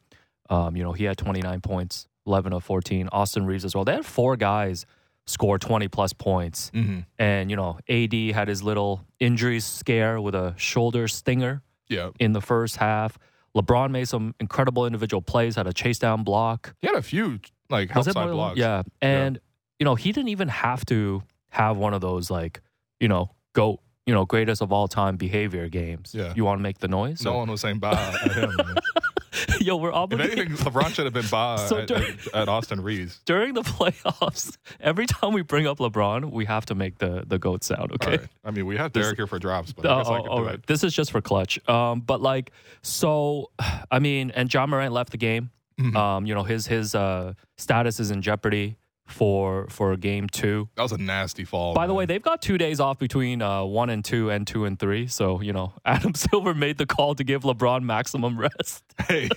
Um, 0.48 0.76
you 0.76 0.82
know, 0.82 0.92
he 0.92 1.04
had 1.04 1.16
29 1.18 1.60
points, 1.60 2.08
11 2.26 2.52
of 2.52 2.64
14. 2.64 3.08
Austin 3.12 3.46
Reaves 3.46 3.64
as 3.64 3.74
well. 3.74 3.84
They 3.84 3.92
had 3.94 4.06
four 4.06 4.36
guys 4.36 4.86
score 5.26 5.58
20 5.58 5.88
plus 5.88 6.12
points. 6.12 6.70
hmm 6.74 7.00
And, 7.18 7.50
you 7.50 7.56
know, 7.56 7.78
AD 7.88 8.12
had 8.34 8.48
his 8.48 8.62
little 8.62 9.04
injury 9.20 9.60
scare 9.60 10.20
with 10.20 10.34
a 10.34 10.54
shoulder 10.56 11.06
stinger 11.08 11.62
Yeah, 11.88 12.10
in 12.18 12.32
the 12.32 12.40
first 12.40 12.76
half. 12.76 13.18
LeBron 13.56 13.90
made 13.90 14.08
some 14.08 14.34
incredible 14.40 14.86
individual 14.86 15.20
plays, 15.22 15.56
had 15.56 15.66
a 15.66 15.72
chase 15.72 15.98
down 15.98 16.24
block. 16.24 16.74
he 16.80 16.86
had 16.88 16.96
a 16.96 17.02
few 17.02 17.38
like 17.68 17.94
Was 17.94 18.08
outside 18.08 18.30
blocks. 18.30 18.58
Yeah. 18.58 18.82
And, 19.02 19.38
you 19.78 19.84
know, 19.84 19.94
he 19.94 20.10
didn't 20.12 20.28
even 20.30 20.48
have 20.48 20.84
to 20.86 21.22
have 21.50 21.76
one 21.76 21.94
of 21.94 22.00
those, 22.00 22.30
like, 22.30 22.60
you 23.00 23.08
know, 23.08 23.30
go, 23.54 23.80
you 24.06 24.14
know, 24.14 24.24
greatest 24.24 24.62
of 24.62 24.72
all 24.72 24.88
time 24.88 25.16
behavior 25.16 25.68
games. 25.68 26.14
Yeah. 26.14 26.32
You 26.34 26.44
want 26.44 26.58
to 26.58 26.62
make 26.62 26.78
the 26.78 26.88
noise? 26.88 27.22
No 27.24 27.36
one 27.36 27.50
was 27.50 27.60
saying 27.60 27.78
bye 27.78 27.92
at 27.92 28.32
him. 28.32 28.50
Yo, 29.60 29.76
we're 29.76 29.90
if 29.90 29.94
obligated. 29.94 30.38
anything, 30.38 30.56
LeBron 30.56 30.88
should 30.94 31.04
have 31.04 31.12
been 31.14 31.26
bye 31.26 31.56
So 31.68 31.78
at, 31.78 31.86
during- 31.88 32.04
at, 32.04 32.34
at 32.34 32.48
Austin 32.48 32.80
Reaves. 32.80 33.20
During 33.26 33.54
the 33.54 33.62
playoffs, 33.62 34.56
every 34.80 35.06
time 35.06 35.32
we 35.32 35.42
bring 35.42 35.66
up 35.66 35.78
LeBron, 35.78 36.30
we 36.30 36.44
have 36.46 36.66
to 36.66 36.74
make 36.74 36.98
the, 36.98 37.24
the 37.26 37.38
GOAT 37.38 37.62
sound, 37.62 37.92
okay? 37.92 38.10
Right. 38.18 38.28
I 38.44 38.50
mean, 38.50 38.66
we 38.66 38.76
have 38.76 38.92
This- 38.92 39.04
Derek 39.04 39.16
here 39.18 39.26
for 39.26 39.38
drops, 39.38 39.72
but 39.72 39.86
I 39.86 39.90
Oh, 39.94 39.98
guess 39.98 40.08
I 40.08 40.10
oh, 40.18 40.22
could 40.22 40.28
all 40.30 40.38
do 40.38 40.44
right. 40.46 40.54
it. 40.56 40.66
This 40.66 40.82
is 40.82 40.92
just 40.94 41.10
for 41.12 41.20
clutch. 41.20 41.58
Um, 41.68 42.00
but 42.00 42.20
like, 42.20 42.50
so, 42.82 43.50
I 43.90 43.98
mean, 43.98 44.30
and 44.32 44.52
Ja 44.52 44.66
Morant 44.66 44.92
left 44.92 45.10
the 45.10 45.18
game. 45.18 45.50
Mhm. 45.78 45.96
Um, 45.96 46.26
you 46.26 46.34
know, 46.34 46.42
his 46.42 46.66
his 46.66 46.94
uh, 46.94 47.32
status 47.56 48.00
is 48.00 48.10
in 48.10 48.20
jeopardy 48.20 48.76
for 49.10 49.66
for 49.68 49.96
game 49.96 50.28
two. 50.28 50.68
That 50.76 50.82
was 50.82 50.92
a 50.92 50.98
nasty 50.98 51.44
fall. 51.44 51.74
By 51.74 51.86
the 51.86 51.94
way, 51.94 52.06
they've 52.06 52.22
got 52.22 52.40
two 52.40 52.56
days 52.58 52.80
off 52.80 52.98
between 52.98 53.42
uh, 53.42 53.64
one 53.64 53.90
and 53.90 54.04
two 54.04 54.30
and 54.30 54.46
two 54.46 54.64
and 54.64 54.78
three. 54.78 55.06
So 55.06 55.40
you 55.40 55.52
know, 55.52 55.72
Adam 55.84 56.14
Silver 56.14 56.54
made 56.54 56.78
the 56.78 56.86
call 56.86 57.14
to 57.16 57.24
give 57.24 57.42
LeBron 57.42 57.82
maximum 57.82 58.38
rest. 58.38 58.84
hey, 59.08 59.28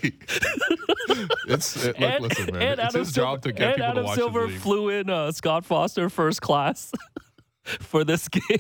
it's 1.47 1.83
it, 1.85 1.95
and, 1.97 2.23
listen, 2.23 2.53
man. 2.53 2.61
and 2.61 2.71
it's 2.79 2.81
Adam 2.89 2.99
his 3.01 3.13
Silver, 3.13 3.31
job 3.35 3.41
to 3.43 3.51
get 3.51 3.61
and 3.67 3.75
people 3.75 3.89
Adam 3.89 4.03
to 4.03 4.07
watch 4.07 4.15
Silver 4.17 4.47
flew 4.49 4.89
in 4.89 5.09
uh, 5.09 5.31
Scott 5.31 5.65
Foster 5.65 6.09
first 6.09 6.41
class 6.41 6.91
for 7.63 8.03
this 8.03 8.27
game. 8.27 8.57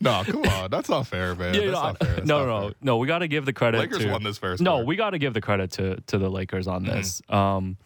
no, 0.00 0.22
come 0.24 0.42
on, 0.44 0.70
that's 0.70 0.88
not 0.88 1.06
fair, 1.06 1.34
man. 1.34 1.54
Yeah, 1.54 1.60
that's 1.60 1.72
no, 1.72 1.82
not 1.82 1.98
fair. 1.98 2.14
That's 2.14 2.26
no, 2.26 2.38
not 2.38 2.46
no, 2.46 2.60
fair. 2.68 2.74
no. 2.82 2.96
We 2.98 3.06
got 3.06 3.18
to 3.20 3.28
give 3.28 3.44
the 3.44 3.52
credit. 3.52 3.78
Lakers 3.78 3.98
to, 3.98 4.10
won 4.10 4.22
this 4.22 4.38
first. 4.38 4.62
No, 4.62 4.74
part. 4.76 4.86
we 4.86 4.96
got 4.96 5.10
to 5.10 5.18
give 5.18 5.34
the 5.34 5.40
credit 5.40 5.72
to 5.72 6.00
to 6.08 6.18
the 6.18 6.28
Lakers 6.30 6.66
on 6.66 6.84
Mm-hmm. 6.84 6.96
this. 6.96 7.22
Um, 7.28 7.76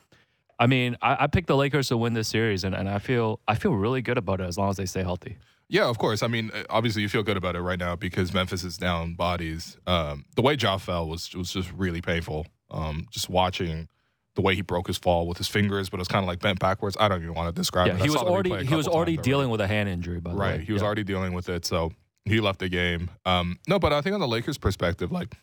I 0.61 0.67
mean, 0.67 0.97
I, 1.03 1.25
I 1.25 1.27
picked 1.27 1.49
the 1.49 1.57
Lakers 1.57 1.89
to 1.89 1.97
win 1.97 2.13
this 2.13 2.29
series, 2.29 2.63
and, 2.65 2.75
and 2.75 2.89
I 2.89 2.99
feel 2.99 3.41
I 3.49 3.55
feel 3.57 3.73
really 3.75 4.03
good 4.03 4.19
about 4.19 4.41
it 4.41 4.45
as 4.45 4.57
long 4.59 4.71
as 4.71 4.77
they 4.77 4.87
stay 4.87 5.03
healthy. 5.03 5.39
Yeah, 5.69 5.87
of 5.87 5.99
course. 5.99 6.23
I 6.23 6.27
mean, 6.27 6.51
uh, 6.53 6.65
obviously, 6.69 7.01
you 7.03 7.09
feel 7.09 7.23
good 7.23 7.37
about 7.37 7.57
it 7.57 7.61
right 7.63 7.79
now 7.79 7.97
because 7.97 8.35
Memphis 8.35 8.63
is 8.63 8.77
down 8.77 9.15
bodies. 9.15 9.79
Um, 9.87 10.25
the 10.37 10.43
way 10.43 10.55
Ja 10.55 10.77
fell 10.79 11.09
was 11.09 11.35
was 11.35 11.53
just 11.53 11.73
really 11.73 12.01
painful. 12.03 12.47
Um, 12.71 13.07
just 13.11 13.29
watching 13.31 13.89
the 14.35 14.43
way 14.43 14.55
he 14.55 14.63
broke 14.63 14.87
his 14.87 14.99
fall 14.99 15.27
with 15.27 15.39
his 15.39 15.49
fingers, 15.49 15.89
but 15.91 15.97
it 15.97 16.03
was 16.03 16.09
kind 16.09 16.23
of 16.25 16.29
like 16.29 16.41
bent 16.41 16.59
backwards. 16.61 16.97
I 17.01 17.09
don't 17.09 17.23
even 17.23 17.35
want 17.35 17.55
to 17.55 17.59
describe 17.61 17.87
Yeah, 17.89 17.95
it. 17.95 18.01
I 18.01 18.05
he 18.05 18.11
was 18.11 18.23
already 18.23 18.65
he 18.65 18.75
was 18.75 18.87
already 18.87 19.17
dealing 19.17 19.49
with 19.51 19.61
a 19.61 19.67
hand 19.67 19.89
injury, 19.89 20.21
by 20.21 20.31
the 20.33 20.37
way. 20.37 20.51
Right. 20.51 20.61
He 20.61 20.73
was 20.73 20.83
Yeah. 20.83 20.87
already 20.87 21.05
dealing 21.05 21.33
with 21.33 21.49
it. 21.49 21.65
So 21.65 21.93
he 22.27 22.41
left 22.41 22.59
the 22.59 22.69
game. 22.69 23.11
Um, 23.25 23.59
no, 23.67 23.79
but 23.79 23.93
I 23.93 24.03
think 24.03 24.15
on 24.15 24.21
the 24.21 24.29
Lakers' 24.29 24.59
perspective, 24.59 25.11
like 25.11 25.35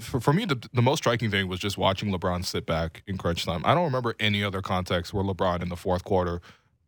for, 0.00 0.20
for 0.20 0.32
me, 0.32 0.44
the, 0.44 0.68
the 0.72 0.82
most 0.82 0.98
striking 0.98 1.30
thing 1.30 1.48
was 1.48 1.60
just 1.60 1.78
watching 1.78 2.10
LeBron 2.10 2.44
sit 2.44 2.66
back 2.66 3.02
in 3.06 3.16
crunch 3.16 3.44
time. 3.44 3.62
I 3.64 3.74
don't 3.74 3.84
remember 3.84 4.14
any 4.18 4.42
other 4.42 4.62
context 4.62 5.12
where 5.12 5.24
LeBron 5.24 5.62
in 5.62 5.68
the 5.68 5.76
fourth 5.76 6.04
quarter 6.04 6.40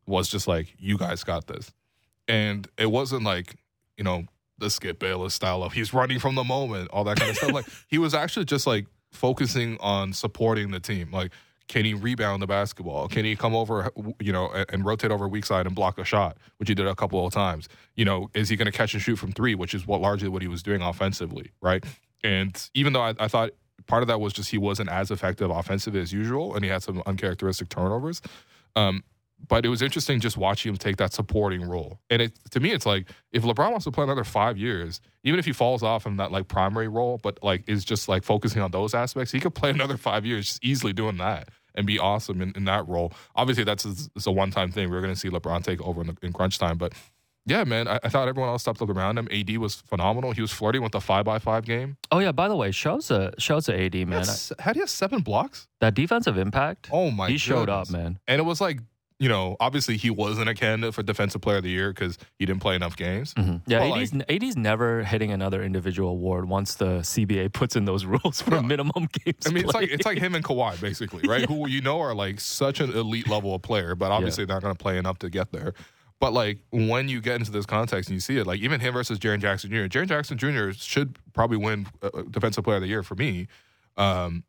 was 0.06 0.28
just 0.28 0.46
like, 0.46 0.74
"You 0.78 0.98
guys 0.98 1.24
got 1.24 1.46
this," 1.46 1.72
and 2.28 2.68
it 2.78 2.90
wasn't 2.90 3.22
like 3.24 3.56
you 3.96 4.04
know 4.04 4.26
the 4.58 4.70
Skip 4.70 4.98
Bayless 4.98 5.34
style 5.34 5.62
of 5.62 5.72
he's 5.72 5.92
running 5.92 6.18
from 6.18 6.34
the 6.34 6.44
moment, 6.44 6.90
all 6.90 7.04
that 7.04 7.18
kind 7.18 7.30
of 7.30 7.36
stuff. 7.36 7.52
Like 7.52 7.66
he 7.88 7.98
was 7.98 8.14
actually 8.14 8.44
just 8.44 8.66
like 8.66 8.86
focusing 9.12 9.78
on 9.80 10.12
supporting 10.12 10.70
the 10.70 10.80
team. 10.80 11.10
Like, 11.12 11.32
can 11.68 11.84
he 11.84 11.94
rebound 11.94 12.42
the 12.42 12.46
basketball? 12.46 13.08
Can 13.08 13.24
he 13.24 13.34
come 13.34 13.54
over, 13.54 13.90
you 14.20 14.32
know, 14.32 14.50
and, 14.50 14.66
and 14.70 14.84
rotate 14.84 15.10
over 15.10 15.26
weak 15.26 15.44
side 15.44 15.66
and 15.66 15.74
block 15.74 15.98
a 15.98 16.04
shot, 16.04 16.36
which 16.58 16.68
he 16.68 16.74
did 16.74 16.86
a 16.86 16.94
couple 16.94 17.26
of 17.26 17.32
times? 17.32 17.68
You 17.96 18.04
know, 18.04 18.30
is 18.34 18.48
he 18.48 18.56
going 18.56 18.66
to 18.66 18.72
catch 18.72 18.94
and 18.94 19.02
shoot 19.02 19.16
from 19.16 19.32
three, 19.32 19.54
which 19.54 19.74
is 19.74 19.86
what 19.86 20.00
largely 20.00 20.28
what 20.28 20.42
he 20.42 20.48
was 20.48 20.62
doing 20.62 20.80
offensively, 20.80 21.50
right? 21.60 21.84
And 22.24 22.70
even 22.74 22.92
though 22.92 23.02
I, 23.02 23.14
I 23.18 23.28
thought 23.28 23.50
part 23.86 24.02
of 24.02 24.08
that 24.08 24.20
was 24.20 24.32
just 24.32 24.50
he 24.50 24.58
wasn't 24.58 24.88
as 24.88 25.10
effective 25.10 25.50
offensive 25.50 25.96
as 25.96 26.12
usual, 26.12 26.54
and 26.54 26.64
he 26.64 26.70
had 26.70 26.82
some 26.82 27.02
uncharacteristic 27.06 27.68
turnovers. 27.68 28.20
Um, 28.74 29.04
but 29.48 29.66
it 29.66 29.68
was 29.68 29.82
interesting 29.82 30.18
just 30.20 30.36
watching 30.36 30.70
him 30.70 30.78
take 30.78 30.96
that 30.96 31.12
supporting 31.12 31.62
role. 31.62 32.00
And 32.10 32.22
it 32.22 32.38
to 32.50 32.60
me, 32.60 32.72
it's 32.72 32.86
like 32.86 33.08
if 33.32 33.42
LeBron 33.42 33.70
wants 33.70 33.84
to 33.84 33.90
play 33.90 34.04
another 34.04 34.24
five 34.24 34.56
years, 34.56 35.00
even 35.24 35.38
if 35.38 35.44
he 35.44 35.52
falls 35.52 35.82
off 35.82 36.06
in 36.06 36.16
that 36.16 36.32
like 36.32 36.48
primary 36.48 36.88
role, 36.88 37.20
but 37.22 37.38
like 37.42 37.68
is 37.68 37.84
just 37.84 38.08
like 38.08 38.24
focusing 38.24 38.62
on 38.62 38.70
those 38.70 38.94
aspects, 38.94 39.32
he 39.32 39.40
could 39.40 39.54
play 39.54 39.70
another 39.74 39.96
five 39.96 40.24
years 40.24 40.46
just 40.46 40.64
easily 40.64 40.92
doing 40.92 41.18
that 41.18 41.48
and 41.74 41.86
be 41.86 41.98
awesome 41.98 42.40
in, 42.40 42.52
in 42.56 42.64
that 42.64 42.88
role. 42.88 43.12
Obviously, 43.34 43.64
that's 43.64 43.84
a, 43.84 43.94
a 44.26 44.32
one 44.32 44.50
time 44.50 44.72
thing. 44.72 44.90
We're 44.90 45.02
going 45.02 45.14
to 45.14 45.20
see 45.20 45.28
LeBron 45.28 45.62
take 45.62 45.80
over 45.82 46.00
in, 46.00 46.06
the, 46.08 46.16
in 46.22 46.32
crunch 46.32 46.58
time, 46.58 46.78
but. 46.78 46.92
Yeah, 47.46 47.64
man. 47.64 47.86
I, 47.86 48.00
I, 48.02 48.08
thought 48.08 48.26
everyone 48.28 48.50
else 48.50 48.62
stepped 48.62 48.82
up 48.82 48.90
around 48.90 49.18
him. 49.18 49.28
AD 49.30 49.56
was 49.58 49.76
phenomenal. 49.76 50.32
He 50.32 50.40
was 50.40 50.50
flirting 50.50 50.82
with 50.82 50.92
the 50.92 51.00
five 51.00 51.24
by 51.24 51.38
five 51.38 51.64
game. 51.64 51.96
Oh 52.10 52.18
yeah. 52.18 52.32
By 52.32 52.48
the 52.48 52.56
way, 52.56 52.72
shouts 52.72 53.08
to 53.08 53.32
shouts 53.38 53.66
to 53.66 53.80
AD 53.80 53.94
man. 54.08 54.24
Had 54.58 54.74
he 54.74 54.80
have 54.80 54.90
seven 54.90 55.20
blocks? 55.22 55.68
That 55.80 55.94
defensive 55.94 56.38
impact. 56.38 56.88
Oh 56.92 57.10
my! 57.10 57.28
He 57.28 57.34
goodness. 57.34 57.42
showed 57.42 57.68
up, 57.70 57.88
man. 57.90 58.18
And 58.26 58.40
it 58.40 58.44
was 58.44 58.60
like 58.60 58.80
you 59.18 59.28
know, 59.28 59.56
obviously 59.60 59.96
he 59.96 60.10
wasn't 60.10 60.48
a 60.48 60.54
candidate 60.54 60.94
for 60.94 61.02
defensive 61.02 61.40
player 61.40 61.56
of 61.56 61.62
the 61.62 61.70
year 61.70 61.90
because 61.90 62.18
he 62.38 62.44
didn't 62.44 62.60
play 62.60 62.74
enough 62.76 62.96
games. 62.96 63.32
Mm-hmm. 63.34 63.70
Yeah, 63.70 63.82
AD's, 63.82 64.12
AD's 64.28 64.56
never 64.56 65.04
hitting 65.04 65.32
another 65.32 65.62
individual 65.62 66.10
award 66.10 66.48
once 66.48 66.74
the 66.74 66.98
CBA 66.98 67.52
puts 67.54 67.76
in 67.76 67.86
those 67.86 68.04
rules 68.04 68.42
for 68.42 68.56
Yeah. 68.56 68.60
minimum 68.60 69.08
games. 69.24 69.46
I 69.46 69.50
mean, 69.50 69.64
it's 69.64 69.74
like 69.74 69.90
it's 69.90 70.04
like 70.06 70.18
him 70.18 70.34
and 70.34 70.44
Kawhi 70.44 70.78
basically, 70.80 71.26
right? 71.26 71.44
Who 71.48 71.66
you 71.68 71.80
know 71.80 72.00
are 72.00 72.14
like 72.14 72.40
such 72.40 72.80
an 72.80 72.92
elite 72.92 73.28
level 73.28 73.54
of 73.54 73.62
player, 73.62 73.94
but 73.94 74.10
obviously 74.10 74.44
not 74.44 74.60
going 74.62 74.74
to 74.74 74.78
play 74.82 74.98
enough 74.98 75.18
to 75.20 75.30
get 75.30 75.50
there. 75.52 75.72
But 76.18 76.32
like 76.32 76.58
when 76.70 77.08
you 77.08 77.20
get 77.20 77.36
into 77.36 77.50
this 77.50 77.66
context 77.66 78.08
and 78.08 78.14
you 78.14 78.20
see 78.20 78.38
it, 78.38 78.46
like 78.46 78.60
even 78.60 78.80
him 78.80 78.94
versus 78.94 79.18
Jaren 79.18 79.40
Jackson 79.40 79.70
Jr. 79.70 79.76
Jaren 79.86 80.08
Jackson 80.08 80.38
Jr. 80.38 80.70
should 80.72 81.18
probably 81.34 81.58
win 81.58 81.86
uh, 82.02 82.22
defensive 82.30 82.64
player 82.64 82.76
of 82.76 82.82
the 82.82 82.88
year 82.88 83.02
for 83.02 83.14
me. 83.16 83.48
Um, 83.96 84.44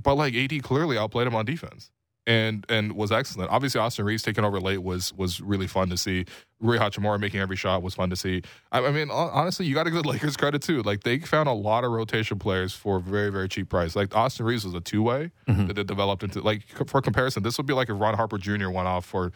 but 0.00 0.14
like 0.14 0.34
AD 0.34 0.62
clearly 0.62 0.96
outplayed 0.98 1.26
him 1.26 1.34
on 1.34 1.44
defense 1.44 1.90
and 2.26 2.64
and 2.68 2.92
was 2.92 3.12
excellent. 3.12 3.50
Obviously, 3.50 3.80
Austin 3.80 4.04
Reaves 4.04 4.22
taking 4.22 4.44
over 4.44 4.60
late 4.60 4.82
was 4.82 5.12
was 5.14 5.40
really 5.40 5.66
fun 5.66 5.88
to 5.90 5.96
see. 5.96 6.24
Rui 6.60 6.78
Hachimura 6.78 7.20
making 7.20 7.40
every 7.40 7.56
shot 7.56 7.82
was 7.82 7.94
fun 7.94 8.08
to 8.10 8.16
see. 8.16 8.42
I, 8.72 8.78
I 8.84 8.90
mean, 8.92 9.10
honestly, 9.10 9.66
you 9.66 9.74
got 9.74 9.84
to 9.84 9.90
give 9.90 10.02
the 10.02 10.08
Lakers 10.12 10.36
credit 10.36 10.62
too. 10.62 10.82
Like 10.82 11.02
they 11.02 11.18
found 11.18 11.48
a 11.48 11.52
lot 11.52 11.84
of 11.84 11.90
rotation 11.92 12.38
players 12.38 12.72
for 12.72 12.96
a 12.96 13.00
very 13.00 13.30
very 13.30 13.48
cheap 13.48 13.68
price. 13.68 13.94
Like 13.94 14.14
Austin 14.16 14.46
Reaves 14.46 14.64
was 14.64 14.74
a 14.74 14.80
two 14.80 15.02
way 15.02 15.30
Mhm. 15.48 15.74
that 15.74 15.84
developed 15.86 16.22
into. 16.22 16.40
Like 16.40 16.62
for 16.88 17.00
comparison, 17.02 17.42
this 17.42 17.56
would 17.58 17.66
be 17.66 17.74
like 17.74 17.90
if 17.90 18.00
Ron 18.00 18.14
Harper 18.14 18.38
Jr. 18.38 18.70
went 18.70 18.88
off 18.88 19.04
for 19.04 19.32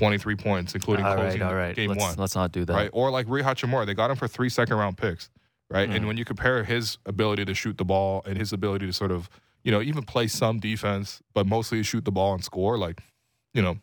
twenty 0.00 0.18
three 0.18 0.36
points, 0.36 0.74
including 0.74 1.04
all 1.04 1.14
right, 1.14 1.22
closing 1.22 1.42
all 1.42 1.54
right. 1.54 1.76
game 1.76 1.90
let's, 1.90 2.00
one 2.00 2.14
let's 2.16 2.34
not 2.34 2.50
do 2.50 2.64
that. 2.64 2.74
right? 2.74 2.90
Or 2.92 3.10
like 3.10 3.28
Rui 3.28 3.42
Hachimura, 3.42 3.86
they 3.86 3.94
got 3.94 4.10
him 4.10 4.16
for 4.16 4.26
three 4.26 4.48
second 4.48 4.76
round 4.76 4.96
picks, 4.96 5.30
right? 5.70 5.88
Mm. 5.88 5.96
And 5.96 6.06
when 6.08 6.16
you 6.16 6.24
compare 6.24 6.64
his 6.64 6.98
ability 7.06 7.44
to 7.44 7.54
shoot 7.54 7.76
the 7.78 7.84
ball 7.84 8.22
and 8.26 8.36
his 8.36 8.52
ability 8.52 8.86
to 8.86 8.92
sort 8.92 9.12
of, 9.12 9.28
you 9.62 9.70
know, 9.70 9.80
even 9.82 10.02
play 10.02 10.26
some 10.26 10.58
defense, 10.58 11.22
but 11.34 11.46
mostly 11.46 11.82
shoot 11.82 12.04
the 12.04 12.12
ball 12.12 12.34
and 12.34 12.42
score, 12.42 12.78
like, 12.78 13.02
you 13.54 13.62
know, 13.62 13.78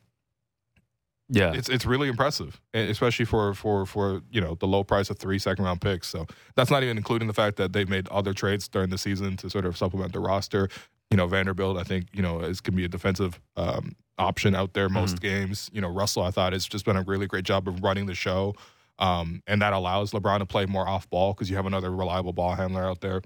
Yeah, 1.30 1.53
it's 1.53 1.67
it's 1.67 1.86
really 1.86 2.08
impressive, 2.08 2.62
and 2.73 2.89
especially 2.89 3.25
for 3.25 3.53
for 3.53 3.86
for 3.86 4.21
you 4.32 4.39
know 4.39 4.56
the 4.56 4.65
low 4.67 4.84
price 4.86 5.10
of 5.10 5.19
three 5.19 5.39
second 5.39 5.65
round 5.65 5.82
picks. 5.82 6.08
So 6.08 6.25
that's 6.56 6.71
not 6.71 6.84
even 6.84 6.97
including 6.97 7.27
the 7.27 7.34
fact 7.34 7.58
that 7.58 7.73
they've 7.73 7.89
made 7.89 8.08
other 8.10 8.34
trades 8.34 8.69
during 8.69 8.89
the 8.89 8.97
season 8.97 9.36
to 9.38 9.49
sort 9.49 9.65
of 9.65 9.75
supplement 9.75 10.13
the 10.13 10.21
roster. 10.21 10.69
You 11.11 11.17
know, 11.17 11.27
Vanderbilt, 11.27 11.77
I 11.77 11.83
think 11.83 12.07
you 12.13 12.21
know 12.21 12.41
is 12.41 12.61
can 12.61 12.75
be 12.75 12.85
a 12.85 12.89
defensive 12.89 13.39
um, 13.55 13.95
option 14.17 14.55
out 14.55 14.73
there 14.73 14.89
most 14.89 15.21
games. 15.21 15.69
You 15.73 15.81
know, 15.81 15.89
Russell, 15.89 16.23
I 16.23 16.31
thought 16.31 16.53
has 16.53 16.67
just 16.67 16.85
done 16.85 16.97
a 16.97 17.03
really 17.03 17.27
great 17.27 17.45
job 17.45 17.67
of 17.67 17.81
running 17.81 18.07
the 18.07 18.15
show, 18.15 18.55
um, 18.99 19.41
and 19.47 19.61
that 19.61 19.73
allows 19.73 20.11
LeBron 20.11 20.39
to 20.39 20.45
play 20.45 20.65
more 20.65 20.87
off 20.87 21.09
ball 21.09 21.33
because 21.33 21.49
you 21.49 21.55
have 21.55 21.65
another 21.65 21.91
reliable 21.91 22.33
ball 22.33 22.55
handler 22.55 22.83
out 22.83 23.01
there. 23.01 23.21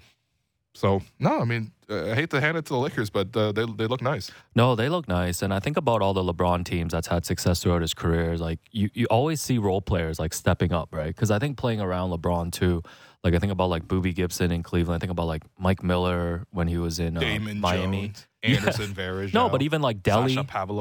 So 0.73 1.01
no, 1.19 1.41
I 1.41 1.45
mean, 1.45 1.71
uh, 1.89 2.11
I 2.11 2.15
hate 2.15 2.29
to 2.29 2.39
hand 2.39 2.57
it 2.57 2.65
to 2.65 2.73
the 2.73 2.79
Lakers, 2.79 3.09
but 3.09 3.35
uh, 3.35 3.51
they 3.51 3.65
they 3.65 3.87
look 3.87 4.01
nice. 4.01 4.31
No, 4.55 4.75
they 4.75 4.87
look 4.87 5.07
nice, 5.07 5.41
and 5.41 5.53
I 5.53 5.59
think 5.59 5.75
about 5.75 6.01
all 6.01 6.13
the 6.13 6.23
LeBron 6.23 6.63
teams 6.63 6.93
that's 6.93 7.07
had 7.07 7.25
success 7.25 7.61
throughout 7.61 7.81
his 7.81 7.93
career. 7.93 8.37
Like 8.37 8.59
you, 8.71 8.89
you 8.93 9.05
always 9.07 9.41
see 9.41 9.57
role 9.57 9.81
players 9.81 10.17
like 10.19 10.33
stepping 10.33 10.71
up, 10.71 10.89
right? 10.93 11.07
Because 11.13 11.29
I 11.31 11.39
think 11.39 11.57
playing 11.57 11.81
around 11.81 12.11
LeBron 12.11 12.51
too. 12.51 12.83
Like 13.23 13.36
I 13.36 13.39
think 13.39 13.51
about 13.51 13.69
like 13.69 13.88
Boobie 13.88 14.15
Gibson 14.15 14.51
in 14.51 14.63
Cleveland. 14.63 14.95
I 14.95 14.99
think 14.99 15.12
about 15.12 15.27
like 15.27 15.43
Mike 15.60 15.84
Miller 15.84 16.47
when 16.51 16.67
he 16.67 16.77
was 16.77 16.99
in 16.99 17.17
uh, 17.17 17.19
Damon 17.19 17.60
Miami. 17.60 18.07
Jones, 18.07 18.27
Anderson 18.43 18.93
Varejao. 18.93 19.34
No, 19.34 19.49
but 19.49 19.62
even 19.62 19.81
like 19.81 20.03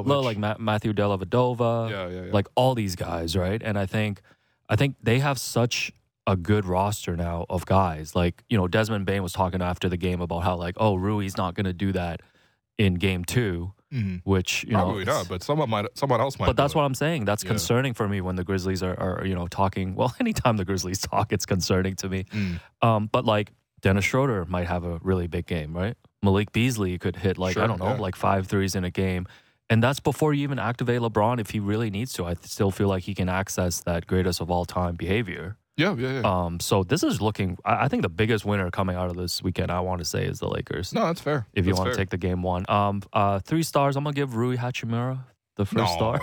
no, 0.07 0.20
like 0.20 0.38
Ma- 0.38 0.57
Matthew 0.59 0.94
Dellavedova, 0.94 1.90
yeah, 1.90 2.09
yeah, 2.09 2.24
yeah. 2.24 2.33
like 2.33 2.48
all 2.55 2.74
these 2.74 2.96
guys, 2.96 3.37
right? 3.37 3.62
And 3.62 3.79
I 3.79 3.85
think, 3.85 4.22
I 4.70 4.76
think 4.76 4.96
they 5.03 5.18
have 5.18 5.38
such 5.38 5.92
a 6.26 6.37
good 6.37 6.64
roster 6.64 7.16
now 7.16 7.44
of 7.50 7.66
guys. 7.66 8.14
Like 8.14 8.42
you 8.48 8.57
know, 8.57 8.66
Desmond 8.68 9.05
Bane 9.05 9.22
was 9.22 9.35
talking 9.35 9.61
after 9.61 9.90
the 9.90 9.98
game 9.98 10.22
about 10.22 10.40
how 10.40 10.57
like, 10.57 10.76
oh, 10.79 10.94
Rui's 10.94 11.37
not 11.37 11.55
going 11.55 11.66
to 11.66 11.74
do 11.74 11.92
that 11.92 12.22
in 12.79 12.94
game 12.94 13.26
two, 13.26 13.74
Mhm. 13.92 14.20
which 14.24 14.64
you 14.64 14.72
know, 14.72 14.79
Probably 14.85 15.03
it's- 15.03 15.16
not, 15.18 15.29
but 15.29 15.42
someone 15.42 15.68
might, 15.70 15.87
someone 15.98 16.20
else 16.20 16.38
might. 16.38 16.46
but 16.46 16.57
that's 16.57 16.72
do 16.74 16.79
what. 16.79 16.85
I'm 16.85 16.94
saying. 16.94 17.24
That's 17.24 17.42
Yeah. 17.44 17.48
concerning 17.50 17.92
for 17.94 18.09
me 18.09 18.20
when 18.20 18.37
the 18.37 18.44
Grizzlies 18.44 18.83
are, 18.83 18.98
are, 18.98 19.26
you 19.26 19.35
know, 19.35 19.46
talking. 19.48 19.94
Well, 20.00 20.14
anytime 20.20 20.57
the 20.57 20.64
Grizzlies 20.64 21.00
talk, 21.00 21.33
it's 21.33 21.44
concerning 21.46 21.96
to 21.96 22.09
me. 22.09 22.24
Mm. 22.33 22.61
Um, 22.83 23.07
but 23.11 23.24
like 23.24 23.53
Dennis 23.81 24.05
Schroeder 24.05 24.44
might 24.44 24.66
have 24.68 24.85
a 24.85 24.98
really 25.03 25.26
big 25.26 25.46
game, 25.46 25.74
right? 25.76 25.96
Malik 26.22 26.53
Beasley 26.53 26.98
could 26.98 27.16
hit 27.16 27.38
like 27.38 27.57
I 27.57 27.66
don't 27.66 27.79
know, 27.81 27.94
yeah. 27.94 27.98
like 27.98 28.14
five 28.14 28.46
threes 28.46 28.74
in 28.74 28.85
a 28.85 28.90
game, 28.90 29.26
and 29.70 29.83
that's 29.83 30.00
before 30.00 30.35
you 30.35 30.42
even 30.42 30.59
activate 30.59 31.00
LeBron 31.00 31.40
if 31.40 31.50
he 31.50 31.61
really 31.61 31.90
needs 31.90 32.12
to. 32.14 32.26
I 32.26 32.35
still 32.42 32.70
feel 32.70 32.88
like 32.88 33.05
he 33.05 33.14
can 33.14 33.29
access 33.29 33.81
that 33.81 34.07
greatest 34.07 34.40
of 34.40 34.50
all 34.50 34.64
time 34.66 34.96
behavior. 34.96 35.57
Yeah, 35.76 35.94
yeah, 35.96 36.20
yeah. 36.20 36.44
Um, 36.44 36.61
so 36.61 36.83
this 36.85 37.02
is 37.02 37.20
looking. 37.22 37.56
I 37.64 37.85
I 37.85 37.88
think 37.88 38.02
the 38.02 38.09
biggest 38.09 38.44
winner 38.44 38.70
coming 38.70 38.96
out 38.96 39.09
of 39.11 39.16
this 39.16 39.42
weekend, 39.42 39.70
I 39.70 39.80
want 39.80 40.00
to 40.00 40.04
say, 40.04 40.26
is 40.26 40.38
the 40.38 40.48
Lakers. 40.48 40.92
no, 40.92 41.06
that's 41.06 41.20
fair. 41.20 41.46
if 41.54 41.64
you 41.64 41.72
That's 41.72 41.78
want 41.80 41.92
to 41.92 41.96
take 41.96 42.11
the 42.11 42.18
game 42.18 42.42
one, 42.42 42.64
um, 42.68 43.02
uh, 43.12 43.38
three 43.40 43.62
stars. 43.62 43.96
I'm 43.96 44.04
gonna 44.04 44.14
give 44.14 44.37
Rui 44.37 44.56
Hachimura 44.56 45.20
the 45.61 45.66
first 45.66 45.77
no, 46.01 46.16
star. 46.16 46.20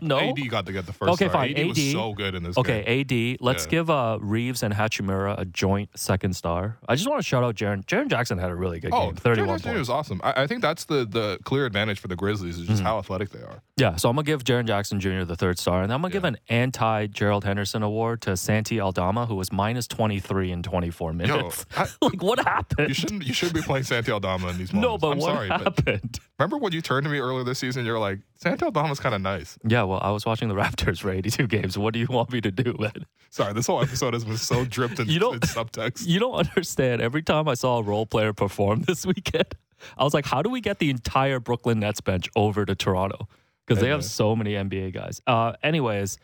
No. 0.02 0.18
AD 0.18 0.48
got 0.48 0.66
to 0.66 0.72
get 0.72 0.86
the 0.86 0.92
first. 0.92 1.12
Okay, 1.14 1.28
star. 1.28 1.42
fine. 1.44 1.56
AD, 1.56 1.66
was 1.66 1.92
so 1.92 2.12
good 2.14 2.34
in 2.34 2.42
this. 2.44 2.54
game. 2.54 2.60
Okay, 2.60 3.00
AD. 3.00 3.38
Let's 3.44 3.64
Yeah. 3.64 3.70
give 3.70 3.90
uh, 3.90 4.18
Reaves 4.20 4.62
and 4.62 4.72
Hachimura 4.74 5.38
a 5.38 5.44
joint 5.44 5.90
second 5.98 6.34
star. 6.36 6.78
I 6.88 6.94
just 6.94 7.08
want 7.08 7.20
to 7.20 7.26
shout 7.26 7.42
out 7.44 7.54
Jaren. 7.56 7.84
Jaren 7.86 8.08
Jackson 8.08 8.38
had 8.38 8.50
a 8.50 8.54
really 8.54 8.78
good 8.80 8.92
Oh, 8.92 9.06
game. 9.06 9.16
31 9.16 9.58
Jaren 9.60 9.78
was 9.78 9.90
awesome. 9.90 10.20
I, 10.22 10.42
I 10.42 10.46
think 10.46 10.62
that's 10.62 10.84
the 10.84 11.04
the 11.04 11.38
clear 11.44 11.66
advantage 11.66 11.98
for 11.98 12.08
the 12.08 12.16
Grizzlies 12.16 12.58
is 12.58 12.66
just 12.68 12.82
Mhm. 12.82 12.86
how 12.86 12.98
athletic 12.98 13.30
they 13.30 13.40
are. 13.40 13.62
Yeah, 13.76 13.96
so 13.96 14.08
I'm 14.08 14.16
gonna 14.16 14.24
give 14.24 14.44
Jaren 14.44 14.66
Jackson 14.66 15.00
Jr. 15.00 15.24
the 15.24 15.36
third 15.36 15.58
star, 15.58 15.82
and 15.82 15.92
I'm 15.92 16.00
gonna 16.00 16.12
give 16.12 16.24
an 16.24 16.36
anti 16.48 17.06
Gerald 17.08 17.44
Henderson 17.44 17.82
award 17.82 18.22
to 18.22 18.36
Santi 18.36 18.80
Aldama, 18.80 19.26
who 19.26 19.34
was 19.34 19.52
minus 19.52 19.86
23 19.86 20.50
in 20.52 20.62
24 20.62 21.10
Yo, 21.10 21.16
minutes. 21.16 21.66
I, 21.76 21.86
like, 22.02 22.22
what 22.22 22.38
happened? 22.38 22.88
you 22.88 22.94
shouldn't. 22.94 23.26
You 23.26 23.34
should 23.34 23.52
be 23.52 23.62
playing 23.62 23.84
Santi 23.84 24.12
Aldama 24.12 24.48
in 24.48 24.58
these 24.58 24.72
moments. 24.72 24.88
no, 24.92 24.98
but 24.98 25.10
I'm 25.12 25.18
what 25.18 25.26
sorry, 25.34 25.48
but 25.48 25.60
happened? 25.60 26.18
Remember 26.38 26.56
when 26.58 26.72
you 26.72 26.80
turned 26.82 27.04
to 27.04 27.10
me 27.10 27.18
earlier 27.18 27.44
this 27.44 27.58
season? 27.58 27.84
You're 27.86 27.98
like, 27.98 28.18
Santi 28.36 28.64
Aldama's 28.64 29.00
kind 29.00 29.14
of 29.14 29.20
nice. 29.20 29.58
Yeah, 29.66 29.82
well, 29.84 30.00
I 30.02 30.10
was 30.10 30.26
watching 30.26 30.48
the 30.48 30.54
Raptors 30.54 31.00
for 31.00 31.10
82 31.10 31.46
games. 31.46 31.78
What 31.78 31.94
do 31.94 32.00
you 32.00 32.06
want 32.10 32.30
me 32.32 32.40
to 32.40 32.50
do, 32.50 32.74
man? 32.78 33.06
Sorry, 33.30 33.52
this 33.52 33.66
whole 33.66 33.82
episode 33.82 34.14
has 34.14 34.24
been 34.24 34.36
so 34.36 34.64
dripped 34.64 34.98
in, 35.00 35.08
You 35.08 35.18
don't- 35.18 35.34
in 35.34 35.40
subtext. 35.40 36.06
You 36.06 36.18
don't 36.20 36.34
understand. 36.34 37.00
Every 37.02 37.22
time 37.22 37.48
I 37.48 37.54
saw 37.54 37.78
a 37.78 37.82
role 37.82 38.06
player 38.06 38.32
perform 38.32 38.82
this 38.86 39.04
weekend, 39.06 39.54
I 39.98 40.04
was 40.04 40.14
like, 40.14 40.26
how 40.26 40.42
do 40.42 40.50
we 40.50 40.60
get 40.60 40.78
the 40.78 40.90
entire 40.90 41.38
Brooklyn 41.40 41.80
Nets 41.80 42.00
bench 42.00 42.28
over 42.36 42.64
to 42.64 42.74
Toronto? 42.74 43.28
Because 43.66 43.82
they 43.82 43.88
have 43.88 44.04
so 44.04 44.36
many 44.36 44.52
NBA 44.52 44.94
guys. 44.94 45.20
Uh, 45.26 45.54
anyways, 45.62 46.18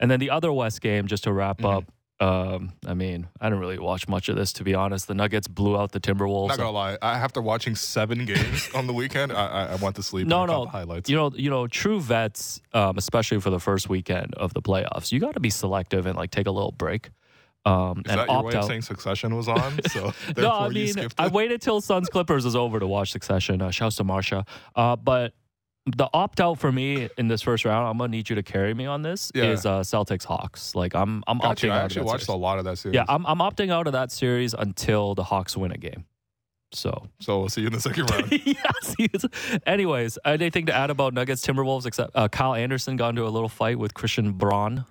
and 0.00 0.10
then 0.10 0.18
the 0.18 0.30
other 0.30 0.52
West 0.52 0.80
game, 0.80 1.06
just 1.06 1.22
to 1.24 1.32
wrap 1.32 1.58
Mhm. 1.58 1.76
up. 1.78 1.84
Um, 2.20 2.74
I 2.86 2.92
mean, 2.92 3.28
I 3.40 3.46
didn't 3.46 3.60
really 3.60 3.78
watch 3.78 4.06
much 4.06 4.28
of 4.28 4.36
this 4.36 4.52
to 4.54 4.64
be 4.64 4.74
honest. 4.74 5.08
The 5.08 5.14
Nuggets 5.14 5.48
blew 5.48 5.78
out 5.78 5.92
the 5.92 6.00
Timberwolves. 6.00 6.48
Not 6.48 6.58
gonna 6.58 6.70
lie, 6.70 6.98
I 7.00 7.12
after 7.14 7.40
watching 7.40 7.74
seven 7.74 8.26
games 8.26 8.68
on 8.74 8.86
the 8.86 8.92
weekend, 8.92 9.32
I, 9.32 9.68
I, 9.72 9.74
want 9.76 9.96
to 9.96 10.02
sleep. 10.02 10.26
No, 10.26 10.42
and 10.42 10.52
no. 10.52 10.64
the 10.64 10.70
highlights. 10.70 11.08
You 11.08 11.16
know, 11.16 11.32
you 11.34 11.48
know, 11.48 11.66
true 11.66 11.98
vets, 11.98 12.60
um, 12.74 12.98
especially 12.98 13.40
for 13.40 13.48
the 13.48 13.58
first 13.58 13.88
weekend 13.88 14.34
of 14.34 14.52
the 14.52 14.60
playoffs, 14.60 15.12
you 15.12 15.18
got 15.18 15.32
to 15.34 15.40
be 15.40 15.50
selective 15.50 16.04
and 16.04 16.16
like 16.16 16.30
take 16.30 16.46
a 16.46 16.50
little 16.50 16.72
break. 16.72 17.10
Um, 17.64 18.02
Is 18.04 18.12
and 18.12 18.20
that 18.20 18.28
your 18.28 18.42
way 18.42 18.54
out. 18.54 18.60
of 18.60 18.64
saying 18.66 18.82
Succession 18.82 19.36
was 19.36 19.48
on? 19.48 19.80
So 19.90 20.12
no, 20.36 20.50
I 20.52 20.68
mean, 20.68 20.94
I 21.18 21.28
waited 21.28 21.60
till 21.60 21.80
Suns 21.80 22.08
Clippers 22.08 22.44
is 22.44 22.56
over 22.56 22.80
to 22.80 22.86
watch 22.86 23.12
Succession. 23.12 23.60
Uh, 23.60 23.70
shouts 23.70 23.96
to 23.96 24.04
Marsha. 24.04 24.46
Uh, 24.74 24.96
but 24.96 25.34
the 25.86 26.08
opt 26.12 26.40
out 26.40 26.58
for 26.58 26.70
me 26.70 27.08
in 27.16 27.28
this 27.28 27.42
first 27.42 27.64
round, 27.64 27.88
I'm 27.88 27.98
gonna 27.98 28.10
need 28.10 28.28
you 28.28 28.36
to 28.36 28.42
carry 28.42 28.74
me 28.74 28.86
on 28.86 29.02
this. 29.02 29.32
Yeah. 29.34 29.44
Is 29.44 29.64
uh, 29.66 29.80
Celtics 29.80 30.24
Hawks? 30.24 30.74
Like 30.74 30.94
I'm, 30.94 31.24
I'm 31.26 31.38
Gotcha. 31.38 31.66
opting 31.68 31.70
I 31.70 31.78
out. 31.78 31.84
actually 31.84 32.00
of 32.00 32.06
that 32.06 32.12
watched 32.12 32.22
a 32.22 32.26
series. 32.26 32.40
lot 32.40 32.58
of 32.58 32.64
that 32.66 32.76
series. 32.78 32.94
Yeah, 32.96 33.04
I'm, 33.08 33.24
I'm 33.26 33.38
opting 33.38 33.70
out 33.72 33.86
of 33.86 33.92
that 33.94 34.12
series 34.12 34.54
until 34.54 35.14
the 35.14 35.24
Hawks 35.24 35.56
win 35.56 35.72
a 35.72 35.78
game. 35.78 36.04
So 36.72 37.08
So 37.18 37.40
we'll 37.40 37.48
see 37.48 37.62
you 37.62 37.66
in 37.68 37.72
the 37.72 37.80
second 37.80 38.10
round. 38.12 38.30
yes. 38.30 39.26
Anyways, 39.66 40.18
anything 40.24 40.66
to 40.66 40.74
add 40.74 40.90
about 40.90 41.14
Nuggets 41.14 41.44
Timberwolves 41.44 41.86
except 41.86 42.12
uh, 42.14 42.28
Kyle 42.28 42.54
Anderson 42.54 42.96
got 42.96 43.08
into 43.10 43.26
a 43.26 43.28
little 43.28 43.48
fight 43.48 43.78
with 43.78 43.94
Christian 43.94 44.32
Braun. 44.32 44.84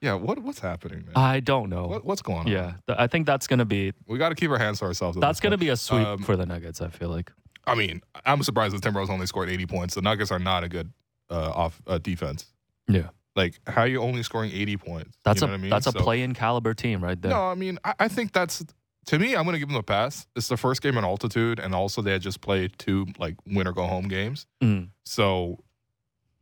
yeah, 0.00 0.14
what 0.14 0.38
what's 0.38 0.60
happening, 0.60 1.00
man? 1.04 1.12
I 1.16 1.40
don't 1.40 1.68
know. 1.68 1.86
what, 1.88 2.04
what's 2.06 2.22
going 2.22 2.38
on? 2.38 2.46
yeah, 2.46 2.74
th- 2.86 2.96
I 2.98 3.06
think 3.06 3.26
that's 3.26 3.46
gonna 3.46 3.66
be 3.66 3.92
we 4.06 4.16
got 4.16 4.30
to 4.30 4.34
keep 4.34 4.50
our 4.50 4.56
hands 4.58 4.78
to 4.78 4.86
ourselves. 4.86 5.18
that's 5.20 5.40
gonna 5.40 5.58
be 5.58 5.68
a 5.68 5.76
sweep 5.76 6.06
Um, 6.06 6.22
for 6.22 6.36
the 6.36 6.46
Nuggets. 6.46 6.80
I 6.80 6.88
feel 6.88 7.10
like. 7.10 7.30
I 7.70 7.74
mean, 7.74 8.02
I'm 8.26 8.42
surprised 8.42 8.74
the 8.74 8.80
Timberwolves 8.80 9.10
only 9.10 9.26
scored 9.26 9.48
80 9.48 9.66
points. 9.66 9.94
The 9.94 10.02
Nuggets 10.02 10.30
are 10.30 10.38
not 10.38 10.64
a 10.64 10.68
good 10.68 10.92
uh, 11.30 11.50
off 11.54 11.80
uh, 11.86 11.98
defense. 11.98 12.46
Yeah, 12.88 13.08
Like, 13.36 13.60
how 13.66 13.82
are 13.82 13.86
you 13.86 14.00
only 14.02 14.22
scoring 14.22 14.50
80 14.52 14.76
points? 14.78 15.16
that's 15.24 15.40
you 15.40 15.44
a 15.44 15.48
know 15.48 15.52
what 15.52 15.58
I 15.58 15.62
mean? 15.62 15.70
that's 15.70 15.86
a 15.86 15.92
So- 15.92 16.00
play-in 16.00 16.34
caliber 16.34 16.74
team 16.74 17.02
right 17.02 17.20
there. 17.20 17.30
No, 17.30 17.42
I 17.50 17.54
mean, 17.54 17.78
I, 17.84 17.94
I 18.00 18.08
think 18.08 18.32
that's 18.32 18.64
to 19.06 19.18
me. 19.18 19.34
I'm 19.36 19.44
going 19.44 19.54
to 19.54 19.58
give 19.60 19.68
them 19.68 19.76
a 19.78 19.82
pass. 19.82 20.26
It's 20.36 20.48
the 20.48 20.56
first 20.56 20.82
game 20.82 20.96
in 20.98 21.04
altitude, 21.04 21.58
and 21.58 21.74
also 21.74 22.02
they 22.02 22.12
had 22.12 22.20
just 22.22 22.40
played 22.40 22.78
two 22.78 23.06
like 23.18 23.36
win 23.46 23.66
or 23.68 23.72
go 23.72 23.86
home 23.86 24.08
games. 24.08 24.46
Mm. 24.62 24.90
So 25.04 25.58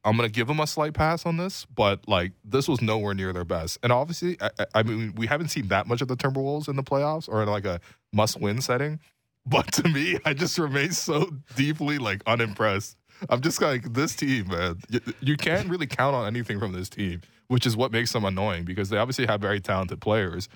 I'm 0.04 0.16
going 0.16 0.28
to 0.28 0.32
give 0.32 0.46
them 0.46 0.58
a 0.60 0.66
slight 0.66 0.94
pass 0.94 1.26
on 1.26 1.36
this, 1.36 1.66
but 1.66 2.08
like 2.08 2.32
this 2.44 2.66
was 2.66 2.80
nowhere 2.80 3.14
near 3.14 3.32
their 3.32 3.44
best. 3.44 3.78
And 3.82 3.92
obviously, 3.92 4.36
I, 4.40 4.50
I- 4.58 4.66
I 4.76 4.82
mean, 4.82 5.14
we 5.16 5.26
haven't 5.26 5.48
seen 5.48 5.68
that 5.68 5.86
much 5.86 6.00
of 6.00 6.08
the 6.08 6.16
Timberwolves 6.16 6.68
in 6.68 6.76
the 6.76 6.82
playoffs 6.82 7.28
or 7.28 7.42
in 7.42 7.48
like 7.48 7.64
a 7.66 7.80
must-win 8.12 8.60
setting. 8.62 9.00
But 9.48 9.72
to 9.72 9.88
me, 9.88 10.18
I 10.24 10.34
just 10.34 10.58
remain 10.58 10.92
so 10.92 11.30
deeply 11.56 11.98
like 11.98 12.22
unimpressed. 12.26 12.96
I'm 13.30 13.40
just 13.40 13.60
like 13.60 13.94
this 13.94 14.14
team, 14.14 14.48
man. 14.48 14.80
You, 14.90 15.00
you 15.20 15.36
can't 15.36 15.68
really 15.68 15.86
count 15.86 16.14
on 16.14 16.26
anything 16.26 16.58
from 16.58 16.72
this 16.72 16.88
team, 16.88 17.22
which 17.48 17.66
is 17.66 17.76
what 17.76 17.90
makes 17.90 18.12
them 18.12 18.24
annoying 18.24 18.64
because 18.64 18.90
they 18.90 18.98
obviously 18.98 19.26
have 19.26 19.40
very 19.40 19.60
talented 19.60 20.00
players, 20.00 20.48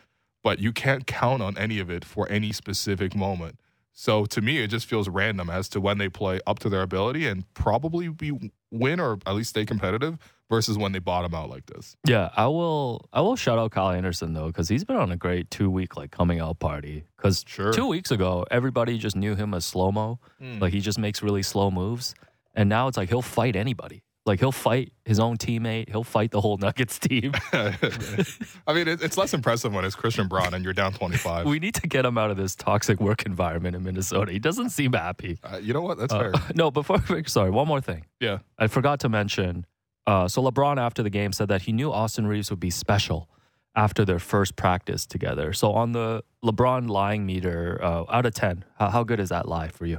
but 0.44 0.59
you 0.59 0.72
can't 0.72 1.07
count 1.07 1.42
on 1.42 1.57
any 1.57 1.78
of 1.78 1.90
it 1.90 2.05
for 2.05 2.28
any 2.28 2.52
specific 2.52 3.16
moment. 3.16 3.59
So 3.92 4.24
to 4.26 4.40
me, 4.40 4.59
it 4.59 4.68
just 4.68 4.87
feels 4.87 5.09
random 5.09 5.50
as 5.50 5.68
to 5.70 5.81
when 5.81 5.98
they 5.98 6.09
play 6.09 6.40
up 6.46 6.59
to 6.61 6.68
their 6.68 6.83
ability 6.83 7.26
and 7.26 7.52
probably 7.55 8.09
be 8.09 8.52
win 8.72 8.98
or 8.98 9.18
at 9.26 9.35
least 9.35 9.50
stay 9.50 9.64
competitive 9.64 10.18
versus 10.50 10.76
when 10.76 10.92
they 10.92 10.98
bottom 10.98 11.35
out 11.35 11.48
like 11.50 11.66
this. 11.66 11.96
Yeah, 12.06 12.30
I 12.37 12.46
will. 12.46 13.08
I 13.12 13.20
will 13.20 13.37
shout 13.37 13.58
out 13.58 13.70
Kyle 13.70 13.90
Anderson 13.90 14.32
though, 14.35 14.46
because 14.48 14.68
he's 14.68 14.85
been 14.85 14.96
on 14.96 15.12
a 15.12 15.16
great 15.16 15.50
two 15.50 15.70
week 15.70 15.96
like 15.96 16.11
coming 16.11 16.40
out 16.40 16.58
party. 16.58 17.04
Because 17.16 17.44
Sure. 17.46 17.72
two 17.72 17.87
weeks 17.87 18.11
ago, 18.11 18.44
everybody 18.50 18.98
just 18.98 19.14
knew 19.16 19.35
him 19.37 19.54
as 19.54 19.64
slow 19.64 19.92
mo. 19.92 20.18
Hmm. 20.40 20.58
Like 20.58 20.72
he 20.72 20.80
just 20.80 20.98
makes 20.98 21.22
really 21.22 21.42
slow 21.42 21.70
moves, 21.70 22.14
and 22.54 22.68
now 22.68 22.88
it's 22.88 22.96
like 22.96 23.08
he'll 23.11 23.22
fight 23.22 23.54
anybody. 23.56 24.02
Like 24.24 24.38
he'll 24.38 24.52
fight 24.52 24.92
his 25.04 25.18
own 25.18 25.37
teammate. 25.37 25.88
He'll 25.88 26.04
fight 26.04 26.30
the 26.30 26.40
whole 26.40 26.56
Nuggets 26.56 26.98
team. 26.98 27.32
I 27.52 28.72
mean, 28.72 28.87
it's 28.87 29.16
less 29.16 29.35
impressive 29.35 29.72
when 29.72 29.85
it's 29.85 29.96
Christian 29.96 30.28
Braun 30.28 30.54
and 30.54 30.62
you're 30.64 30.72
down 30.72 30.92
25. 30.92 31.46
we 31.46 31.58
need 31.58 31.74
to 31.74 31.88
get 31.88 32.04
him 32.04 32.16
out 32.16 32.30
of 32.30 32.37
this 32.37 32.54
toxic 32.54 33.00
work 33.00 33.26
environment 33.26 33.74
in 33.74 33.82
Minnesota. 33.82 34.30
He 34.30 34.38
doesn't 34.38 34.70
seem 34.70 34.92
happy. 34.92 35.38
Uh, 35.42 35.56
you 35.58 35.72
know 35.72 35.80
what? 35.80 35.98
That's 35.98 36.12
Uh, 36.12 36.30
fair. 36.30 36.32
no, 36.54 36.70
before 36.70 37.02
sorry, 37.26 37.50
one 37.50 37.66
more 37.66 37.80
thing. 37.80 38.06
Yeah. 38.20 38.38
I 38.58 38.68
forgot 38.68 39.00
to 39.00 39.08
mention. 39.08 39.66
Uh, 40.06 40.28
so 40.28 40.42
LeBron 40.42 40.78
after 40.78 41.02
the 41.02 41.11
game 41.11 41.32
said 41.32 41.48
that 41.48 41.62
he 41.62 41.72
knew 41.72 41.92
Austin 41.92 42.26
Reaves 42.26 42.50
would 42.50 42.61
be 42.61 42.70
special 42.70 43.28
after 43.74 44.04
their 44.04 44.18
first 44.18 44.54
practice 44.54 45.06
together. 45.06 45.52
So 45.52 45.72
on 45.72 45.92
the 45.92 46.22
LeBron 46.44 46.88
lying 46.88 47.26
meter, 47.26 47.80
uh, 47.82 48.04
out 48.08 48.26
of 48.26 48.35
ten, 48.35 48.64
how, 48.78 48.90
how 48.90 49.02
good 49.04 49.18
is 49.18 49.30
that 49.30 49.48
lie 49.48 49.68
for 49.68 49.87
you? 49.87 49.98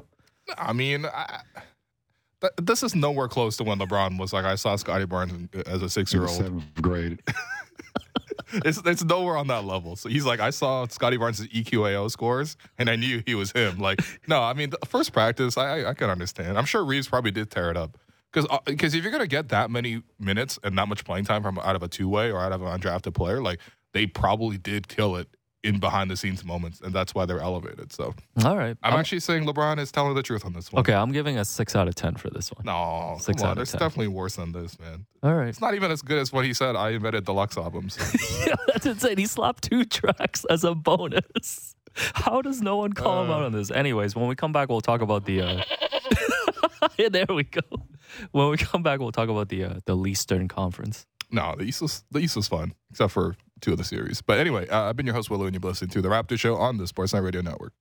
I 0.58 0.74
mean, 0.74 1.06
I, 1.06 1.42
th- 2.44 2.54
this 2.62 2.84
is 2.84 2.96
nowhere 2.96 3.28
close 3.28 3.58
to 3.58 3.64
when 3.64 3.80
LeBron 3.80 4.20
was 4.20 4.34
like, 4.34 4.46
I 4.46 4.56
saw 4.56 4.76
Scottie 4.76 5.06
Barnes 5.06 5.50
as 5.66 5.82
a 5.82 5.90
six 5.90 6.14
year 6.14 6.24
old. 6.24 6.32
seventh 6.32 6.82
grade. 6.82 7.22
It's, 8.66 8.80
it's 8.86 9.04
nowhere 9.04 9.36
on 9.36 9.48
that 9.48 9.66
level. 9.66 9.96
So 9.96 10.10
he's 10.10 10.26
like, 10.26 10.40
I 10.40 10.52
saw 10.52 10.86
Scottie 10.88 11.18
Barnes' 11.18 11.48
EQAO 11.48 12.10
scores 12.12 12.56
and 12.78 12.88
I 12.90 12.96
knew 12.96 13.24
he 13.26 13.34
was 13.34 13.52
him. 13.52 13.80
Like, 13.80 14.00
no, 14.28 14.42
I 14.42 14.54
mean, 14.54 14.70
the 14.70 14.78
first 14.86 15.12
practice, 15.12 15.58
I, 15.58 15.80
I, 15.80 15.90
I 15.90 15.94
can 15.96 16.10
understand. 16.10 16.58
I'm 16.58 16.66
sure 16.66 16.84
Reaves 16.86 17.08
probably 17.08 17.32
did 17.32 17.50
tear 17.50 17.72
it 17.72 17.78
up. 17.78 17.98
Because 18.32 18.48
because 18.66 18.94
uh, 18.94 18.98
if 18.98 19.04
you're 19.04 19.12
going 19.12 19.24
to 19.24 19.28
get 19.28 19.50
that 19.50 19.72
many 19.72 20.04
minutes 20.20 20.60
and 20.64 20.78
that 20.78 20.88
much 20.88 21.04
playing 21.04 21.26
time 21.26 21.44
from 21.44 21.60
out 21.60 21.76
of 21.76 21.84
a 21.84 21.88
two 21.88 22.08
way 22.10 22.32
or 22.32 22.42
out 22.42 22.52
of 22.52 22.62
an 22.62 22.80
undrafted 22.80 23.14
player, 23.14 23.42
like, 23.42 23.60
they 23.94 24.08
probably 24.08 24.58
did 24.58 24.88
kill 24.88 25.16
it 25.16 25.33
in 25.64 25.80
behind 25.80 26.12
the 26.12 26.18
scenes 26.18 26.44
moments. 26.44 26.82
And 26.82 26.94
that's 26.94 27.16
why 27.16 27.26
they're 27.26 27.40
elevated. 27.40 27.94
So 27.94 28.14
All 28.44 28.58
right. 28.58 28.78
I'm 28.84 28.92
I'm- 28.92 29.00
actually 29.00 29.22
saying 29.22 29.46
LeBron 29.46 29.80
is 29.80 29.92
telling 29.92 30.14
the 30.16 30.24
truth 30.24 30.46
on 30.46 30.54
this 30.54 30.72
one. 30.72 30.82
okay. 30.82 30.94
I'm 30.94 31.12
giving 31.12 31.38
a 31.38 31.46
six 31.46 31.76
out 31.76 31.88
of 31.88 31.96
ten 31.96 32.16
for 32.16 32.30
this 32.30 32.52
one. 32.52 32.66
No, 32.66 33.18
Six 33.20 33.42
come 33.42 33.48
out 33.48 33.52
on. 33.52 33.58
of 33.60 33.62
It's 33.64 33.72
10. 33.72 33.80
definitely 33.80 34.10
worse 34.10 34.36
than 34.36 34.52
this, 34.52 34.78
man. 34.80 35.06
All 35.24 35.34
right. 35.34 35.48
It's 35.48 35.62
not 35.62 35.74
even 35.74 35.90
as 35.92 36.02
good 36.02 36.18
as 36.20 36.34
what 36.34 36.44
he 36.46 36.54
said. 36.54 36.76
I 36.76 36.90
invented 36.92 37.26
deluxe 37.26 37.58
albums. 37.58 37.98
yeah, 38.46 38.56
that's 38.68 38.86
insane. 38.86 39.18
He 39.18 39.26
slapped 39.26 39.64
two 39.64 39.86
tracks 40.00 40.46
as 40.50 40.64
a 40.64 40.76
bonus. 40.76 41.76
How 41.96 42.42
does 42.42 42.62
no 42.62 42.78
one 42.78 42.94
call 42.94 43.24
him 43.24 43.30
Uh. 43.32 43.36
out 43.36 43.44
on 43.44 43.52
this? 43.54 43.72
Anyways, 43.72 44.16
when 44.16 44.28
we 44.28 44.36
come 44.36 44.52
back, 44.52 44.68
we'll 44.70 44.82
talk 44.82 45.02
about 45.02 45.26
the. 45.26 45.42
Uh... 45.42 45.64
yeah, 46.98 47.10
there 47.12 47.26
we 47.30 47.44
go. 47.44 47.62
When 48.32 48.50
we 48.50 48.58
come 48.58 48.84
back, 48.84 49.00
we'll 49.00 49.12
talk 49.12 49.30
about 49.30 49.50
the 49.50 49.64
uh, 49.66 49.74
the 49.86 49.98
Eastern 50.06 50.48
Conference. 50.48 51.06
no, 51.32 51.56
the 51.58 51.64
East 51.64 51.82
was 51.82 52.04
the 52.12 52.20
East 52.20 52.36
was 52.36 52.48
fun, 52.48 52.74
except 52.92 53.12
for 53.12 53.36
two 53.64 53.72
of 53.72 53.78
the 53.78 53.84
series. 53.84 54.22
But 54.22 54.40
anyway, 54.40 54.68
uh, 54.68 54.84
I've 54.84 54.96
been 54.96 55.06
your 55.06 55.16
host 55.16 55.30
Will 55.30 55.40
Lou, 55.40 55.46
and 55.46 55.56
you've 55.56 55.64
listening 55.64 55.90
to 55.92 56.02
the 56.02 56.10
Raptor 56.10 56.38
Show 56.38 56.56
on 56.56 56.78
the 56.78 56.84
Sportsnet 56.84 57.24
Radio 57.24 57.42
Network. 57.42 57.74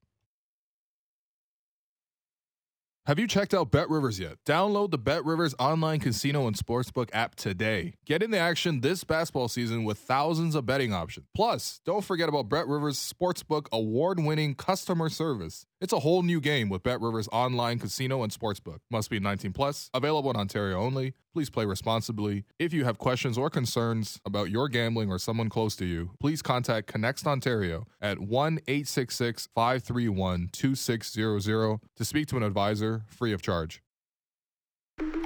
Have 3.07 3.18
you 3.18 3.27
checked 3.27 3.53
out 3.53 3.73
BetRivers 3.73 4.21
yet? 4.21 4.37
Download 4.47 4.88
the 4.88 4.99
BetRivers 4.99 5.55
online 5.59 5.99
casino 5.99 6.47
and 6.47 6.57
sportsbook 6.57 7.09
app 7.12 7.35
today. 7.35 7.95
Get 8.07 8.23
in 8.23 8.31
the 8.31 8.38
action 8.38 8.81
this 8.81 9.03
basketball 9.03 9.49
season 9.49 9.83
with 9.83 9.99
thousands 9.99 10.55
of 10.55 10.66
betting 10.66 10.92
options. 10.92 11.27
Plus, 11.35 11.81
don't 11.85 12.05
forget 12.05 12.29
about 12.29 12.49
BetRivers 12.49 13.12
Sportsbook 13.12 13.66
award 13.73 14.21
winning 14.21 14.55
customer 14.55 15.09
service. 15.09 15.66
It's 15.83 15.92
a 15.92 15.99
whole 15.99 16.23
new 16.23 16.40
game 16.40 16.68
with 16.68 16.85
BetRivers 16.85 17.29
online 17.33 17.81
casino 17.81 18.23
and 18.23 18.31
sportsbook. 18.31 18.79
Must 18.88 19.11
be 19.11 19.18
19 19.18 19.53
plus. 19.53 19.90
Available 19.92 20.31
in 20.31 20.37
Ontario 20.37 20.79
only. 20.79 21.14
Please 21.35 21.51
play 21.51 21.64
responsibly. 21.64 22.45
If 22.57 22.73
you 22.73 22.85
have 22.85 22.99
questions 22.99 23.37
or 23.37 23.51
concerns 23.51 24.21
about 24.25 24.49
your 24.49 24.68
gambling 24.68 25.11
or 25.11 25.18
someone 25.18 25.49
close 25.49 25.75
to 25.77 25.85
you, 25.85 26.11
please 26.21 26.40
contact 26.40 26.92
ConnexOntario 26.92 27.87
at 28.01 28.21
1 28.21 28.61
866 28.68 29.49
531 29.57 30.51
2600 30.53 31.81
to 31.97 32.05
speak 32.05 32.29
to 32.29 32.37
an 32.37 32.45
advisor 32.45 33.03
free 33.09 33.33
of 33.33 33.42
charge. 33.42 33.83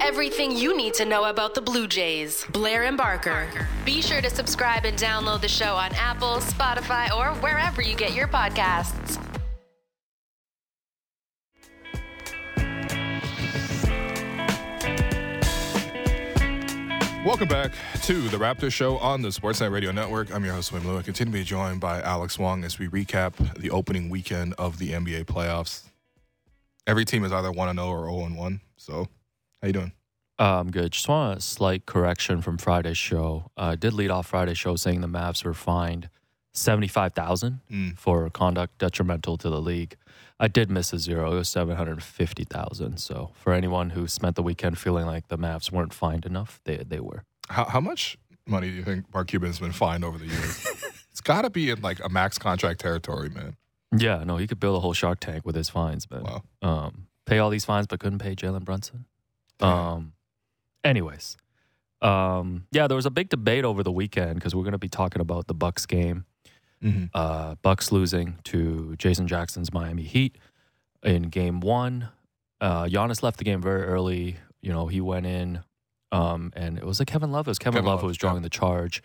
Everything 0.01 0.57
you 0.57 0.75
need 0.75 0.95
to 0.95 1.05
know 1.05 1.25
about 1.25 1.53
the 1.53 1.61
Blue 1.61 1.85
Jays. 1.85 2.45
Blair 2.51 2.85
and 2.85 2.97
Barker. 2.97 3.47
Be 3.85 4.01
sure 4.01 4.21
to 4.21 4.29
subscribe 4.31 4.85
and 4.85 4.97
download 4.97 5.41
the 5.41 5.47
show 5.47 5.75
on 5.75 5.91
Apple, 5.93 6.37
Spotify, 6.37 7.15
or 7.15 7.39
wherever 7.41 7.79
you 7.79 7.95
get 7.95 8.15
your 8.15 8.27
podcasts. 8.27 9.26
Welcome 17.27 17.49
back 17.49 17.73
to 18.03 18.29
the 18.29 18.37
Raptor 18.37 18.71
Show 18.71 18.97
on 18.99 19.21
the 19.21 19.27
Sportsnet 19.27 19.69
Radio 19.69 19.91
Network. 19.91 20.33
I'm 20.33 20.45
your 20.45 20.53
host, 20.53 20.71
Will 20.71 20.79
Lou. 20.79 21.03
Continue 21.03 21.33
to 21.33 21.39
be 21.39 21.43
joined 21.43 21.81
by 21.81 21.99
Alex 22.01 22.39
Wong 22.39 22.63
as 22.63 22.79
we 22.79 22.87
recap 22.87 23.33
the 23.59 23.69
opening 23.69 24.07
weekend 24.09 24.53
of 24.57 24.79
the 24.79 24.91
NBA 24.91 25.25
playoffs. 25.25 25.83
Every 26.87 27.03
team 27.03 27.25
is 27.25 27.33
either 27.33 27.51
1 27.51 27.75
0 27.75 27.85
or 27.85 28.05
0 28.07 28.29
1. 28.33 28.61
So, 28.77 29.09
how 29.61 29.67
you 29.67 29.73
doing? 29.73 29.91
Um, 30.39 30.47
I'm 30.47 30.71
good. 30.71 30.93
Just 30.93 31.09
want 31.09 31.39
a 31.39 31.41
slight 31.41 31.85
correction 31.85 32.41
from 32.41 32.57
Friday's 32.57 32.97
show. 32.97 33.51
Uh, 33.57 33.61
I 33.61 33.75
did 33.75 33.91
lead 33.91 34.09
off 34.09 34.27
Friday's 34.27 34.57
show 34.57 34.77
saying 34.77 35.01
the 35.01 35.07
Mavs 35.07 35.43
were 35.43 35.53
fined 35.53 36.09
seventy 36.53 36.87
five 36.87 37.11
thousand 37.13 37.59
Mm. 37.69 37.99
for 37.99 38.29
conduct 38.29 38.77
detrimental 38.77 39.37
to 39.39 39.49
the 39.49 39.59
league. 39.61 39.97
I 40.39 40.47
did 40.47 40.69
miss 40.69 40.93
a 40.93 40.99
zero. 40.99 41.31
It 41.31 41.35
was 41.35 41.49
seven 41.49 41.75
hundred 41.75 42.01
fifty 42.03 42.43
thousand. 42.43 42.97
So 42.97 43.31
for 43.33 43.53
anyone 43.53 43.91
who 43.91 44.07
spent 44.07 44.35
the 44.35 44.43
weekend 44.43 44.77
feeling 44.77 45.05
like 45.05 45.27
the 45.29 45.37
Mavs 45.37 45.71
weren't 45.71 45.93
fined 45.93 46.25
enough, 46.25 46.59
they 46.63 46.77
they 46.77 46.99
were. 46.99 47.23
How, 47.49 47.65
how 47.65 47.79
much 47.79 48.17
money 48.45 48.69
do 48.69 48.75
you 48.75 48.83
think 48.83 49.11
Mark 49.13 49.27
Cuban's 49.27 49.59
been 49.59 49.71
fined 49.71 50.03
over 50.03 50.17
the 50.17 50.27
years? 50.27 50.67
it's 51.11 51.21
got 51.21 51.43
to 51.43 51.49
be 51.49 51.69
in 51.69 51.81
like 51.81 52.03
a 52.03 52.09
max 52.09 52.37
contract 52.37 52.79
territory, 52.79 53.29
man. 53.29 53.55
Yeah, 53.95 54.23
no, 54.25 54.37
he 54.37 54.47
could 54.47 54.59
build 54.59 54.75
a 54.75 54.79
whole 54.79 54.93
Shark 54.93 55.19
Tank 55.19 55.45
with 55.45 55.55
his 55.55 55.69
fines, 55.69 56.09
man. 56.11 56.23
Wow. 56.23 56.43
Um, 56.61 57.07
pay 57.25 57.39
all 57.39 57.49
these 57.49 57.65
fines, 57.65 57.87
but 57.87 57.99
couldn't 57.99 58.19
pay 58.19 58.35
Jalen 58.35 58.65
Brunson. 58.65 59.05
Um, 59.59 60.13
anyways, 60.83 61.37
um, 62.01 62.67
yeah, 62.71 62.87
there 62.87 62.95
was 62.95 63.05
a 63.05 63.11
big 63.11 63.29
debate 63.29 63.65
over 63.65 63.83
the 63.83 63.91
weekend 63.91 64.35
because 64.35 64.53
we're 64.53 64.63
going 64.63 64.73
to 64.73 64.77
be 64.77 64.89
talking 64.89 65.21
about 65.21 65.47
the 65.47 65.53
Bucks 65.53 65.85
game. 65.85 66.25
Mm-hmm. 66.83 67.05
Uh, 67.13 67.55
Bucks 67.61 67.91
losing 67.91 68.37
to 68.45 68.95
Jason 68.97 69.27
Jackson's 69.27 69.73
Miami 69.73 70.03
Heat 70.03 70.37
in 71.03 71.23
Game 71.23 71.59
One. 71.59 72.09
Uh, 72.61 72.85
Giannis 72.85 73.23
left 73.23 73.37
the 73.37 73.43
game 73.43 73.61
very 73.61 73.83
early. 73.83 74.37
You 74.61 74.71
know, 74.71 74.87
he 74.87 75.01
went 75.01 75.25
in, 75.25 75.63
um, 76.11 76.51
and 76.55 76.77
it 76.77 76.85
was 76.85 76.99
like 76.99 77.07
Kevin 77.07 77.31
Love. 77.31 77.47
It 77.47 77.51
was 77.51 77.59
Kevin, 77.59 77.79
Kevin 77.79 77.89
Love, 77.89 78.01
who 78.01 78.07
was 78.07 78.17
drawing 78.17 78.37
yeah. 78.37 78.43
the 78.43 78.49
charge. 78.49 79.01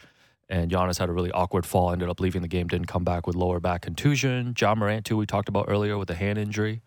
And 0.48 0.70
Giannis 0.70 0.98
had 0.98 1.08
a 1.08 1.12
really 1.12 1.30
awkward 1.32 1.64
fall, 1.64 1.92
ended 1.92 2.10
up 2.10 2.20
leaving 2.20 2.42
the 2.42 2.48
game, 2.48 2.68
didn't 2.68 2.86
come 2.86 3.04
back 3.04 3.26
with 3.26 3.36
lower 3.36 3.60
back 3.60 3.82
contusion. 3.82 4.54
Ja 4.58 4.74
Morant, 4.74 5.06
too, 5.06 5.16
we 5.16 5.24
talked 5.24 5.48
about 5.48 5.66
earlier 5.68 5.96
with 5.96 6.10
a 6.10 6.14
hand 6.14 6.38
injury. 6.38 6.82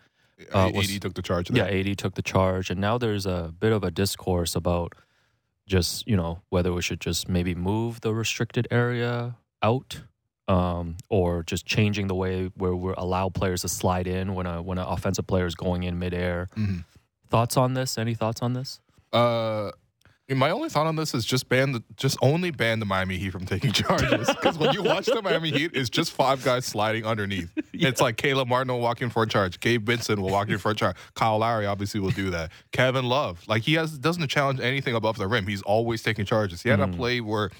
Uh, 0.53 0.67
AD 0.67 1.01
took 1.01 1.13
the 1.13 1.21
charge. 1.21 1.49
Yeah. 1.49 1.65
AD 1.65 1.97
took 1.97 2.15
the 2.15 2.21
charge, 2.21 2.69
and 2.69 2.79
now 2.79 2.97
there's 2.97 3.25
a 3.25 3.53
bit 3.57 3.71
of 3.71 3.83
a 3.83 3.91
discourse 3.91 4.55
about 4.55 4.93
just 5.67 6.07
you 6.07 6.15
know 6.15 6.41
whether 6.49 6.71
we 6.73 6.81
should 6.81 6.99
just 6.99 7.27
maybe 7.27 7.55
move 7.55 8.01
the 8.01 8.13
restricted 8.13 8.67
area 8.69 9.35
out 9.63 10.01
um, 10.47 10.97
or 11.09 11.43
just 11.43 11.65
changing 11.65 12.07
the 12.07 12.15
way 12.15 12.51
where 12.55 12.75
we 12.75 12.93
allow 12.97 13.29
players 13.29 13.61
to 13.61 13.67
slide 13.67 14.07
in 14.07 14.33
when 14.35 14.45
a 14.45 14.61
when 14.61 14.77
an 14.77 14.85
offensive 14.85 15.27
player 15.27 15.45
is 15.45 15.55
going 15.55 15.83
in 15.83 15.97
midair. 15.99 16.49
Mm-hmm. 16.55 16.79
Thoughts 17.29 17.57
on 17.57 17.73
this? 17.73 17.97
Any 17.97 18.13
thoughts 18.13 18.41
on 18.41 18.53
this? 18.53 18.79
Uh, 19.11 19.71
my 20.29 20.49
only 20.49 20.69
thought 20.69 20.87
on 20.87 20.95
this 20.95 21.13
is 21.13 21.23
just 21.23 21.49
ban 21.49 21.71
the, 21.71 21.83
just 21.97 22.17
only 22.21 22.49
ban 22.49 22.79
the 22.79 22.85
Miami 22.85 23.17
Heat 23.17 23.29
from 23.29 23.45
taking 23.45 23.71
charges. 23.73 24.27
Because 24.27 24.57
when 24.57 24.73
you 24.73 24.81
watch 24.81 25.05
the 25.05 25.21
Miami 25.21 25.51
Heat, 25.51 25.71
it's 25.75 25.89
just 25.89 26.11
five 26.11 26.43
guys 26.43 26.65
sliding 26.65 27.05
underneath. 27.05 27.51
It's 27.77 27.99
like 27.99 28.15
Caleb 28.15 28.47
Martin 28.47 28.71
will 28.71 28.79
walk 28.79 29.01
in 29.01 29.09
for 29.09 29.23
a 29.23 29.27
charge, 29.27 29.59
Gabe 29.59 29.85
Vincent 29.85 30.17
will 30.17 30.29
walk 30.29 30.47
in 30.47 30.57
for 30.57 30.71
a 30.71 30.73
charge, 30.73 30.95
Kyle 31.13 31.37
Lowry 31.39 31.65
obviously 31.65 31.99
will 31.99 32.09
do 32.09 32.29
that. 32.29 32.51
Kevin 32.71 33.03
Love, 33.03 33.43
like 33.47 33.63
he 33.63 33.73
has 33.73 33.97
doesn't 33.97 34.25
challenge 34.29 34.61
anything 34.61 34.95
above 34.95 35.17
the 35.17 35.27
rim. 35.27 35.45
He's 35.45 35.61
always 35.61 36.01
taking 36.01 36.25
charges. 36.25 36.63
He 36.63 36.69
had 36.69 36.79
a 36.79 36.87
play 36.87 37.19
where 37.19 37.51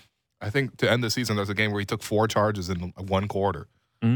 I 0.46 0.52
think 0.52 0.78
to 0.78 0.90
end 0.90 1.04
the 1.04 1.10
season, 1.10 1.36
there's 1.36 1.50
a 1.50 1.56
game 1.56 1.72
where 1.72 1.80
he 1.80 1.86
took 1.86 2.04
four 2.04 2.28
charges 2.28 2.70
in 2.70 2.94
one 2.98 3.28
quarter. 3.28 3.68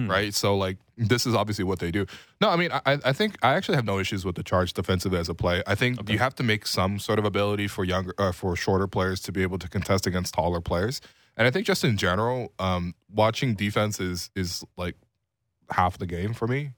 Right, 0.07 0.34
so 0.36 0.55
like 0.55 0.77
this 0.97 1.25
is 1.25 1.34
obviously 1.34 1.63
what 1.63 1.80
they 1.80 1.89
do. 1.89 2.05
No, 2.39 2.49
I 2.49 2.57
mean 2.57 2.71
I, 2.71 2.99
I 3.03 3.13
think 3.13 3.38
I 3.41 3.55
actually 3.55 3.75
have 3.75 3.86
no 3.86 3.97
issues 3.97 4.23
with 4.23 4.36
the 4.36 4.43
charge 4.43 4.73
defensively 4.73 5.17
as 5.17 5.30
a 5.30 5.34
play. 5.34 5.63
I 5.65 5.73
think 5.73 6.07
you 6.09 6.19
have 6.19 6.36
to 6.36 6.43
make 6.43 6.67
some 6.67 6.99
sort 6.99 7.17
of 7.17 7.25
ability 7.25 7.67
for 7.67 7.84
younger, 7.84 8.13
uh, 8.19 8.32
for 8.32 8.55
shorter 8.55 8.88
players 8.88 9.19
to 9.21 9.32
be 9.32 9.41
able 9.41 9.57
to 9.57 9.67
contest 9.67 10.05
against 10.05 10.36
taller 10.36 10.61
players. 10.61 11.01
And 11.36 11.47
I 11.47 11.51
think 11.51 11.65
just 11.65 11.84
in 11.84 11.97
general, 11.97 12.53
um, 12.59 12.93
watching 13.11 13.55
defense 13.55 13.99
is 13.99 14.30
is 14.36 14.63
like 14.77 14.95
half 15.71 15.97
the 15.97 16.05
game 16.05 16.34
for 16.34 16.47
me. 16.47 16.73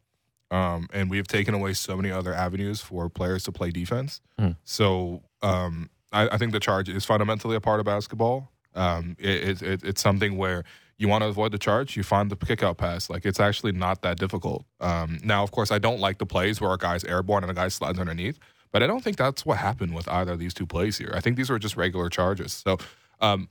Um, 0.52 0.88
and 0.94 1.10
we've 1.10 1.28
taken 1.28 1.54
away 1.54 1.74
so 1.74 1.98
many 1.98 2.12
other 2.12 2.34
avenues 2.34 2.82
for 2.82 3.10
players 3.10 3.44
to 3.46 3.52
play 3.52 3.72
defense. 3.72 4.22
Hmm. 4.38 4.52
So 4.64 5.24
um, 5.42 5.90
I, 6.12 6.30
I 6.30 6.38
think 6.38 6.52
the 6.52 6.60
charge 6.60 6.88
is 6.88 7.04
fundamentally 7.04 7.56
a 7.56 7.62
part 7.62 7.80
of 7.80 7.86
basketball. 7.86 8.51
Um, 8.76 9.16
it, 9.20 9.62
it, 9.62 9.84
it's 9.84 10.02
something 10.02 10.38
where 10.38 10.64
you 10.98 11.08
want 11.08 11.24
to 11.24 11.28
avoid 11.28 11.52
the 11.52 11.58
charge, 11.58 11.98
you 11.98 12.04
find 12.04 12.30
the 12.30 12.36
kick 12.36 12.62
out 12.62 12.78
pass. 12.78 13.10
Like 13.10 13.26
it's 13.26 13.40
actually 13.40 13.72
not 13.72 14.04
that 14.04 14.20
difficult. 14.20 14.66
Um, 14.80 15.20
now, 15.24 15.44
of 15.44 15.52
course, 15.52 15.72
I 15.72 15.80
don't 15.80 16.00
like 16.00 16.20
the 16.20 16.28
plays 16.28 16.62
where 16.62 16.72
a 16.72 16.78
guy's 16.78 17.04
airborne 17.04 17.44
and 17.44 17.52
a 17.52 17.56
guy 17.56 17.70
slides 17.70 18.00
underneath, 18.00 18.38
but 18.72 18.84
I 18.84 18.88
don't 18.88 19.04
think 19.04 19.18
that's 19.18 19.46
what 19.46 19.58
happened 19.58 19.96
with 19.96 20.08
either 20.08 20.34
of 20.34 20.40
these 20.40 20.54
two 20.54 20.68
plays 20.68 21.00
here. 21.00 21.12
I 21.14 21.20
think 21.20 21.38
these 21.38 21.50
were 21.50 21.58
just 21.58 21.76
regular 21.76 22.08
charges. 22.08 22.54
So 22.54 22.78
um, 23.20 23.50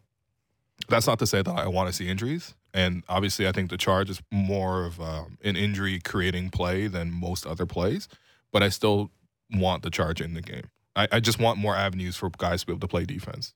that's 0.89 1.09
not 1.09 1.19
to 1.19 1.27
say 1.27 1.43
that 1.43 1.59
I 1.59 1.67
want 1.67 1.89
to 1.89 1.93
see 1.93 2.09
injuries. 2.09 2.55
And 2.73 3.03
obviously, 3.09 3.49
I 3.49 3.53
think 3.53 3.71
the 3.71 3.77
charge 3.77 4.11
is 4.11 4.23
more 4.31 4.85
of 4.85 5.01
um, 5.01 5.37
an 5.43 5.57
injury 5.57 5.99
creating 5.99 6.51
play 6.51 6.87
than 6.87 7.11
most 7.11 7.47
other 7.47 7.67
plays, 7.67 8.07
but 8.53 8.63
I 8.63 8.69
still 8.69 9.11
want 9.53 9.83
the 9.83 9.91
charge 9.91 10.21
in 10.21 10.35
the 10.35 10.43
game. 10.43 10.71
I, 10.95 11.09
I 11.11 11.21
just 11.21 11.41
want 11.41 11.59
more 11.59 11.75
avenues 11.75 12.17
for 12.17 12.31
guys 12.31 12.61
to 12.61 12.67
be 12.67 12.73
able 12.73 12.81
to 12.81 12.89
play 12.89 13.05
defense. 13.05 13.55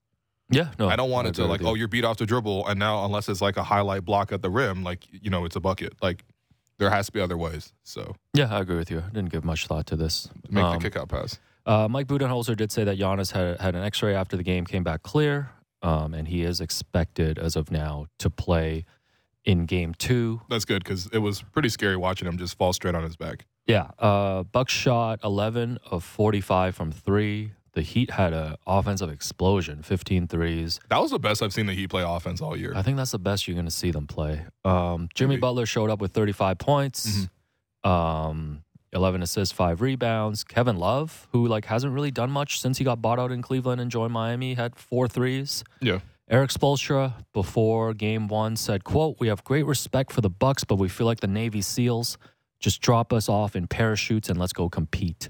Yeah, 0.51 0.71
no, 0.79 0.89
I 0.89 0.97
don't 0.97 1.11
want 1.11 1.27
it 1.29 1.35
to 1.37 1.47
like, 1.47 1.63
oh, 1.65 1.75
you're 1.75 1.89
beat 1.89 2.05
off 2.05 2.19
the 2.19 2.27
dribble, 2.27 2.67
and 2.69 2.79
now 2.79 3.05
unless 3.05 3.29
it's 3.29 3.41
like 3.41 3.57
a 3.57 3.63
highlight 3.63 4.05
block 4.05 4.31
at 4.33 4.43
the 4.43 4.51
rim, 4.51 4.83
like 4.85 5.07
you 5.11 5.31
know, 5.31 5.45
it's 5.45 5.57
a 5.57 5.61
bucket. 5.61 5.95
Like 6.03 6.25
there 6.79 6.91
has 6.91 7.07
to 7.07 7.13
be 7.13 7.21
other 7.21 7.37
ways. 7.37 7.73
So 7.83 8.15
yeah, 8.35 8.55
I 8.55 8.61
agree 8.61 8.77
with 8.77 8.91
you. 8.91 8.99
I 8.99 9.09
didn't 9.13 9.31
give 9.31 9.45
much 9.45 9.67
thought 9.67 9.87
to 9.87 9.97
this. 9.97 10.29
make 10.51 10.65
Um, 10.65 10.75
the 10.75 10.79
kick 10.91 10.97
out 10.97 11.09
pass. 11.09 11.39
Uh, 11.67 11.89
Mike 11.89 12.07
Budenholzer 12.07 12.57
did 12.57 12.71
say 12.71 12.85
that 12.85 12.99
Giannis 12.99 13.33
had 13.33 13.59
had 13.61 13.75
an 13.75 13.83
X-ray 13.85 14.15
after 14.15 14.37
the 14.37 14.43
game, 14.43 14.67
came 14.67 14.85
back 14.85 15.03
clear, 15.03 15.51
um, 15.83 16.13
and 16.13 16.29
he 16.29 16.43
is 16.43 16.61
expected 16.61 17.39
as 17.39 17.57
of 17.57 17.71
now 17.71 18.07
to 18.19 18.29
play 18.29 18.85
in 19.45 19.65
Game 19.65 19.95
Two. 19.95 20.43
That's 20.51 20.67
good 20.67 20.85
because 20.85 21.07
it 21.07 21.19
was 21.19 21.41
pretty 21.41 21.71
scary 21.71 21.97
watching 21.97 22.29
him 22.29 22.37
just 22.37 22.59
fall 22.59 22.73
straight 22.75 22.95
on 22.95 23.03
his 23.03 23.17
back. 23.17 23.47
Yeah, 23.67 23.89
uh, 23.99 24.43
Bucks 24.43 24.75
shot 24.75 25.21
11 25.25 25.79
of 25.91 26.05
45 26.05 26.75
from 26.75 26.93
three. 26.93 27.53
The 27.75 27.83
Heat 27.83 28.11
had 28.13 28.33
an 28.33 28.55
offensive 28.67 29.11
explosion, 29.11 29.83
15 29.83 30.29
threes. 30.29 30.81
That 30.91 31.01
was 31.01 31.11
the 31.11 31.19
best 31.19 31.43
I've 31.43 31.53
seen 31.53 31.67
the 31.67 31.75
Heat 31.75 31.91
play 31.91 32.05
offense 32.07 32.41
all 32.41 32.57
year. 32.57 32.73
I 32.75 32.83
think 32.83 32.97
that's 32.97 33.11
the 33.11 33.19
best 33.19 33.49
you're 33.49 33.55
going 33.57 33.67
to 33.67 33.71
see 33.71 33.91
them 33.91 34.07
play. 34.07 34.45
Um, 34.65 35.09
Jimmy 35.15 35.31
Maybe. 35.31 35.41
Butler 35.41 35.67
showed 35.67 35.91
up 35.91 36.01
with 36.01 36.13
35 36.13 36.59
points, 36.59 37.29
um, 37.83 38.63
11 38.93 39.23
assists, 39.23 39.53
five 39.53 39.81
rebounds. 39.81 40.45
Kevin 40.45 40.77
Love, 40.77 41.27
who 41.33 41.49
like 41.49 41.65
hasn't 41.65 41.93
really 41.93 42.13
done 42.13 42.31
much 42.31 42.61
since 42.61 42.79
he 42.79 42.85
got 42.85 43.03
bought 43.03 43.19
out 43.19 43.33
in 43.33 43.43
Cleveland 43.43 43.81
and 43.81 43.91
joined 43.91 44.13
Miami, 44.13 44.55
had 44.55 44.77
four 44.77 45.09
threes. 45.09 45.65
Yeah. 45.81 45.99
Erik 46.31 46.51
Spoelstra 46.51 47.13
before 47.33 47.93
game 47.93 48.29
one 48.29 48.57
said, 48.57 48.85
quote, 48.85 49.17
we 49.19 49.29
have 49.29 49.45
great 49.45 49.67
respect 49.67 50.13
for 50.13 50.21
the 50.21 50.31
Bucks, 50.31 50.65
but 50.65 50.77
we 50.77 50.89
feel 50.89 51.07
like 51.07 51.21
the 51.21 51.27
Navy 51.27 51.61
SEALs. 51.61 52.19
Just 52.61 52.81
drop 52.81 53.13
us 53.13 53.29
off 53.29 53.57
in 53.57 53.67
parachutes 53.67 54.31
and 54.31 54.39
let's 54.39 54.55
go 54.55 54.71
compete. 54.71 55.29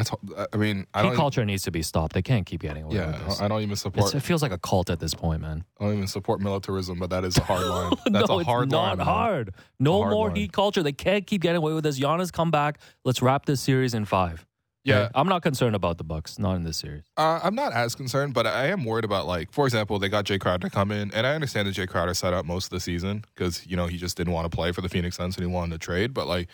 That's. 0.00 0.48
I 0.52 0.56
mean, 0.56 0.86
I 0.94 1.02
Heat 1.02 1.08
don't. 1.08 1.16
culture 1.16 1.44
needs 1.44 1.62
to 1.64 1.70
be 1.70 1.82
stopped. 1.82 2.12
They 2.14 2.22
can't 2.22 2.46
keep 2.46 2.60
getting 2.60 2.82
away 2.84 2.96
with 2.96 3.06
yeah, 3.06 3.18
this. 3.26 3.40
I 3.40 3.48
don't 3.48 3.60
even 3.60 3.72
It's, 3.72 3.82
support. 3.82 4.14
it 4.14 4.20
feels 4.20 4.42
like 4.42 4.52
a 4.52 4.58
cult 4.58 4.90
at 4.90 4.98
this 5.00 5.14
point, 5.14 5.42
man. 5.42 5.64
I 5.78 5.84
don't 5.84 5.94
even 5.94 6.06
support 6.08 6.40
militarism, 6.40 6.98
but 6.98 7.10
that 7.10 7.24
is 7.24 7.36
a 7.36 7.42
hard 7.42 7.66
line. 7.66 7.92
That's 8.10 8.28
no, 8.28 8.40
a 8.40 8.44
hard 8.44 8.64
it's 8.68 8.74
line. 8.74 8.96
not 8.96 8.98
man. 8.98 9.06
hard. 9.06 9.54
No 9.78 10.00
hard 10.02 10.12
more 10.12 10.26
line. 10.28 10.36
heat 10.36 10.52
culture. 10.52 10.82
They 10.82 10.92
can't 10.92 11.26
keep 11.26 11.42
getting 11.42 11.58
away 11.58 11.72
with 11.72 11.84
this. 11.84 11.98
Giannis, 11.98 12.32
come 12.32 12.50
back. 12.50 12.78
Let's 13.04 13.22
wrap 13.22 13.46
this 13.46 13.60
series 13.60 13.94
in 13.94 14.04
five. 14.04 14.46
Yeah, 14.82 15.00
Okay? 15.00 15.10
I'm 15.14 15.28
not 15.28 15.42
concerned 15.42 15.76
about 15.76 15.98
the 15.98 16.04
Bucks. 16.04 16.38
Not 16.38 16.56
in 16.56 16.64
this 16.64 16.78
series. 16.78 17.02
Uh, 17.18 17.38
I'm 17.42 17.54
not 17.54 17.74
as 17.74 17.94
concerned, 17.94 18.32
but 18.32 18.46
I 18.46 18.68
am 18.68 18.86
worried 18.86 19.04
about 19.04 19.26
like, 19.26 19.52
for 19.52 19.66
example, 19.66 19.98
they 19.98 20.08
got 20.08 20.24
Jay 20.24 20.38
Crowder 20.38 20.70
to 20.70 20.74
come 20.74 20.90
in, 20.90 21.12
and 21.12 21.26
I 21.26 21.34
understand 21.34 21.68
that 21.68 21.72
Jay 21.72 21.86
Crowder 21.86 22.14
sat 22.14 22.32
out 22.32 22.46
most 22.46 22.64
of 22.64 22.70
the 22.70 22.80
season 22.80 23.22
because 23.34 23.66
you 23.66 23.76
know 23.76 23.88
he 23.88 23.98
just 23.98 24.16
didn't 24.16 24.32
want 24.32 24.50
to 24.50 24.54
play 24.56 24.72
for 24.72 24.80
the 24.80 24.88
Phoenix 24.88 25.16
Suns 25.16 25.36
and 25.36 25.46
he 25.46 25.52
wanted 25.52 25.72
to 25.78 25.84
trade, 25.84 26.14
but 26.14 26.26
like 26.26 26.48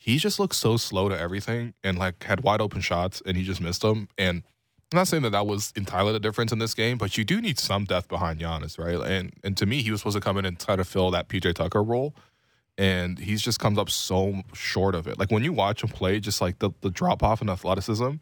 he 0.00 0.16
just 0.16 0.40
looked 0.40 0.54
so 0.54 0.78
slow 0.78 1.10
to 1.10 1.18
everything 1.18 1.74
and 1.84 1.98
like 1.98 2.24
had 2.24 2.42
wide 2.42 2.62
open 2.62 2.80
shots 2.80 3.20
and 3.26 3.36
he 3.36 3.44
just 3.44 3.60
missed 3.60 3.82
them. 3.82 4.08
And 4.16 4.42
I'm 4.90 4.96
not 4.96 5.08
saying 5.08 5.24
that 5.24 5.30
that 5.30 5.46
was 5.46 5.74
entirely 5.76 6.12
the 6.12 6.18
difference 6.18 6.52
in 6.52 6.58
this 6.58 6.72
game, 6.72 6.96
but 6.96 7.18
you 7.18 7.24
do 7.24 7.38
need 7.38 7.58
some 7.58 7.84
depth 7.84 8.08
behind 8.08 8.40
Giannis, 8.40 8.78
right? 8.78 8.98
And 8.98 9.34
and 9.44 9.58
to 9.58 9.66
me, 9.66 9.82
he 9.82 9.90
was 9.90 10.00
supposed 10.00 10.16
to 10.16 10.22
come 10.22 10.38
in 10.38 10.46
and 10.46 10.58
try 10.58 10.74
to 10.74 10.84
fill 10.84 11.10
that 11.10 11.28
PJ 11.28 11.54
Tucker 11.54 11.82
role. 11.82 12.14
And 12.78 13.18
he's 13.18 13.42
just 13.42 13.60
comes 13.60 13.76
up 13.76 13.90
so 13.90 14.40
short 14.54 14.94
of 14.94 15.06
it. 15.06 15.18
Like 15.18 15.30
when 15.30 15.44
you 15.44 15.52
watch 15.52 15.82
him 15.82 15.90
play, 15.90 16.18
just 16.18 16.40
like 16.40 16.60
the, 16.60 16.70
the 16.80 16.90
drop 16.90 17.22
off 17.22 17.42
in 17.42 17.50
athleticism 17.50 18.12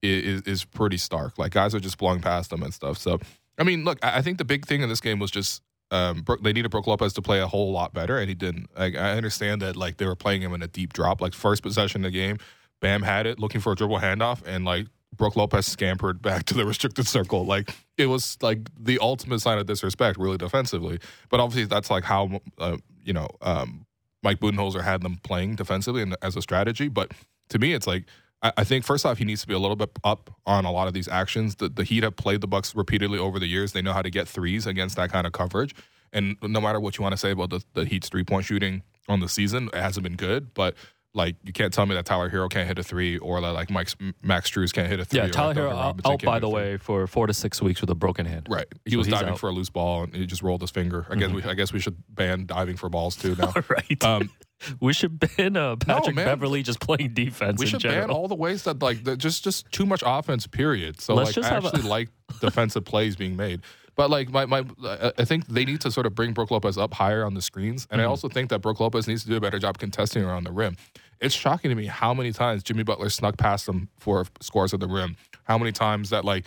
is, 0.00 0.40
is 0.42 0.64
pretty 0.64 0.96
stark. 0.96 1.38
Like 1.38 1.52
guys 1.52 1.74
are 1.74 1.80
just 1.80 1.98
blowing 1.98 2.22
past 2.22 2.50
him 2.50 2.62
and 2.62 2.72
stuff. 2.72 2.96
So, 2.96 3.20
I 3.58 3.64
mean, 3.64 3.84
look, 3.84 4.02
I 4.02 4.18
I 4.18 4.22
think 4.22 4.38
the 4.38 4.44
big 4.46 4.64
thing 4.64 4.80
in 4.80 4.88
this 4.88 5.02
game 5.02 5.18
was 5.18 5.30
just 5.30 5.60
um, 5.90 6.24
they 6.42 6.52
needed 6.52 6.70
Brook 6.70 6.86
Lopez 6.86 7.12
to 7.14 7.22
play 7.22 7.40
a 7.40 7.46
whole 7.46 7.72
lot 7.72 7.94
better, 7.94 8.18
and 8.18 8.28
he 8.28 8.34
didn't. 8.34 8.68
Like, 8.76 8.96
I 8.96 9.12
understand 9.12 9.62
that 9.62 9.76
like 9.76 9.98
they 9.98 10.06
were 10.06 10.16
playing 10.16 10.42
him 10.42 10.52
in 10.52 10.62
a 10.62 10.68
deep 10.68 10.92
drop, 10.92 11.20
like 11.20 11.32
first 11.32 11.62
possession 11.62 12.04
of 12.04 12.12
the 12.12 12.18
game, 12.18 12.38
Bam 12.80 13.02
had 13.02 13.26
it, 13.26 13.38
looking 13.38 13.60
for 13.60 13.72
a 13.72 13.76
dribble 13.76 14.00
handoff, 14.00 14.42
and 14.44 14.64
like 14.64 14.86
Brook 15.16 15.36
Lopez 15.36 15.66
scampered 15.66 16.20
back 16.22 16.44
to 16.46 16.54
the 16.54 16.66
restricted 16.66 17.06
circle. 17.06 17.44
Like 17.44 17.70
it 17.96 18.06
was 18.06 18.36
like 18.42 18.68
the 18.78 18.98
ultimate 19.00 19.40
sign 19.40 19.58
of 19.58 19.66
disrespect, 19.66 20.18
really 20.18 20.38
defensively. 20.38 20.98
But 21.28 21.40
obviously, 21.40 21.66
that's 21.66 21.90
like 21.90 22.04
how 22.04 22.40
uh, 22.58 22.78
you 23.04 23.12
know 23.12 23.28
um, 23.40 23.86
Mike 24.22 24.40
Budenholzer 24.40 24.82
had 24.82 25.02
them 25.02 25.18
playing 25.22 25.56
defensively 25.56 26.02
and 26.02 26.16
as 26.22 26.36
a 26.36 26.42
strategy. 26.42 26.88
But 26.88 27.12
to 27.50 27.58
me, 27.58 27.72
it's 27.72 27.86
like 27.86 28.04
I, 28.42 28.52
I 28.58 28.64
think 28.64 28.84
first 28.84 29.06
off, 29.06 29.18
he 29.18 29.24
needs 29.24 29.40
to 29.42 29.46
be 29.46 29.54
a 29.54 29.58
little 29.58 29.76
bit 29.76 29.90
up 30.04 30.30
on 30.46 30.64
a 30.64 30.70
lot 30.72 30.88
of 30.88 30.94
these 30.94 31.08
actions. 31.08 31.56
The, 31.56 31.68
the 31.68 31.84
Heat 31.84 32.02
have 32.02 32.16
played 32.16 32.40
the 32.40 32.46
Bucks 32.46 32.74
repeatedly 32.74 33.18
over 33.18 33.38
the 33.38 33.46
years. 33.46 33.72
They 33.72 33.82
know 33.82 33.92
how 33.92 34.02
to 34.02 34.10
get 34.10 34.28
threes 34.28 34.66
against 34.66 34.96
that 34.96 35.10
kind 35.10 35.26
of 35.26 35.32
coverage. 35.32 35.74
And 36.12 36.36
no 36.42 36.60
matter 36.60 36.78
what 36.80 36.98
you 36.98 37.02
want 37.02 37.12
to 37.14 37.16
say 37.16 37.30
about 37.32 37.50
the, 37.50 37.62
the 37.74 37.84
Heat's 37.84 38.08
three 38.08 38.24
point 38.24 38.44
shooting 38.44 38.82
on 39.08 39.20
the 39.20 39.28
season, 39.28 39.68
it 39.72 39.80
hasn't 39.80 40.04
been 40.04 40.16
good. 40.16 40.54
But 40.54 40.74
like 41.14 41.36
you 41.44 41.52
can't 41.52 41.72
tell 41.72 41.86
me 41.86 41.94
that 41.94 42.04
Tyler 42.04 42.28
Herro 42.30 42.48
can't 42.50 42.68
hit 42.68 42.78
a 42.78 42.82
three 42.82 43.16
or 43.18 43.40
that 43.40 43.52
like 43.52 43.70
Mike 43.70 43.88
Max 44.22 44.50
Strus 44.50 44.72
can't 44.72 44.86
hit 44.88 45.00
a 45.00 45.04
three. 45.04 45.20
Yeah, 45.20 45.28
Tyler 45.28 45.54
Herro 45.54 45.70
out, 45.72 46.00
out 46.04 46.22
by 46.22 46.38
the 46.38 46.48
way 46.48 46.76
for 46.76 47.06
four 47.06 47.26
to 47.26 47.32
six 47.34 47.62
weeks 47.62 47.80
with 47.80 47.88
a 47.90 47.94
broken 47.94 48.26
hand. 48.26 48.46
Right. 48.50 48.66
He 48.84 48.92
So 48.92 48.98
was 48.98 49.08
diving 49.08 49.30
out. 49.30 49.38
for 49.38 49.48
a 49.48 49.52
loose 49.52 49.70
ball 49.70 50.02
and 50.04 50.14
he 50.14 50.26
just 50.26 50.42
rolled 50.42 50.60
his 50.60 50.70
finger. 50.70 51.06
I 51.08 51.14
guess 51.16 51.30
we 51.30 51.42
I 51.42 51.54
guess 51.54 51.72
we 51.72 51.80
should 51.80 51.96
ban 52.10 52.44
diving 52.46 52.76
for 52.76 52.88
balls 52.90 53.16
too 53.16 53.34
now. 53.36 53.52
right. 53.68 54.04
Um, 54.04 54.30
we 54.80 54.92
should 54.92 55.18
ban 55.18 55.56
uh, 55.56 55.76
Patrick 55.76 56.16
man. 56.16 56.24
Beverley 56.26 56.62
just 56.62 56.80
playing 56.80 57.14
defense. 57.14 57.60
we 57.60 57.66
should 57.66 57.82
ban 57.82 58.10
all 58.10 58.28
the 58.28 58.34
ways 58.34 58.62
that 58.64 58.80
like 58.80 59.04
the, 59.04 59.16
just 59.16 59.44
just 59.44 59.70
too 59.72 59.86
much 59.86 60.02
offense. 60.06 60.46
Period. 60.46 61.00
So 61.00 61.14
Let's 61.14 61.28
like 61.28 61.34
just 61.34 61.50
I 61.50 61.54
have 61.54 61.64
a- 61.64 61.68
actually 61.68 61.82
like 61.88 62.08
defensive 62.40 62.84
plays 62.84 63.16
being 63.16 63.36
made. 63.36 63.60
But 63.96 64.10
like 64.10 64.28
my 64.30 64.44
my, 64.46 64.64
I 64.84 65.12
I 65.18 65.24
think 65.24 65.46
they 65.46 65.64
need 65.64 65.80
to 65.82 65.90
sort 65.90 66.06
of 66.06 66.14
bring 66.14 66.32
Brook 66.32 66.50
Lopez 66.50 66.76
up 66.76 66.92
higher 66.94 67.24
on 67.24 67.34
the 67.34 67.40
screens, 67.42 67.86
and 67.90 68.00
I 68.00 68.04
Mm-hmm. 68.04 68.10
also 68.10 68.28
think 68.28 68.50
that 68.50 68.58
Brook 68.60 68.78
Lopez 68.80 69.06
needs 69.08 69.22
to 69.24 69.28
do 69.30 69.36
a 69.36 69.40
better 69.40 69.58
job 69.58 69.78
contesting 69.78 70.22
around 70.22 70.44
the 70.44 70.52
rim. 70.52 70.76
It's 71.20 71.34
shocking 71.34 71.70
to 71.70 71.74
me 71.74 71.86
how 71.86 72.12
many 72.12 72.30
times 72.32 72.62
Jimmy 72.62 72.82
Butler 72.82 73.08
snuck 73.08 73.38
past 73.38 73.66
him 73.66 73.88
for 73.98 74.26
scores 74.40 74.74
at 74.74 74.80
the 74.80 74.86
rim. 74.88 75.16
How 75.44 75.56
many 75.56 75.72
times 75.72 76.10
that 76.10 76.26
like 76.26 76.46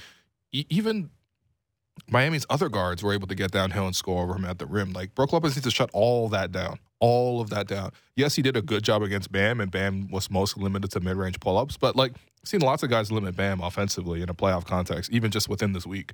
e- 0.52 0.66
even 0.70 1.10
Miami's 2.10 2.46
other 2.50 2.70
guards 2.70 3.04
were 3.04 3.14
able 3.14 3.28
to 3.28 3.36
get 3.36 3.52
downhill 3.52 3.86
and 3.86 3.96
score 3.96 4.24
over 4.24 4.36
him 4.36 4.46
at 4.46 4.60
the 4.60 4.66
rim. 4.66 4.94
Like 4.94 5.16
Brook 5.16 5.34
Lopez 5.34 5.56
needs 5.56 5.66
to 5.66 5.72
shut 5.72 5.90
all 5.94 6.30
that 6.30 6.52
down, 6.52 6.80
all 7.00 7.42
of 7.42 7.50
that 7.50 7.68
down. 7.68 7.92
Yes, 8.16 8.36
he 8.36 8.42
did 8.42 8.56
a 8.56 8.62
good 8.62 8.84
job 8.84 9.02
against 9.02 9.32
Bam, 9.32 9.60
and 9.60 9.72
Bam 9.72 10.10
was 10.10 10.30
most 10.30 10.58
limited 10.58 10.92
to 10.92 11.00
mid-range 11.00 11.40
pull-ups. 11.40 11.78
But 11.78 11.96
like, 11.96 12.12
I've 12.12 12.50
seen 12.50 12.62
lots 12.62 12.84
of 12.84 12.90
guys 12.90 13.12
limit 13.12 13.36
Bam 13.36 13.62
offensively 13.62 14.22
in 14.22 14.30
a 14.30 14.34
playoff 14.34 14.66
context, 14.66 15.12
even 15.12 15.32
just 15.32 15.50
within 15.50 15.74
this 15.74 15.86
week. 15.86 16.14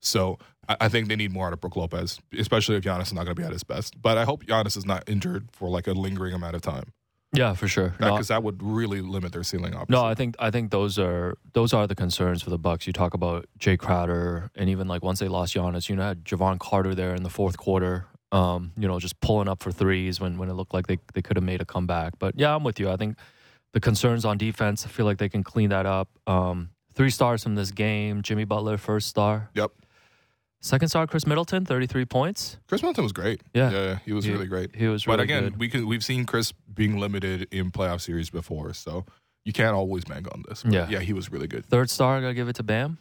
So 0.00 0.38
I, 0.68 0.76
I 0.82 0.88
think 0.88 1.08
they 1.08 1.16
need 1.16 1.32
more 1.32 1.46
out 1.46 1.52
of 1.52 1.60
Brook 1.60 1.76
Lopez, 1.76 2.20
especially 2.38 2.76
if 2.76 2.84
Giannis 2.84 3.06
is 3.08 3.12
not 3.12 3.24
going 3.24 3.36
to 3.36 3.40
be 3.40 3.46
at 3.46 3.52
his 3.52 3.64
best. 3.64 4.00
But 4.00 4.18
I 4.18 4.24
hope 4.24 4.44
Giannis 4.44 4.76
is 4.76 4.86
not 4.86 5.04
injured 5.08 5.48
for 5.52 5.68
like 5.68 5.86
a 5.86 5.92
lingering 5.92 6.34
amount 6.34 6.54
of 6.54 6.62
time, 6.62 6.92
Yeah, 7.32 7.54
for 7.54 7.68
sure. 7.68 7.94
No, 8.00 8.12
because 8.12 8.28
that 8.28 8.42
would 8.42 8.62
really 8.62 9.00
limit 9.00 9.32
their 9.32 9.42
ceiling. 9.42 9.74
Obviously. 9.74 9.92
No, 10.00 10.04
I 10.04 10.14
think 10.14 10.36
I 10.38 10.50
think 10.50 10.70
those 10.70 10.98
are 10.98 11.36
those 11.52 11.72
are 11.72 11.86
the 11.86 11.94
concerns 11.94 12.42
for 12.42 12.50
the 12.50 12.58
Bucks. 12.58 12.86
You 12.86 12.92
talk 12.92 13.14
about 13.14 13.46
Jay 13.58 13.76
Crowder, 13.76 14.50
and 14.54 14.70
even 14.70 14.88
like 14.88 15.02
once 15.02 15.18
they 15.18 15.28
lost 15.28 15.54
Giannis, 15.54 15.88
you 15.88 15.96
know, 15.96 16.02
had 16.02 16.24
Jevon 16.24 16.58
Carter 16.58 16.94
there 16.94 17.14
in 17.14 17.22
the 17.22 17.30
fourth 17.30 17.56
quarter. 17.56 18.06
Um, 18.32 18.72
you 18.76 18.88
know, 18.88 18.98
just 18.98 19.20
pulling 19.20 19.48
up 19.48 19.62
for 19.62 19.70
threes 19.70 20.20
when 20.20 20.38
when 20.38 20.48
it 20.48 20.54
looked 20.54 20.74
like 20.74 20.86
they 20.86 20.98
they 21.14 21.22
could 21.22 21.36
have 21.36 21.44
made 21.44 21.60
a 21.60 21.64
comeback. 21.64 22.18
But 22.18 22.34
yeah, 22.38 22.54
I'm 22.54 22.64
with 22.64 22.80
you. 22.80 22.90
I 22.90 22.96
think 22.96 23.16
the 23.72 23.80
concerns 23.80 24.24
on 24.24 24.38
defense, 24.38 24.86
I 24.86 24.88
feel 24.88 25.04
like 25.04 25.18
they 25.18 25.28
can 25.28 25.42
clean 25.42 25.70
that 25.70 25.86
up. 25.86 26.08
Um, 26.26 26.70
three 26.94 27.10
stars 27.10 27.42
from 27.42 27.54
this 27.56 27.70
game. 27.70 28.22
Jimmy 28.22 28.44
Butler, 28.44 28.78
first 28.78 29.08
star. 29.08 29.50
Yep. 29.54 29.72
Second 30.62 30.88
star, 30.88 31.06
Khris 31.06 31.26
Middleton, 31.26 31.64
33 31.64 32.04
points. 32.06 32.56
Khris 32.66 32.82
Middleton 32.82 33.04
was 33.04 33.12
great. 33.12 33.40
Yeah. 33.54 33.70
yeah, 33.70 33.98
he 34.04 34.12
was 34.12 34.24
He- 34.24 34.32
really 34.32 34.46
great. 34.46 34.74
He 34.74 34.88
was 34.88 35.06
Really 35.06 35.18
but 35.18 35.22
again, 35.22 35.44
good. 35.44 35.58
we 35.58 35.68
can 35.68 35.86
we've 35.86 36.04
seen 36.04 36.24
Khris 36.26 36.52
being 36.74 36.98
limited 36.98 37.46
in 37.52 37.70
playoff 37.70 38.00
series 38.00 38.30
before, 38.30 38.72
so 38.74 39.04
you 39.44 39.52
can't 39.52 39.74
always 39.76 40.04
bank 40.04 40.26
on 40.32 40.42
this. 40.48 40.64
Yeah. 40.68 40.88
yeah, 40.88 41.00
he 41.00 41.12
was 41.12 41.30
really 41.30 41.46
good. 41.46 41.64
Third 41.66 41.88
star, 41.90 42.16
I 42.16 42.20
gotta 42.20 42.34
give 42.34 42.48
it 42.48 42.56
to 42.56 42.62
Bam. 42.64 42.98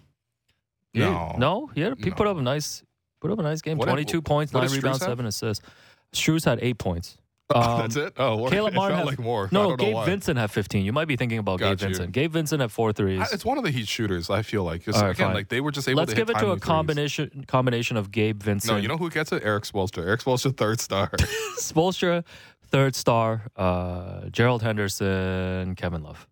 He- 0.93 0.99
No. 0.99 1.35
no, 1.37 1.67
he, 1.73 1.81
had, 1.81 1.97
he 2.03 2.11
put 2.11 2.27
up 2.27 2.37
a 2.37 2.41
nice, 2.41 2.83
put 3.19 3.31
up 3.31 3.39
a 3.39 3.43
nice 3.43 3.61
game. 3.61 3.77
What- 3.77 3.87
Twenty-two 3.87 4.21
points, 4.21 4.53
what 4.53 4.61
nine 4.63 4.71
rebounds, 4.71 4.99
seven 4.99 5.25
assists. 5.25 5.65
Strus 6.13 6.45
had 6.45 6.59
eight 6.61 6.77
points. 6.77 7.17
Um, 7.55 7.81
That's 7.81 7.95
it. 7.95 8.13
Oh, 8.17 8.37
what- 8.37 8.51
Caleb 8.51 8.73
it 8.73 8.75
Martin 8.75 8.97
had- 8.97 9.05
like 9.05 9.19
more. 9.19 9.47
No, 9.51 9.75
Gabe. 9.75 10.03
Vincent 10.05 10.39
had 10.39 10.49
15. 10.49 10.83
You 10.83 10.91
might 10.91 11.07
be 11.07 11.15
thinking 11.15 11.37
about 11.37 11.59
Got 11.59 11.77
Gabe 11.77 11.81
you. 11.81 11.87
Vincent. 11.89 12.11
Gabe 12.11 12.31
Vincent 12.31 12.59
had 12.59 12.71
four 12.71 12.91
threes. 12.91 13.19
I- 13.21 13.27
It's 13.33 13.45
one 13.45 13.59
of 13.59 13.63
the 13.63 13.69
Heat 13.69 13.87
shooters. 13.87 14.31
I 14.31 14.41
feel 14.41 14.63
like 14.63 14.87
right, 14.87 14.95
again, 15.11 15.13
fine. 15.27 15.33
like 15.35 15.49
they 15.49 15.61
were 15.61 15.69
just 15.71 15.87
able 15.87 15.99
Let's 15.99 16.09
to 16.13 16.15
give 16.15 16.29
it 16.31 16.33
to 16.33 16.37
a 16.37 16.41
timely 16.41 16.55
threes. 16.55 16.63
combination 16.63 17.45
combination 17.47 17.97
of 17.97 18.09
Gabe 18.11 18.41
Vincent, 18.41 18.73
No, 18.73 18.81
you 18.81 18.87
know 18.87 18.97
who 18.97 19.11
gets 19.11 19.31
it? 19.31 19.43
Erik 19.43 19.63
Spoelstra. 19.65 20.05
Erik 20.07 20.21
Spoelstra, 20.21 20.57
third 20.57 20.79
star. 20.79 21.09
Spoelstra, 21.59 22.25
third 22.69 22.95
star, 22.95 23.43
uh, 23.55 24.21
Gerald 24.31 24.63
Henderson, 24.63 25.75
Kevin 25.75 26.01
Love, 26.03 26.27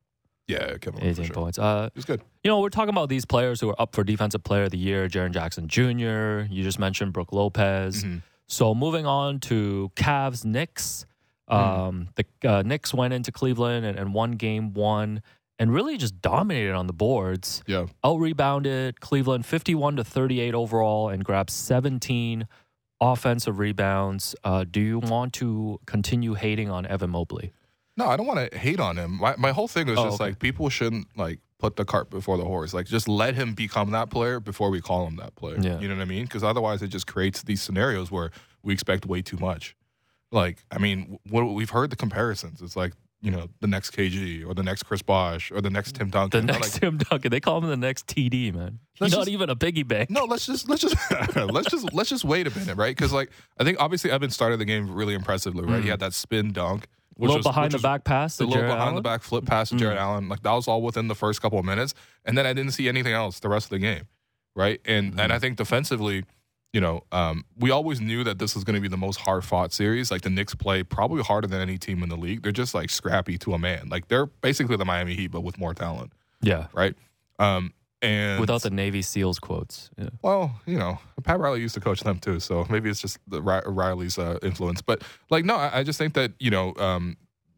yeah, 0.47 0.77
Kevin. 0.77 0.93
Love, 0.95 1.01
for 1.01 1.05
18 1.21 1.25
sure. 1.25 1.33
points. 1.35 1.59
Uh, 1.59 1.89
He 1.93 1.97
was 1.99 2.05
good. 2.05 2.21
you 2.43 2.49
know, 2.49 2.59
we're 2.59 2.69
talking 2.69 2.89
about 2.89 3.09
these 3.09 3.25
players 3.25 3.61
who 3.61 3.69
are 3.69 3.79
up 3.79 3.93
for 3.95 4.03
Defensive 4.03 4.43
Player 4.43 4.63
of 4.63 4.71
the 4.71 4.77
Year. 4.79 5.07
Jaren 5.07 5.31
Jackson 5.31 5.67
Jr. 5.67 6.51
You 6.51 6.63
just 6.63 6.79
mentioned 6.79 7.13
Brook 7.13 7.31
Lopez. 7.31 8.03
Mhm. 8.03 8.23
So 8.47 8.75
moving 8.75 9.05
on 9.05 9.39
to 9.41 9.91
Cavs 9.95 10.43
Knicks. 10.45 11.05
Hmm. 11.49 11.55
Um, 11.55 12.09
The 12.15 12.25
uh, 12.49 12.61
Knicks 12.63 12.93
went 12.93 13.13
into 13.13 13.31
Cleveland 13.31 13.85
and, 13.85 13.97
and 13.97 14.13
won 14.13 14.31
game 14.33 14.73
one 14.73 15.21
and 15.59 15.73
really 15.73 15.97
just 15.97 16.21
dominated 16.21 16.73
on 16.73 16.87
the 16.87 16.93
boards. 16.93 17.63
Yeah. 17.67 17.85
Out 18.03 18.19
rebounded 18.19 18.99
Cleveland 19.01 19.45
51 19.45 19.97
to 19.97 20.03
38 20.03 20.53
overall 20.55 21.09
and 21.09 21.23
grabbed 21.23 21.49
17 21.51 22.47
offensive 23.01 23.59
rebounds. 23.59 24.35
Uh, 24.43 24.63
do 24.69 24.79
you 24.79 24.99
want 24.99 25.33
to 25.33 25.79
continue 25.85 26.33
hating 26.33 26.69
on 26.69 26.85
Evan 26.85 27.11
Mobley? 27.11 27.51
No, 27.97 28.07
I 28.07 28.17
don't 28.17 28.25
want 28.25 28.51
to 28.51 28.57
hate 28.57 28.79
on 28.79 28.97
him. 28.97 29.19
My 29.19 29.35
my 29.37 29.51
whole 29.51 29.67
thing 29.67 29.87
was 29.87 29.99
Oh, 29.99 30.05
just 30.05 30.15
okay. 30.15 30.31
like 30.31 30.39
people 30.39 30.69
shouldn't 30.69 31.07
like 31.15 31.39
put 31.63 31.77
the 31.77 31.85
cart 31.85 32.09
before 32.09 32.37
the 32.37 32.43
horse. 32.43 32.73
Like 32.73 32.87
just 32.87 33.07
let 33.07 33.35
him 33.35 33.53
become 33.53 33.91
that 33.91 34.09
player 34.09 34.41
before 34.41 34.69
we 34.69 34.81
call 34.81 35.07
him 35.07 35.15
that 35.15 35.33
player. 35.35 35.57
Yeah. 35.59 35.79
You 35.79 35.87
know 35.87 35.95
what 35.95 36.01
I 36.01 36.05
mean? 36.05 36.25
Because 36.25 36.43
otherwise, 36.43 36.81
it 36.81 36.89
just 36.89 37.07
creates 37.07 37.41
these 37.43 37.61
scenarios 37.61 38.11
where 38.11 38.31
we 38.63 38.73
expect 38.73 39.05
way 39.05 39.21
too 39.21 39.37
much. 39.37 39.73
Like, 40.29 40.65
I 40.71 40.77
mean, 40.77 41.19
what 41.29 41.43
we've 41.43 41.69
heard 41.69 41.89
the 41.89 41.95
comparisons. 41.95 42.61
It's 42.61 42.75
like 42.75 42.91
you 43.21 43.31
know 43.31 43.47
the 43.61 43.67
next 43.67 43.91
KG 43.91 44.45
or 44.45 44.53
the 44.53 44.63
next 44.63 44.83
Chris 44.83 45.01
Bosh 45.01 45.51
or 45.51 45.61
the 45.61 45.69
next 45.69 45.95
Tim 45.95 46.09
The 46.09 46.19
Duncan. 46.19 46.45
They're 46.45 46.55
next 46.55 46.73
like, 46.73 46.81
Tim 46.81 46.97
Duncan, 46.97 47.31
they 47.31 47.39
call 47.39 47.59
him 47.59 47.69
the 47.69 47.77
next 47.77 48.07
TD, 48.07 48.53
man. 48.53 48.79
He's 48.95 49.01
Let's 49.01 49.15
not 49.15 49.29
even 49.29 49.49
a 49.49 49.55
piggy 49.55 49.83
bank. 49.83 50.09
no, 50.09 50.25
let's 50.25 50.45
just 50.45 50.67
let's 50.67 50.81
just 50.81 50.97
let's 51.37 51.69
just 51.69 51.93
let's 51.93 52.09
just 52.09 52.25
wait 52.25 52.45
a 52.45 52.59
minute, 52.59 52.75
right? 52.75 52.93
Because 52.93 53.13
like 53.13 53.31
I 53.57 53.63
think 53.63 53.79
obviously 53.79 54.11
Evan 54.11 54.31
started 54.31 54.59
the 54.59 54.65
game 54.65 54.93
really 54.93 55.13
impressively, 55.13 55.63
right? 55.63 55.81
He 55.81 55.87
mm. 55.87 55.91
had 55.91 56.01
that 56.01 56.13
spin 56.13 56.51
dunk, 56.51 56.87
little 57.17 57.37
was- 57.37 57.43
behind 57.45 57.71
the 57.71 57.75
was- 57.77 57.81
back 57.83 58.03
pass. 58.03 58.37
the 58.37 58.43
little 58.45 58.55
Jared 58.57 58.69
behind 58.69 58.81
Allen. 58.81 58.95
the 58.95 59.01
back 59.01 59.21
flip 59.21 59.45
pass 59.45 59.69
to 59.69 59.75
Jarrett 59.75 59.97
Allen, 59.99 60.29
like 60.29 60.41
that 60.43 60.51
was 60.51 60.67
all 60.67 60.81
within 60.81 61.07
the 61.07 61.15
first 61.15 61.41
couple 61.41 61.59
of 61.59 61.65
minutes, 61.65 61.93
and 62.25 62.37
then 62.37 62.45
I 62.45 62.53
didn't 62.53 62.71
see 62.73 62.87
anything 62.87 63.13
else 63.13 63.39
the 63.39 63.49
rest 63.49 63.67
of 63.67 63.69
the 63.71 63.79
game, 63.79 64.03
right? 64.55 64.79
And 64.85 65.19
and 65.19 65.31
I 65.33 65.39
think 65.39 65.57
defensively, 65.57 66.25
you 66.73 66.81
know, 66.81 67.03
um, 67.11 67.45
we 67.57 67.69
always 67.69 68.01
knew 68.01 68.23
that 68.23 68.39
this 68.39 68.55
was 68.55 68.63
going 68.63 68.75
to 68.75 68.81
be 68.81 68.87
the 68.87 68.97
most 68.97 69.19
hard 69.19 69.45
fought 69.45 69.71
series. 69.71 70.09
Like 70.09 70.21
the 70.23 70.29
Knicks 70.31 70.55
play 70.55 70.81
probably 70.83 71.21
harder 71.21 71.47
than 71.47 71.61
any 71.61 71.77
team 71.77 72.01
in 72.01 72.09
the 72.09 72.17
league. 72.17 72.41
They're 72.41 72.51
just 72.51 72.73
like 72.73 72.89
scrappy 72.89 73.37
to 73.39 73.53
a 73.53 73.59
man. 73.59 73.89
Like 73.89 74.07
they're 74.07 74.25
basically 74.25 74.75
the 74.77 74.85
Miami 74.85 75.13
Heat, 75.13 75.27
but 75.27 75.41
with 75.41 75.57
more 75.59 75.73
talent, 75.75 76.13
Yeah, 76.41 76.67
right? 76.73 76.95
Um, 77.37 77.73
and 78.03 78.39
without 78.39 78.61
the 78.61 78.69
Navy 78.69 79.01
SEALs 79.01 79.39
quotes. 79.39 79.89
Yeah. 79.97 80.09
well, 80.21 80.59
you 80.65 80.77
know, 80.77 80.99
Pat 81.23 81.39
Riley 81.39 81.61
used 81.61 81.73
to 81.75 81.79
coach 81.79 82.01
them 82.01 82.19
too, 82.19 82.39
so 82.39 82.67
maybe 82.69 82.89
it's 82.89 83.01
just 83.01 83.17
the 83.27 83.41
Riley's 83.41 84.19
uh, 84.19 84.37
influence. 84.43 84.81
But 84.81 85.03
like, 85.29 85.45
no, 85.45 85.55
I, 85.55 85.79
I 85.79 85.83
just 85.83 85.97
think 85.97 86.13
that 86.13 86.33
you 86.39 86.51
know 86.51 86.75
um, 86.75 87.17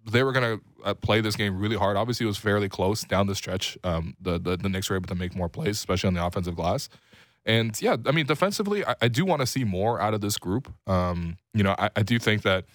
they 0.10 0.24
were 0.24 0.32
gonna 0.32 0.60
uh, 0.84 0.94
play 0.94 1.20
this 1.20 1.36
game 1.36 1.58
really 1.58 1.76
hard. 1.76 1.98
Obviously, 1.98 2.26
it 2.26 2.28
was 2.28 2.38
fairly 2.38 2.70
close 2.70 3.04
down 3.04 3.28
the 3.28 3.36
stretch. 3.36 3.78
Um, 3.84 4.16
the, 4.22 4.40
the 4.40 4.56
the 4.56 4.70
Knicks 4.70 4.90
were 4.90 4.96
able 4.96 5.08
to 5.08 5.16
make 5.16 5.36
more 5.36 5.50
plays, 5.50 5.78
especially 5.78 6.08
on 6.08 6.14
the 6.14 6.26
offensive 6.26 6.56
glass. 6.56 6.88
And 7.48 7.80
yeah, 7.82 7.98
I 8.06 8.12
mean, 8.12 8.26
defensively, 8.26 8.86
I, 8.86 8.96
I 9.02 9.08
do 9.08 9.26
want 9.26 9.42
to 9.42 9.48
see 9.48 9.64
more 9.64 10.00
out 10.00 10.14
of 10.14 10.22
this 10.22 10.38
group. 10.38 10.72
Um, 10.88 11.38
you 11.54 11.64
know, 11.64 11.76
I, 11.78 11.90
I 11.96 12.04
do 12.04 12.18
think 12.20 12.44
that 12.44 12.66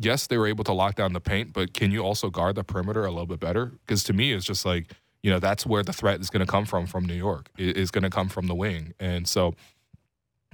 yes, 0.00 0.26
they 0.26 0.36
were 0.38 0.46
able 0.46 0.64
to 0.64 0.72
lock 0.72 0.94
down 0.94 1.12
the 1.12 1.20
paint, 1.20 1.52
but 1.52 1.72
can 1.72 1.90
you 1.90 2.00
also 2.02 2.30
guard 2.30 2.54
the 2.56 2.64
perimeter 2.64 3.04
a 3.04 3.10
little 3.10 3.26
bit 3.26 3.40
better? 3.40 3.66
Because 3.66 4.04
to 4.04 4.12
me, 4.12 4.32
it's 4.32 4.44
just 4.44 4.64
like 4.64 4.92
you 5.22 5.30
know 5.30 5.38
that's 5.38 5.66
where 5.66 5.82
the 5.82 5.92
threat 5.92 6.20
is 6.20 6.30
going 6.30 6.44
to 6.44 6.50
come 6.50 6.64
from 6.64 6.86
from 6.86 7.04
New 7.04 7.14
York. 7.14 7.50
Is 7.58 7.90
going 7.90 8.04
to 8.04 8.10
come 8.10 8.28
from 8.28 8.46
the 8.46 8.54
wing, 8.54 8.94
and 8.98 9.28
so 9.28 9.54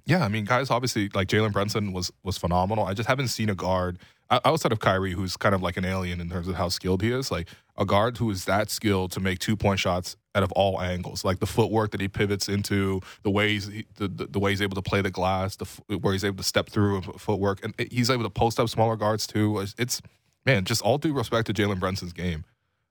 yeah, 0.04 0.24
I 0.24 0.28
mean, 0.28 0.44
guys, 0.44 0.70
obviously 0.70 1.08
like 1.14 1.28
Jalen 1.28 1.52
Brunson 1.52 1.92
was 1.92 2.12
was 2.22 2.38
phenomenal. 2.38 2.84
I 2.84 2.94
just 2.94 3.08
haven't 3.08 3.28
seen 3.28 3.48
a 3.48 3.54
guard 3.54 3.98
outside 4.44 4.72
of 4.72 4.80
Kyrie 4.80 5.12
who's 5.12 5.36
kind 5.36 5.54
of 5.54 5.62
like 5.62 5.76
an 5.76 5.84
alien 5.84 6.20
in 6.20 6.28
terms 6.28 6.48
of 6.48 6.54
how 6.54 6.68
skilled 6.68 7.02
he 7.02 7.12
is. 7.12 7.30
Like 7.30 7.48
a 7.76 7.84
guard 7.84 8.16
who 8.16 8.30
is 8.30 8.44
that 8.46 8.70
skilled 8.70 9.12
to 9.12 9.20
make 9.20 9.38
two 9.38 9.56
point 9.56 9.78
shots 9.78 10.16
out 10.34 10.42
of 10.42 10.50
all 10.52 10.80
angles, 10.80 11.24
like 11.24 11.40
the 11.40 11.46
footwork 11.46 11.90
that 11.90 12.00
he 12.00 12.08
pivots 12.08 12.48
into, 12.48 13.00
the 13.22 13.30
ways 13.30 13.66
he, 13.66 13.86
the, 13.96 14.08
the 14.08 14.26
the 14.26 14.38
way 14.38 14.50
he's 14.50 14.62
able 14.62 14.74
to 14.74 14.82
play 14.82 15.02
the 15.02 15.10
glass, 15.10 15.56
the 15.56 15.98
where 15.98 16.12
he's 16.12 16.24
able 16.24 16.38
to 16.38 16.42
step 16.42 16.68
through 16.68 16.96
and 16.96 17.20
footwork, 17.20 17.62
and 17.64 17.74
eh, 17.78 17.86
he's 17.90 18.10
able 18.10 18.24
to 18.24 18.30
post 18.30 18.58
up 18.58 18.68
smaller 18.68 18.96
guards 18.96 19.26
too. 19.26 19.64
It's 19.78 20.02
man, 20.44 20.64
just 20.64 20.82
all 20.82 20.98
due 20.98 21.12
respect 21.12 21.46
to 21.46 21.54
Jalen 21.54 21.78
Brunson's 21.78 22.12
game. 22.12 22.44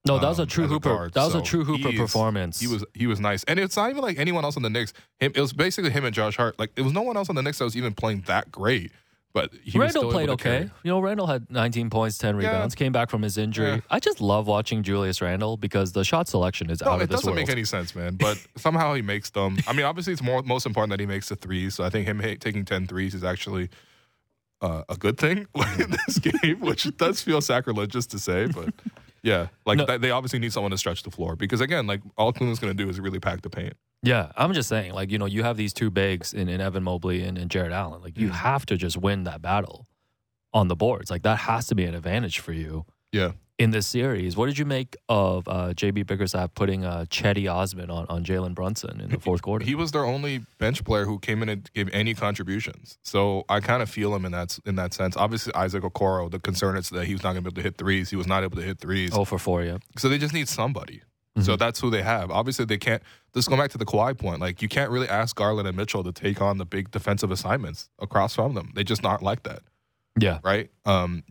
No, 0.05 0.17
that 0.17 0.27
was 0.27 0.39
a 0.39 0.43
um, 0.43 0.47
true 0.47 0.63
as 0.63 0.71
a 0.71 0.73
hooper. 0.73 0.89
guard. 0.89 1.13
that 1.13 1.25
was 1.25 1.35
a 1.35 1.41
true 1.41 1.63
hooper 1.63 1.89
he 1.89 1.95
is- 1.95 2.01
performance. 2.01 2.59
He 2.59 2.67
was 2.67 2.83
he 2.93 3.05
was 3.07 3.19
nice, 3.19 3.43
and 3.43 3.59
it's 3.59 3.75
not 3.77 3.89
even 3.89 4.01
like 4.01 4.17
anyone 4.17 4.43
else 4.43 4.57
on 4.57 4.63
the 4.63 4.69
Knicks. 4.69 4.93
Him, 5.19 5.31
it 5.35 5.39
was 5.41 5.53
basically 5.53 5.91
him 5.91 6.05
and 6.05 6.13
Josh 6.15 6.37
Hart. 6.37 6.57
Like 6.57 6.71
it 6.75 6.81
was 6.81 6.93
no 6.93 7.01
one 7.03 7.17
else 7.17 7.29
on 7.29 7.35
the 7.35 7.41
Knicks 7.43 7.59
that 7.59 7.65
was 7.65 7.77
even 7.77 7.93
playing 7.93 8.21
that 8.27 8.51
great. 8.51 8.91
But 9.33 9.53
he 9.63 9.77
was 9.77 9.85
Randle 9.85 10.01
still 10.01 10.11
played 10.11 10.23
able 10.23 10.35
to 10.37 10.49
okay. 10.49 10.57
carry. 10.57 10.71
You 10.83 10.91
know, 10.91 10.99
Randle 10.99 11.25
had 11.25 11.49
19 11.49 11.89
points, 11.89 12.17
10 12.17 12.35
Yeah. 12.41 12.49
rebounds, 12.49 12.75
came 12.75 12.91
back 12.91 13.09
from 13.09 13.21
his 13.21 13.37
injury. 13.37 13.69
Yeah. 13.69 13.79
I 13.89 13.99
just 14.01 14.19
love 14.19 14.45
watching 14.45 14.83
Julius 14.83 15.21
Randle 15.21 15.55
because 15.55 15.93
the 15.93 16.03
shot 16.03 16.27
selection 16.27 16.69
is 16.69 16.81
No, 16.81 16.91
out 16.91 17.01
of 17.01 17.07
this 17.07 17.23
world. 17.23 17.23
It 17.23 17.27
doesn't 17.27 17.35
make 17.35 17.49
any 17.49 17.63
sense, 17.63 17.95
man. 17.95 18.15
But 18.15 18.45
somehow 18.57 18.93
he 18.93 19.01
makes 19.01 19.29
them. 19.29 19.57
I 19.67 19.71
mean, 19.71 19.85
obviously, 19.85 20.11
it's 20.11 20.21
more 20.21 20.41
most 20.43 20.65
important 20.65 20.89
that 20.89 20.99
he 20.99 21.05
makes 21.05 21.29
the 21.29 21.37
threes. 21.37 21.75
So 21.75 21.85
I 21.85 21.89
think 21.89 22.07
him 22.07 22.19
ha- 22.19 22.35
taking 22.41 22.65
10 22.65 22.87
threes 22.87 23.13
is 23.15 23.23
actually 23.23 23.69
uh, 24.61 24.83
a 24.89 24.97
good 24.97 25.17
thing 25.17 25.47
in 25.79 25.91
this 26.05 26.19
game, 26.19 26.59
which 26.59 26.93
does 26.97 27.21
feel 27.21 27.39
sacrilegious 27.39 28.05
to 28.07 28.19
say, 28.19 28.47
but 28.47 28.73
yeah, 29.23 29.47
like 29.65 29.77
No. 29.77 29.85
th- 29.85 30.01
they 30.01 30.11
obviously 30.11 30.39
need 30.39 30.51
someone 30.53 30.71
to 30.71 30.77
stretch 30.77 31.03
the 31.03 31.11
floor 31.11 31.35
because 31.35 31.61
again, 31.61 31.87
like 31.87 32.01
all 32.17 32.31
Cleveland's 32.33 32.59
going 32.59 32.75
to 32.75 32.83
do 32.83 32.89
is 32.89 32.99
really 32.99 33.19
pack 33.19 33.41
the 33.41 33.49
paint. 33.49 33.73
Yeah, 34.03 34.31
I'm 34.35 34.51
just 34.53 34.67
saying, 34.67 34.93
like, 34.93 35.11
you 35.11 35.19
know, 35.19 35.27
you 35.27 35.43
have 35.43 35.57
these 35.57 35.73
two 35.73 35.91
bigs 35.91 36.33
in, 36.33 36.49
in 36.49 36.59
Evan 36.59 36.81
Mobley 36.83 37.23
and, 37.23 37.37
and 37.37 37.51
Jarrett 37.51 37.71
Allen. 37.71 38.01
Like, 38.01 38.17
you 38.17 38.29
Mm. 38.29 38.31
have 38.31 38.65
to 38.65 38.75
just 38.77 38.97
win 38.97 39.25
that 39.25 39.43
battle 39.43 39.85
on 40.53 40.69
the 40.69 40.75
boards. 40.75 41.11
Like, 41.11 41.21
that 41.21 41.37
has 41.37 41.67
to 41.67 41.75
be 41.75 41.85
an 41.85 41.93
advantage 41.93 42.39
for 42.39 42.51
you 42.51 42.85
Yeah. 43.11 43.33
In 43.61 43.69
this 43.69 43.85
series. 43.85 44.35
What 44.35 44.47
did 44.47 44.57
you 44.57 44.65
make 44.65 44.97
of 45.07 45.47
uh, 45.47 45.73
JB 45.75 46.07
Bickerstaff 46.07 46.55
putting 46.55 46.83
uh, 46.83 47.05
Cedi 47.11 47.47
Osman 47.47 47.91
on, 47.91 48.07
on 48.09 48.23
Jalen 48.25 48.55
Brunson 48.55 48.99
in 48.99 49.11
the 49.11 49.19
fourth 49.19 49.43
quarter? 49.43 49.63
He 49.63 49.75
was 49.75 49.91
their 49.91 50.03
only 50.03 50.39
bench 50.57 50.83
player 50.83 51.05
who 51.05 51.19
came 51.19 51.43
in 51.43 51.49
and 51.49 51.71
gave 51.75 51.87
any 51.93 52.15
contributions. 52.15 52.97
So 53.03 53.45
I 53.49 53.59
kind 53.59 53.83
of 53.83 53.89
feel 53.91 54.15
him 54.15 54.25
in 54.25 54.31
that 54.31 54.57
in 54.65 54.77
that 54.77 54.95
sense. 54.95 55.15
Obviously, 55.15 55.53
Isaac 55.53 55.83
Okoro, 55.83 56.31
the 56.31 56.39
concern 56.39 56.75
is 56.75 56.89
that 56.89 57.05
he 57.05 57.13
was 57.13 57.21
not 57.21 57.33
going 57.33 57.43
to 57.43 57.51
be 57.51 57.53
able 57.53 57.55
to 57.57 57.61
hit 57.61 57.77
threes. 57.77 58.09
He 58.09 58.15
was 58.15 58.25
not 58.25 58.41
able 58.43 58.55
to 58.57 58.63
hit 58.63 58.79
threes. 58.79 59.11
oh, 59.13 59.25
for 59.25 59.37
four, 59.37 59.61
yeah. 59.63 59.77
So 59.95 60.09
they 60.09 60.17
just 60.17 60.33
need 60.33 60.49
somebody. 60.49 61.03
So 61.41 61.55
that's 61.55 61.79
who 61.79 61.91
they 61.91 62.01
have. 62.01 62.31
Obviously, 62.31 62.65
they 62.65 62.79
can't. 62.79 63.03
Let's 63.35 63.47
go 63.47 63.57
back 63.57 63.69
to 63.71 63.77
the 63.77 63.85
Kawhi 63.85 64.17
point. 64.17 64.41
Like 64.41 64.63
you 64.63 64.69
can't 64.69 64.89
really 64.89 65.07
ask 65.07 65.35
Garland 65.35 65.67
and 65.67 65.77
Mitchell 65.77 66.03
to 66.03 66.11
take 66.11 66.41
on 66.41 66.57
the 66.57 66.65
big 66.65 66.89
defensive 66.89 67.29
assignments 67.29 67.89
across 67.99 68.33
from 68.33 68.55
them. 68.55 68.71
They 68.73 68.83
just 68.83 69.03
not 69.03 69.21
like 69.21 69.43
that, 69.43 69.61
Yeah. 70.19 70.39
right? 70.43 70.71
Um, 70.85 71.23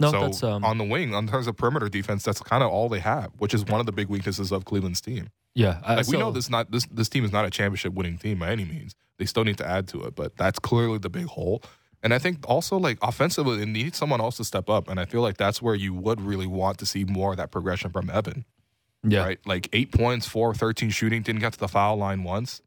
No, 0.00 0.10
so 0.12 0.20
that's. 0.20 0.42
Um, 0.42 0.64
on 0.64 0.78
the 0.78 0.84
wing, 0.84 1.14
on 1.14 1.26
terms 1.26 1.46
of 1.46 1.56
perimeter 1.56 1.88
defense, 1.88 2.22
that's 2.22 2.40
kind 2.40 2.62
of 2.62 2.70
all 2.70 2.88
they 2.88 3.00
have, 3.00 3.30
which 3.38 3.52
is 3.54 3.64
one 3.64 3.80
of 3.80 3.86
the 3.86 3.92
big 3.92 4.08
weaknesses 4.08 4.52
of 4.52 4.64
Cleveland's 4.64 5.00
team. 5.00 5.28
yeah. 5.54 5.80
uh, 5.84 5.96
Like 5.96 6.06
we 6.06 6.12
so- 6.12 6.18
know 6.20 6.30
this 6.30 6.48
not 6.48 6.70
this 6.70 6.86
this 6.86 7.08
team 7.08 7.24
is 7.24 7.32
not 7.32 7.44
a 7.44 7.50
championship 7.50 7.92
winning 7.94 8.16
team 8.18 8.38
by 8.38 8.50
any 8.50 8.64
means. 8.64 8.94
They 9.18 9.26
still 9.26 9.42
need 9.44 9.58
to 9.58 9.66
add 9.66 9.88
to 9.88 10.04
it, 10.04 10.14
but 10.14 10.36
that's 10.36 10.58
clearly 10.60 10.98
the 10.98 11.10
big 11.10 11.26
hole. 11.26 11.62
And 12.00 12.14
I 12.14 12.20
think 12.20 12.48
also 12.48 12.76
like 12.76 12.98
offensively, 13.02 13.58
they 13.58 13.64
need 13.66 13.96
someone 13.96 14.20
else 14.20 14.36
to 14.36 14.44
step 14.44 14.68
up. 14.70 14.88
And 14.88 15.00
I 15.00 15.04
feel 15.04 15.20
like 15.20 15.36
that's 15.36 15.60
where 15.60 15.74
you 15.74 15.92
would 15.94 16.20
really 16.20 16.46
want 16.46 16.78
to 16.78 16.86
see 16.86 17.02
more 17.02 17.32
of 17.32 17.38
that 17.38 17.50
progression 17.50 17.90
from 17.90 18.08
Evan. 18.08 18.44
Yeah. 19.02 19.24
Right? 19.24 19.40
Like 19.46 19.68
eight 19.72 19.90
points, 19.90 20.26
four, 20.28 20.54
13 20.54 20.90
shooting, 20.90 21.22
didn't 21.22 21.40
get 21.40 21.54
to 21.54 21.58
the 21.58 21.66
foul 21.66 21.96
line 21.96 22.22
once. 22.22 22.62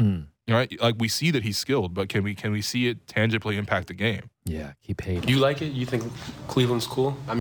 Mm. 0.00 0.26
Right? 0.50 0.80
Like 0.80 0.96
we 0.98 1.08
see 1.08 1.30
that 1.30 1.42
he's 1.42 1.58
skilled, 1.58 1.94
but 1.94 2.08
can 2.08 2.22
we 2.22 2.34
can 2.34 2.52
we 2.52 2.62
see 2.62 2.88
it 2.88 3.06
tangibly 3.06 3.56
impact 3.56 3.88
the 3.88 3.94
game? 3.94 4.30
Yeah. 4.44 4.72
Keep 4.82 5.00
hating. 5.02 5.28
You 5.28 5.38
like 5.38 5.62
it? 5.62 5.72
You 5.72 5.86
think 5.86 6.02
Cleveland's 6.48 6.86
cool? 6.86 7.16
I 7.28 7.34
mean, 7.34 7.40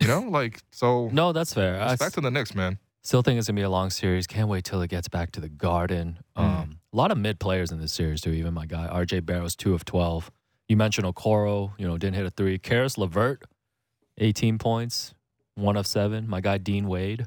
You 0.00 0.08
know, 0.08 0.20
like 0.20 0.60
so 0.70 1.08
No, 1.12 1.32
that's 1.32 1.54
fair. 1.54 1.80
I 1.80 1.92
respect 1.92 2.14
to 2.14 2.20
the 2.20 2.30
Knicks, 2.30 2.54
man. 2.54 2.78
still 3.02 3.22
think 3.22 3.38
it's 3.38 3.48
gonna 3.48 3.56
be 3.56 3.62
a 3.62 3.70
long 3.70 3.90
series. 3.90 4.26
Can't 4.26 4.48
wait 4.48 4.64
till 4.64 4.82
it 4.82 4.88
gets 4.88 5.08
back 5.08 5.32
to 5.32 5.40
the 5.40 5.48
Garden. 5.48 6.18
Mm. 6.36 6.42
Um, 6.42 6.78
a 6.92 6.96
lot 6.96 7.10
of 7.10 7.18
mid 7.18 7.38
players 7.40 7.72
in 7.72 7.80
this 7.80 7.92
series 7.92 8.20
too. 8.20 8.30
Even 8.30 8.52
my 8.54 8.66
guy 8.66 8.88
RJ 8.92 9.24
Barrow's 9.24 9.56
two 9.56 9.74
of 9.74 9.84
twelve. 9.84 10.30
You 10.68 10.76
mentioned 10.76 11.06
Okoro, 11.06 11.72
you 11.78 11.86
know, 11.86 11.98
didn't 11.98 12.16
hit 12.16 12.24
a 12.26 12.30
three. 12.30 12.58
Caris 12.58 12.96
LeVert, 12.96 13.42
18 14.18 14.58
points, 14.58 15.12
one 15.54 15.76
of 15.76 15.86
seven. 15.86 16.28
My 16.28 16.40
guy 16.40 16.56
Dean 16.58 16.86
Wade. 16.88 17.26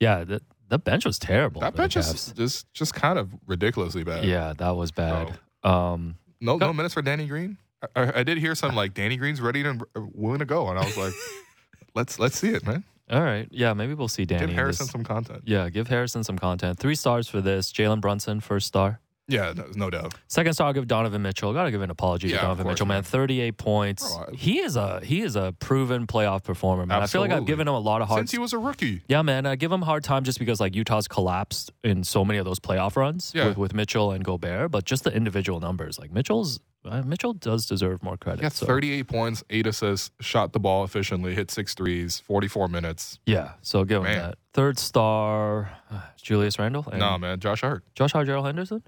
Yeah, 0.00 0.24
the, 0.24 0.40
the 0.68 0.78
bench 0.78 1.04
was 1.04 1.18
terrible. 1.18 1.60
That 1.60 1.74
bench 1.74 1.96
is 1.96 2.32
just 2.36 2.72
just 2.74 2.94
kind 2.94 3.18
of 3.18 3.30
ridiculously 3.46 4.04
bad. 4.04 4.24
Yeah, 4.24 4.52
that 4.58 4.70
was 4.76 4.90
bad. 4.92 5.38
Um, 5.64 6.16
No, 6.40 6.56
no 6.56 6.72
minutes 6.72 6.94
for 6.94 7.02
Danny 7.02 7.26
Green. 7.26 7.58
I, 7.96 8.02
I, 8.02 8.18
I 8.20 8.22
did 8.22 8.38
hear 8.38 8.54
some 8.54 8.74
like 8.74 8.94
Danny 8.94 9.16
Green's 9.16 9.40
ready 9.40 9.62
and 9.62 9.82
willing 9.96 10.38
to 10.40 10.44
go, 10.44 10.68
and 10.68 10.78
I 10.78 10.84
was 10.84 10.96
like, 10.96 11.12
let's 11.94 12.18
let's 12.18 12.38
see 12.38 12.50
it, 12.50 12.66
man. 12.66 12.84
all 13.10 13.22
right. 13.22 13.48
Yeah, 13.50 13.72
maybe 13.72 13.94
we'll 13.94 14.08
see 14.08 14.24
Danny. 14.24 14.46
Give 14.46 14.54
Harrison 14.54 14.86
some 14.86 15.04
content. 15.04 15.42
Yeah, 15.46 15.68
give 15.70 15.88
Harrison 15.88 16.22
some 16.24 16.38
content. 16.38 16.78
Three 16.78 16.94
stars 16.94 17.28
for 17.28 17.40
this. 17.40 17.72
Jalen 17.72 18.00
Brunson, 18.00 18.40
first 18.40 18.66
star. 18.66 19.00
Yeah, 19.28 19.52
no, 19.54 19.66
no 19.74 19.90
doubt. 19.90 20.14
Second 20.26 20.54
star, 20.54 20.68
I'll 20.68 20.72
give 20.72 20.86
Donovan 20.88 21.20
Mitchell. 21.22 21.52
Got 21.52 21.64
to 21.64 21.70
give 21.70 21.82
an 21.82 21.90
apology 21.90 22.28
Yeah, 22.28 22.36
to 22.36 22.42
Donovan 22.42 22.64
course, 22.64 22.72
Mitchell, 22.74 22.86
man. 22.86 23.02
Thirty-eight 23.02 23.58
points. 23.58 24.16
I- 24.16 24.34
he 24.34 24.58
is 24.60 24.74
a 24.76 25.00
he 25.04 25.20
is 25.20 25.36
a 25.36 25.54
proven 25.58 26.06
playoff 26.06 26.44
performer, 26.44 26.86
man. 26.86 27.02
I 27.02 27.06
feel 27.06 27.20
like 27.20 27.30
I've 27.30 27.44
given 27.46 27.68
him 27.68 27.74
a 27.74 27.78
lot 27.78 28.00
of 28.00 28.08
hard. 28.08 28.18
Time. 28.18 28.22
Since 28.26 28.32
he 28.32 28.38
was 28.38 28.52
a 28.54 28.58
rookie. 28.58 29.02
yeah, 29.06 29.22
man. 29.22 29.44
I 29.46 29.56
give 29.56 29.70
him 29.70 29.82
a 29.82 29.86
hard 29.86 30.02
time 30.02 30.24
just 30.24 30.38
because 30.38 30.60
like 30.60 30.74
Utah's 30.74 31.06
collapsed 31.08 31.70
in 31.84 32.04
so 32.04 32.24
many 32.24 32.38
of 32.38 32.44
those 32.46 32.58
playoff 32.58 32.96
runs 32.96 33.32
Yeah. 33.34 33.48
with, 33.48 33.58
with 33.58 33.74
Mitchell 33.74 34.12
and 34.12 34.24
Gobert, 34.24 34.70
but 34.70 34.84
just 34.84 35.04
the 35.04 35.12
individual 35.14 35.60
numbers, 35.60 35.98
like 35.98 36.10
Mitchell's 36.10 36.60
uh, 36.84 37.02
Mitchell 37.02 37.34
does 37.34 37.66
deserve 37.66 38.02
more 38.02 38.16
credit. 38.16 38.40
Yeah, 38.42 38.48
so- 38.48 38.64
38 38.64 39.08
points, 39.08 39.44
eight 39.50 39.66
assists, 39.66 40.10
shot 40.20 40.52
the 40.54 40.60
ball 40.60 40.84
efficiently, 40.84 41.34
hit 41.34 41.50
six 41.50 41.74
threes, 41.74 42.20
44 42.20 42.68
minutes. 42.68 43.18
Yeah, 43.26 43.52
so 43.60 43.84
give 43.84 43.98
him 43.98 44.04
Man. 44.04 44.18
that. 44.18 44.38
Third 44.54 44.78
star, 44.78 45.70
uh, 45.90 46.00
Julius 46.22 46.58
Randle. 46.58 46.86
And 46.90 47.00
Nah, 47.00 47.18
man, 47.18 47.40
Josh 47.40 47.60
Hart. 47.60 47.84
Josh 47.94 48.12
Hart, 48.12 48.26
Gerald 48.26 48.46
Henderson. 48.46 48.82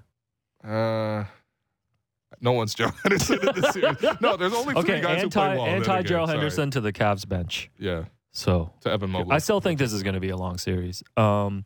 Uh, 0.63 1.25
no 2.39 2.51
one's 2.53 2.73
Joe 2.75 2.89
Henderson 3.03 3.39
in 3.47 3.61
this 3.61 3.73
series. 3.73 3.97
No, 4.21 4.35
there's 4.37 4.53
only 4.53 4.73
three 4.73 4.83
Okay, 4.95 5.01
guys 5.01 5.21
who 5.21 5.29
play 5.29 5.43
anti 5.43 5.55
well. 5.57 5.65
in 5.67 5.73
anti 5.75 5.95
game. 5.97 6.05
Gerald 6.05 6.29
Sorry. 6.29 6.39
Henderson 6.39 6.71
to 6.71 6.81
the 6.81 6.91
Cavs 6.93 7.27
bench. 7.27 7.69
Yeah, 7.77 8.05
So 8.31 8.71
to 8.81 8.89
Evan 8.91 9.09
Mobley. 9.11 9.35
I 9.35 9.39
still 9.39 9.61
think 9.61 9.79
this 9.79 9.93
is 9.93 10.03
going 10.03 10.15
to 10.15 10.19
be 10.21 10.29
a 10.29 10.37
long 10.37 10.57
series. 10.57 11.03
Um, 11.17 11.63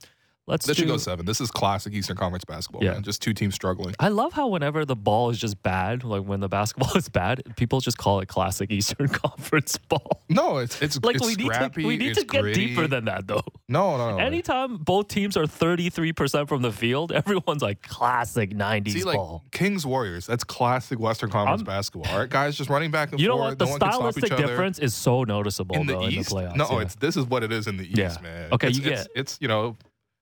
let's 0.48 0.66
this 0.66 0.76
do, 0.78 0.82
should 0.84 0.88
go 0.90 0.98
seven. 0.98 1.26
This 1.26 1.42
is 1.42 1.52
classic 1.52 1.94
Eastern 1.94 2.18
Conference 2.18 2.46
basketball, 2.46 2.84
Yeah. 2.84 2.92
man. 2.94 3.04
Just 3.04 3.22
two 3.22 3.34
teams 3.34 3.56
struggling. 3.56 3.96
I 4.00 4.10
love 4.10 4.34
how 4.34 4.48
whenever 4.48 4.86
the 4.86 4.96
ball 4.96 5.30
is 5.30 5.38
just 5.40 5.62
bad, 5.64 6.04
like 6.04 6.24
when 6.24 6.40
the 6.40 6.50
basketball 6.50 6.92
is 6.98 7.10
bad, 7.10 7.44
people 7.58 7.80
just 7.82 7.98
call 7.98 8.20
it 8.20 8.28
classic 8.28 8.72
Eastern 8.72 9.08
Conference 9.26 9.78
ball. 9.78 10.22
No, 10.30 10.58
it's 10.58 10.82
it's 10.82 11.00
Like 11.04 11.16
it's 11.18 11.26
we 11.26 11.36
need 11.36 11.52
to 11.52 11.72
we 11.78 11.98
need 11.98 12.16
to 12.16 12.24
get 12.26 12.42
gritty. 12.42 12.68
deeper 12.68 12.88
than 12.88 13.06
that 13.06 13.28
though. 13.28 13.44
No, 13.68 13.98
no, 13.98 14.12
no. 14.12 14.18
Anytime 14.18 14.78
both 14.78 15.08
teams 15.08 15.36
are 15.38 15.46
33% 15.46 16.48
from 16.48 16.62
the 16.62 16.72
field, 16.72 17.12
everyone's 17.12 17.62
like 17.62 17.82
classic 17.82 18.52
90s 18.52 18.92
See, 18.92 19.04
like 19.04 19.16
ball. 19.18 19.44
Kings 19.52 19.86
Warriors, 19.86 20.26
that's 20.26 20.44
classic 20.44 21.00
Western 21.00 21.30
Conference 21.30 21.60
I'm- 21.62 21.66
basketball. 21.66 22.12
All 22.12 22.20
right, 22.20 22.30
guys, 22.30 22.56
just 22.58 22.70
running 22.70 22.92
back 22.92 23.12
and 23.12 23.20
You 23.20 23.28
know 23.30 23.38
forth. 23.38 23.50
what? 23.52 23.60
The 23.60 23.66
no 23.66 23.76
stylistic 23.76 24.36
difference 24.38 24.80
is 24.80 24.94
so 24.94 25.24
noticeable 25.24 25.76
in 25.76 25.88
the 25.88 25.94
though 25.94 26.08
East. 26.08 26.32
in 26.32 26.38
the 26.38 26.44
playoffs. 26.44 26.56
no, 26.56 26.68
yeah. 26.72 26.82
it's 26.82 26.96
this 26.96 27.18
is 27.18 27.26
what 27.26 27.44
it 27.44 27.52
is 27.52 27.68
in 27.68 27.78
the 27.78 27.86
East, 27.86 27.98
Yeah. 27.98 28.18
man. 28.22 28.50
Okay, 28.54 28.68
it's, 28.70 28.78
you 28.80 28.92
it's, 28.92 29.04
get- 29.04 29.12
it's 29.16 29.38
you 29.42 29.48
know 29.48 29.76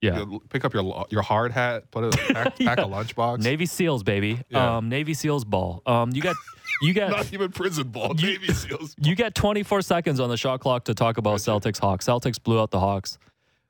yeah. 0.04 0.20
you 0.20 0.42
pick 0.50 0.66
up 0.66 0.74
your 0.74 1.06
your 1.10 1.22
hard 1.22 1.52
hat, 1.52 1.90
put 1.92 2.04
a 2.04 2.10
pack, 2.34 2.44
pack 2.60 2.60
Yeah. 2.60 2.74
a 2.74 2.88
lunchbox. 2.88 3.40
Navy 3.40 3.66
SEALs, 3.66 4.04
baby. 4.04 4.42
Yeah. 4.50 4.78
Um, 4.78 4.90
Navy 4.90 5.14
SEALs 5.14 5.46
ball. 5.46 5.82
Um, 5.86 6.12
you 6.12 6.22
got 6.22 6.36
you 6.82 6.94
got 6.94 7.10
Not 7.18 7.32
even 7.34 7.52
prison 7.52 7.88
ball. 7.90 8.16
You- 8.18 8.28
Navy 8.38 8.54
SEALs. 8.54 8.96
You 9.02 9.16
get 9.16 9.36
24 9.36 9.82
seconds 9.82 10.20
on 10.20 10.30
the 10.30 10.38
shot 10.38 10.60
clock 10.60 10.86
to 10.86 10.94
talk 10.94 11.18
about 11.18 11.38
Celtics 11.40 11.80
Hawks. 11.80 12.06
Celtics 12.06 12.42
blew 12.42 12.60
out 12.60 12.72
the 12.72 12.80
Hawks 12.80 13.18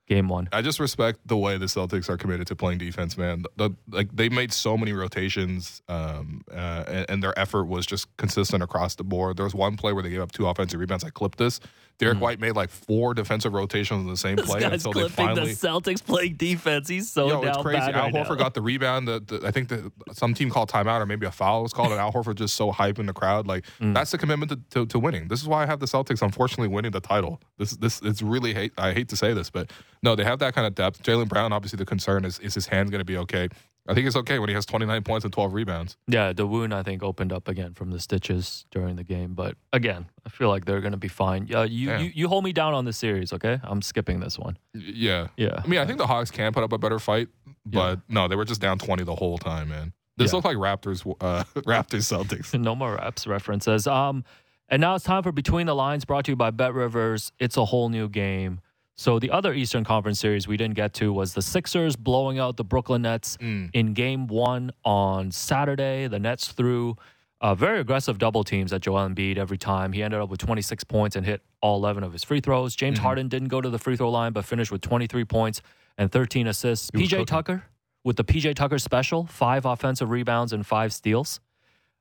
game 0.08 0.28
one. 0.28 0.50
I 0.52 0.62
just 0.62 0.80
respect 0.82 1.20
the 1.26 1.38
way 1.38 1.58
the 1.58 1.66
Celtics 1.68 2.10
are 2.10 2.18
committed 2.18 2.46
to 2.48 2.56
playing 2.58 2.78
defense, 2.80 3.18
man. 3.18 3.46
The, 3.56 3.72
like 3.90 4.14
they 4.14 4.28
made 4.30 4.52
so 4.52 4.78
many 4.78 4.92
rotations, 4.92 5.82
um, 5.88 6.42
uh, 6.52 6.84
and, 6.88 7.06
and 7.10 7.24
their 7.24 7.38
effort 7.40 7.66
was 7.66 7.86
just 7.86 8.16
consistent 8.18 8.62
across 8.62 8.96
the 8.96 9.04
board. 9.06 9.38
There 9.38 9.46
was 9.46 9.56
one 9.56 9.78
play 9.78 9.94
where 9.94 10.04
they 10.04 10.10
gave 10.10 10.20
up 10.22 10.32
two 10.34 10.46
offensive 10.48 10.80
rebounds. 10.80 11.04
I 11.06 11.10
clipped 11.10 11.38
this. 11.38 11.60
Derrick 12.00 12.20
White 12.20 12.40
made 12.40 12.52
like 12.54 12.70
four 12.70 13.14
defensive 13.14 13.54
rotations 13.54 14.04
in 14.04 14.10
the 14.10 14.18
same. 14.18 14.36
This 14.44 14.46
play 14.48 14.60
guy's 14.62 14.74
until 14.86 14.92
they 14.94 15.00
clipping 15.10 15.16
finally. 15.36 15.54
the 15.54 15.68
Celtics 15.68 16.04
playing 16.04 16.36
defense. 16.36 16.90
He's 16.90 17.10
so 17.12 17.28
Yo, 17.30 17.42
down 17.42 17.50
it's 17.54 17.62
crazy. 17.62 17.78
Al 17.80 17.92
right 17.94 18.14
Horford 18.14 18.30
now. 18.30 18.36
got 18.36 18.54
the 18.56 18.62
rebound. 18.62 19.08
The, 19.08 19.20
the, 19.20 19.48
I 19.48 19.52
think 19.52 19.70
that 19.70 19.92
some 20.12 20.34
team 20.34 20.50
called 20.50 20.70
timeout 20.70 21.00
or 21.02 21.06
maybe 21.06 21.26
a 21.26 21.32
foul 21.32 21.64
was 21.64 21.72
called, 21.72 21.92
and 21.92 22.00
Al 22.02 22.12
Horford 22.12 22.36
just 22.36 22.56
so 22.56 22.72
hyping 22.72 23.06
the 23.08 23.14
crowd. 23.14 23.48
Like 23.48 23.66
Mm. 23.80 23.94
that's 23.94 24.12
the 24.12 24.18
commitment 24.18 24.52
to, 24.52 24.60
to, 24.72 24.86
to 24.88 25.00
winning. 25.00 25.28
This 25.28 25.42
is 25.42 25.48
why 25.48 25.64
I 25.64 25.66
have 25.66 25.80
the 25.80 25.86
Celtics 25.86 26.22
unfortunately 26.22 26.68
winning 26.68 26.92
the 26.92 27.00
title. 27.00 27.42
This 27.58 27.72
this 27.78 28.02
it's 28.02 28.22
really 28.22 28.54
hate. 28.54 28.74
I 28.78 28.92
hate 28.94 29.08
to 29.10 29.16
say 29.16 29.34
this, 29.34 29.50
but 29.50 29.72
no, 30.02 30.16
they 30.16 30.24
have 30.24 30.40
that 30.40 30.54
kind 30.56 30.68
of 30.68 30.76
depth. 30.76 31.04
Jaylen 31.04 31.30
Brown, 31.30 31.54
obviously, 31.54 31.78
the 31.78 31.86
concern 31.86 32.26
is 32.26 32.40
is 32.40 32.54
his 32.56 32.68
hand 32.68 32.92
going 32.92 33.00
to 33.00 33.06
be 33.06 33.18
okay. 33.18 33.50
I 33.88 33.94
think 33.94 34.08
it's 34.08 34.16
okay 34.16 34.40
when 34.40 34.48
he 34.50 34.56
has 34.56 34.66
29 34.66 35.04
points 35.04 35.26
and 35.26 35.34
12 35.34 35.54
rebounds. 35.54 35.98
Yeah, 36.08 36.32
the 36.32 36.48
wound 36.48 36.74
I 36.74 36.84
think 36.84 37.04
opened 37.04 37.34
up 37.34 37.48
again 37.50 37.74
from 37.74 37.92
the 37.92 38.00
stitches 38.00 38.66
during 38.72 38.96
the 38.96 39.04
game, 39.04 39.34
but 39.34 39.56
again, 39.74 40.06
I 40.26 40.30
feel 40.30 40.48
like 40.48 40.64
they're 40.66 40.80
going 40.80 40.94
to 40.94 40.98
be 40.98 41.10
fine. 41.10 41.50
Uh, 41.54 41.64
you, 41.64 41.90
Yeah. 41.90 42.00
you 42.00 42.12
you 42.16 42.28
hold 42.30 42.44
me 42.46 42.54
down 42.54 42.74
on 42.74 42.86
this 42.86 42.96
series, 42.98 43.34
okay? 43.34 43.60
I'm 43.64 43.82
skipping 43.82 44.22
this 44.22 44.40
one. 44.40 44.58
Yeah. 44.74 45.28
Yeah. 45.36 45.62
I 45.64 45.68
mean, 45.68 45.80
I 45.82 45.86
think 45.86 45.98
the 45.98 46.08
Hawks 46.08 46.32
can 46.32 46.54
put 46.54 46.64
up 46.64 46.72
a 46.72 46.78
better 46.78 46.98
fight, 47.00 47.28
but 47.66 48.00
no, 48.08 48.28
they 48.30 48.36
were 48.38 48.46
just 48.46 48.62
down 48.62 48.78
20 48.80 49.04
the 49.04 49.16
whole 49.16 49.38
time, 49.38 49.68
man. 49.70 49.92
This 50.16 50.32
Yeah. 50.32 50.36
looked 50.38 50.46
like 50.46 50.58
Raptors, 50.58 51.06
uh, 51.20 51.44
Raptors 51.64 52.06
Celtics. 52.08 52.58
no 52.60 52.76
more 52.76 52.96
reps 52.96 53.28
references. 53.28 53.86
Um, 53.88 54.24
and 54.70 54.80
now 54.80 54.96
it's 54.96 55.04
time 55.04 55.24
for 55.24 55.32
Between 55.34 55.66
the 55.68 55.76
Lines, 55.76 56.06
brought 56.06 56.24
to 56.26 56.32
you 56.32 56.36
by 56.38 56.52
BetRivers. 56.52 57.32
It's 57.38 57.58
a 57.58 57.66
whole 57.66 57.90
new 57.90 58.08
game. 58.08 58.62
So 58.96 59.18
the 59.20 59.32
other 59.32 59.54
Eastern 59.54 59.84
Conference 59.84 60.20
series 60.20 60.48
we 60.48 60.56
didn't 60.58 60.76
get 60.76 60.94
to 60.96 61.12
was 61.12 61.34
the 61.34 61.42
Sixers 61.42 61.96
blowing 61.96 62.38
out 62.38 62.58
the 62.58 62.64
Brooklyn 62.64 63.02
Nets 63.02 63.38
Mm. 63.38 63.70
in 63.74 63.94
Game 63.94 64.28
One 64.28 64.72
on 64.86 65.32
Saturday. 65.32 66.08
The 66.08 66.20
Nets 66.20 66.52
threw 66.52 66.96
uh, 67.42 67.56
very 67.56 67.80
aggressive 67.80 68.18
double 68.20 68.44
teams 68.44 68.72
at 68.72 68.82
Joel 68.82 69.10
Embiid 69.10 69.38
every 69.38 69.58
time. 69.58 69.92
He 69.94 70.02
ended 70.04 70.22
up 70.22 70.30
with 70.30 70.40
26 70.40 70.84
points 70.86 71.16
and 71.16 71.26
hit 71.26 71.42
all 71.62 71.76
11 71.78 72.04
of 72.04 72.14
his 72.14 72.24
free 72.24 72.40
throws. 72.40 72.76
James 72.76 72.98
Mm-hmm. 72.98 73.04
Harden 73.06 73.28
didn't 73.28 73.50
go 73.50 73.60
to 73.62 73.70
the 73.70 73.80
free 73.80 73.98
throw 73.98 74.10
line, 74.12 74.32
but 74.32 74.46
finished 74.46 74.72
with 74.72 74.82
23 74.82 75.26
points 75.26 75.62
and 75.98 76.12
13 76.12 76.48
assists. 76.48 76.90
PJ. 76.92 77.26
Tucker 77.26 77.64
with 78.06 78.16
the 78.18 78.24
PJ 78.24 78.54
Tucker 78.56 78.78
special, 78.80 79.26
five 79.26 79.66
offensive 79.66 80.10
rebounds 80.10 80.54
and 80.54 80.66
five 80.66 80.94
steals. 80.94 81.40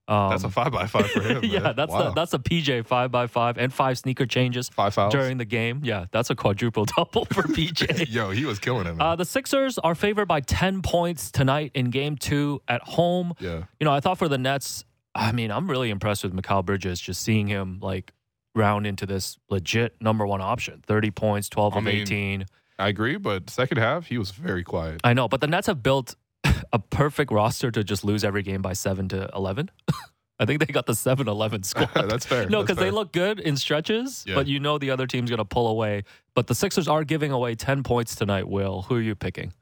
Um, 0.09 0.31
That's 0.31 0.43
a 0.43 0.51
five 0.51 0.73
by 0.73 0.87
five 0.87 1.11
for 1.11 1.21
him. 1.21 1.45
yeah, 1.45 1.61
man. 1.61 1.77
that's 1.77 1.93
wow. 1.93 2.03
the, 2.03 2.11
that's 2.11 2.35
a 2.35 2.39
PJ 2.39 2.87
five 2.87 3.13
by 3.13 3.29
five 3.29 3.57
and 3.57 3.73
five 3.73 3.99
sneaker 3.99 4.27
changes 4.27 4.69
five 4.69 4.93
fouls. 4.93 5.13
during 5.13 5.39
the 5.39 5.45
game. 5.45 5.81
Yeah, 5.85 6.07
that's 6.11 6.29
a 6.29 6.35
quadruple 6.35 6.85
double 6.97 7.25
for 7.27 7.43
PJ. 7.43 8.09
Yo, 8.13 8.31
he 8.31 8.45
was 8.45 8.59
killing 8.59 8.85
him. 8.87 9.01
Uh, 9.01 9.15
the 9.15 9.25
Sixers 9.25 9.79
are 9.79 9.95
favored 9.95 10.27
by 10.27 10.41
10 10.41 10.83
points 10.83 11.31
tonight 11.31 11.71
in 11.75 11.91
game 11.91 12.17
two 12.17 12.61
at 12.67 12.83
home. 12.83 13.35
yeah. 13.39 13.63
You 13.79 13.85
know, 13.85 13.93
I 13.93 14.01
thought 14.01 14.19
for 14.19 14.29
the 14.29 14.39
Nets, 14.39 14.85
I 15.15 15.31
mean, 15.31 15.53
I'm 15.53 15.71
really 15.71 15.91
impressed 15.91 16.25
with 16.25 16.35
Mikal 16.35 16.65
Bridges, 16.65 17.01
just 17.01 17.23
seeing 17.23 17.47
him 17.47 17.79
like 17.81 18.13
round 18.57 18.87
into 18.89 19.07
this 19.07 19.39
legit 19.51 19.95
number 20.01 20.27
one 20.27 20.41
option 20.41 20.83
30 20.87 21.11
points, 21.13 21.49
12 21.49 21.75
I 21.75 21.79
of 21.79 21.85
mean, 21.85 21.95
18. 22.03 22.47
I 22.79 22.89
agree, 22.89 23.17
but 23.17 23.49
second 23.51 23.79
half 23.79 24.07
he 24.07 24.19
was 24.19 24.33
very 24.33 24.65
quiet. 24.65 25.01
I 25.05 25.13
know, 25.15 25.29
but 25.29 25.41
the 25.41 25.47
Nets 25.47 25.69
have 25.69 25.83
built 25.83 26.17
a 26.73 26.79
perfect 26.79 27.31
roster 27.33 27.71
to 27.71 27.85
just 27.85 28.05
lose 28.05 28.25
every 28.25 28.43
game 28.43 28.63
by 28.63 28.73
7 28.73 29.09
to 29.11 29.31
11. 29.35 29.71
I 30.39 30.45
think 30.45 30.59
they 30.67 30.73
got 30.73 30.87
the 30.87 30.95
7 30.95 31.29
11 31.29 31.63
squad. 31.63 31.91
That's 32.09 32.27
fair. 32.27 32.49
No, 32.49 32.63
because 32.63 32.77
they 32.79 32.91
look 32.91 33.13
good 33.13 33.39
in 33.39 33.57
stretches, 33.57 34.25
Yeah. 34.27 34.35
but 34.35 34.47
you 34.49 34.59
know 34.59 34.77
the 34.79 34.91
other 34.91 35.07
team's 35.07 35.31
going 35.31 35.39
to 35.39 35.45
pull 35.45 35.69
away. 35.69 36.03
But 36.35 36.49
the 36.49 36.55
Sixers 36.55 36.89
are 36.89 37.05
giving 37.05 37.31
away 37.31 37.55
10 37.55 37.83
points 37.85 38.17
tonight, 38.17 38.49
Will. 38.49 38.83
Who 38.83 38.97
are 38.97 39.01
you 39.01 39.15
picking? 39.15 39.53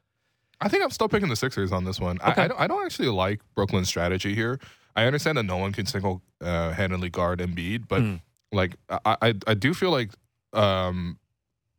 I 0.61 0.69
think 0.69 0.83
I'm 0.83 0.91
still 0.91 1.09
picking 1.09 1.29
the 1.29 1.37
Sixers 1.37 1.73
on 1.73 1.85
this 1.85 2.01
one. 2.01 2.19
Okay. 2.27 2.43
I, 2.43 2.45
I, 2.45 2.49
don't, 2.49 2.61
I 2.63 2.67
don't 2.67 2.85
actually 2.85 3.09
like 3.09 3.41
Brooklyn's 3.55 3.89
strategy 3.89 4.35
here. 4.35 4.59
I 4.97 5.05
understand 5.05 5.37
that 5.39 5.43
no 5.45 5.57
one 5.59 5.73
can 5.73 5.87
single 5.87 6.23
uh, 6.41 6.73
handedly 6.73 7.11
guard 7.11 7.41
Embiid, 7.41 7.87
but 7.89 8.03
Mm. 8.03 8.21
like 8.53 8.77
I, 8.89 9.17
I 9.23 9.35
I 9.47 9.55
do 9.55 9.73
feel 9.73 9.91
like 9.91 10.11
um, 10.53 11.19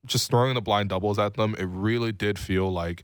just 0.06 0.30
throwing 0.32 0.54
the 0.56 0.62
blind 0.62 0.89
doubles 0.89 1.20
at 1.20 1.34
them, 1.36 1.56
it 1.60 1.66
really 1.66 2.12
did 2.12 2.39
feel 2.39 2.72
like 2.72 3.04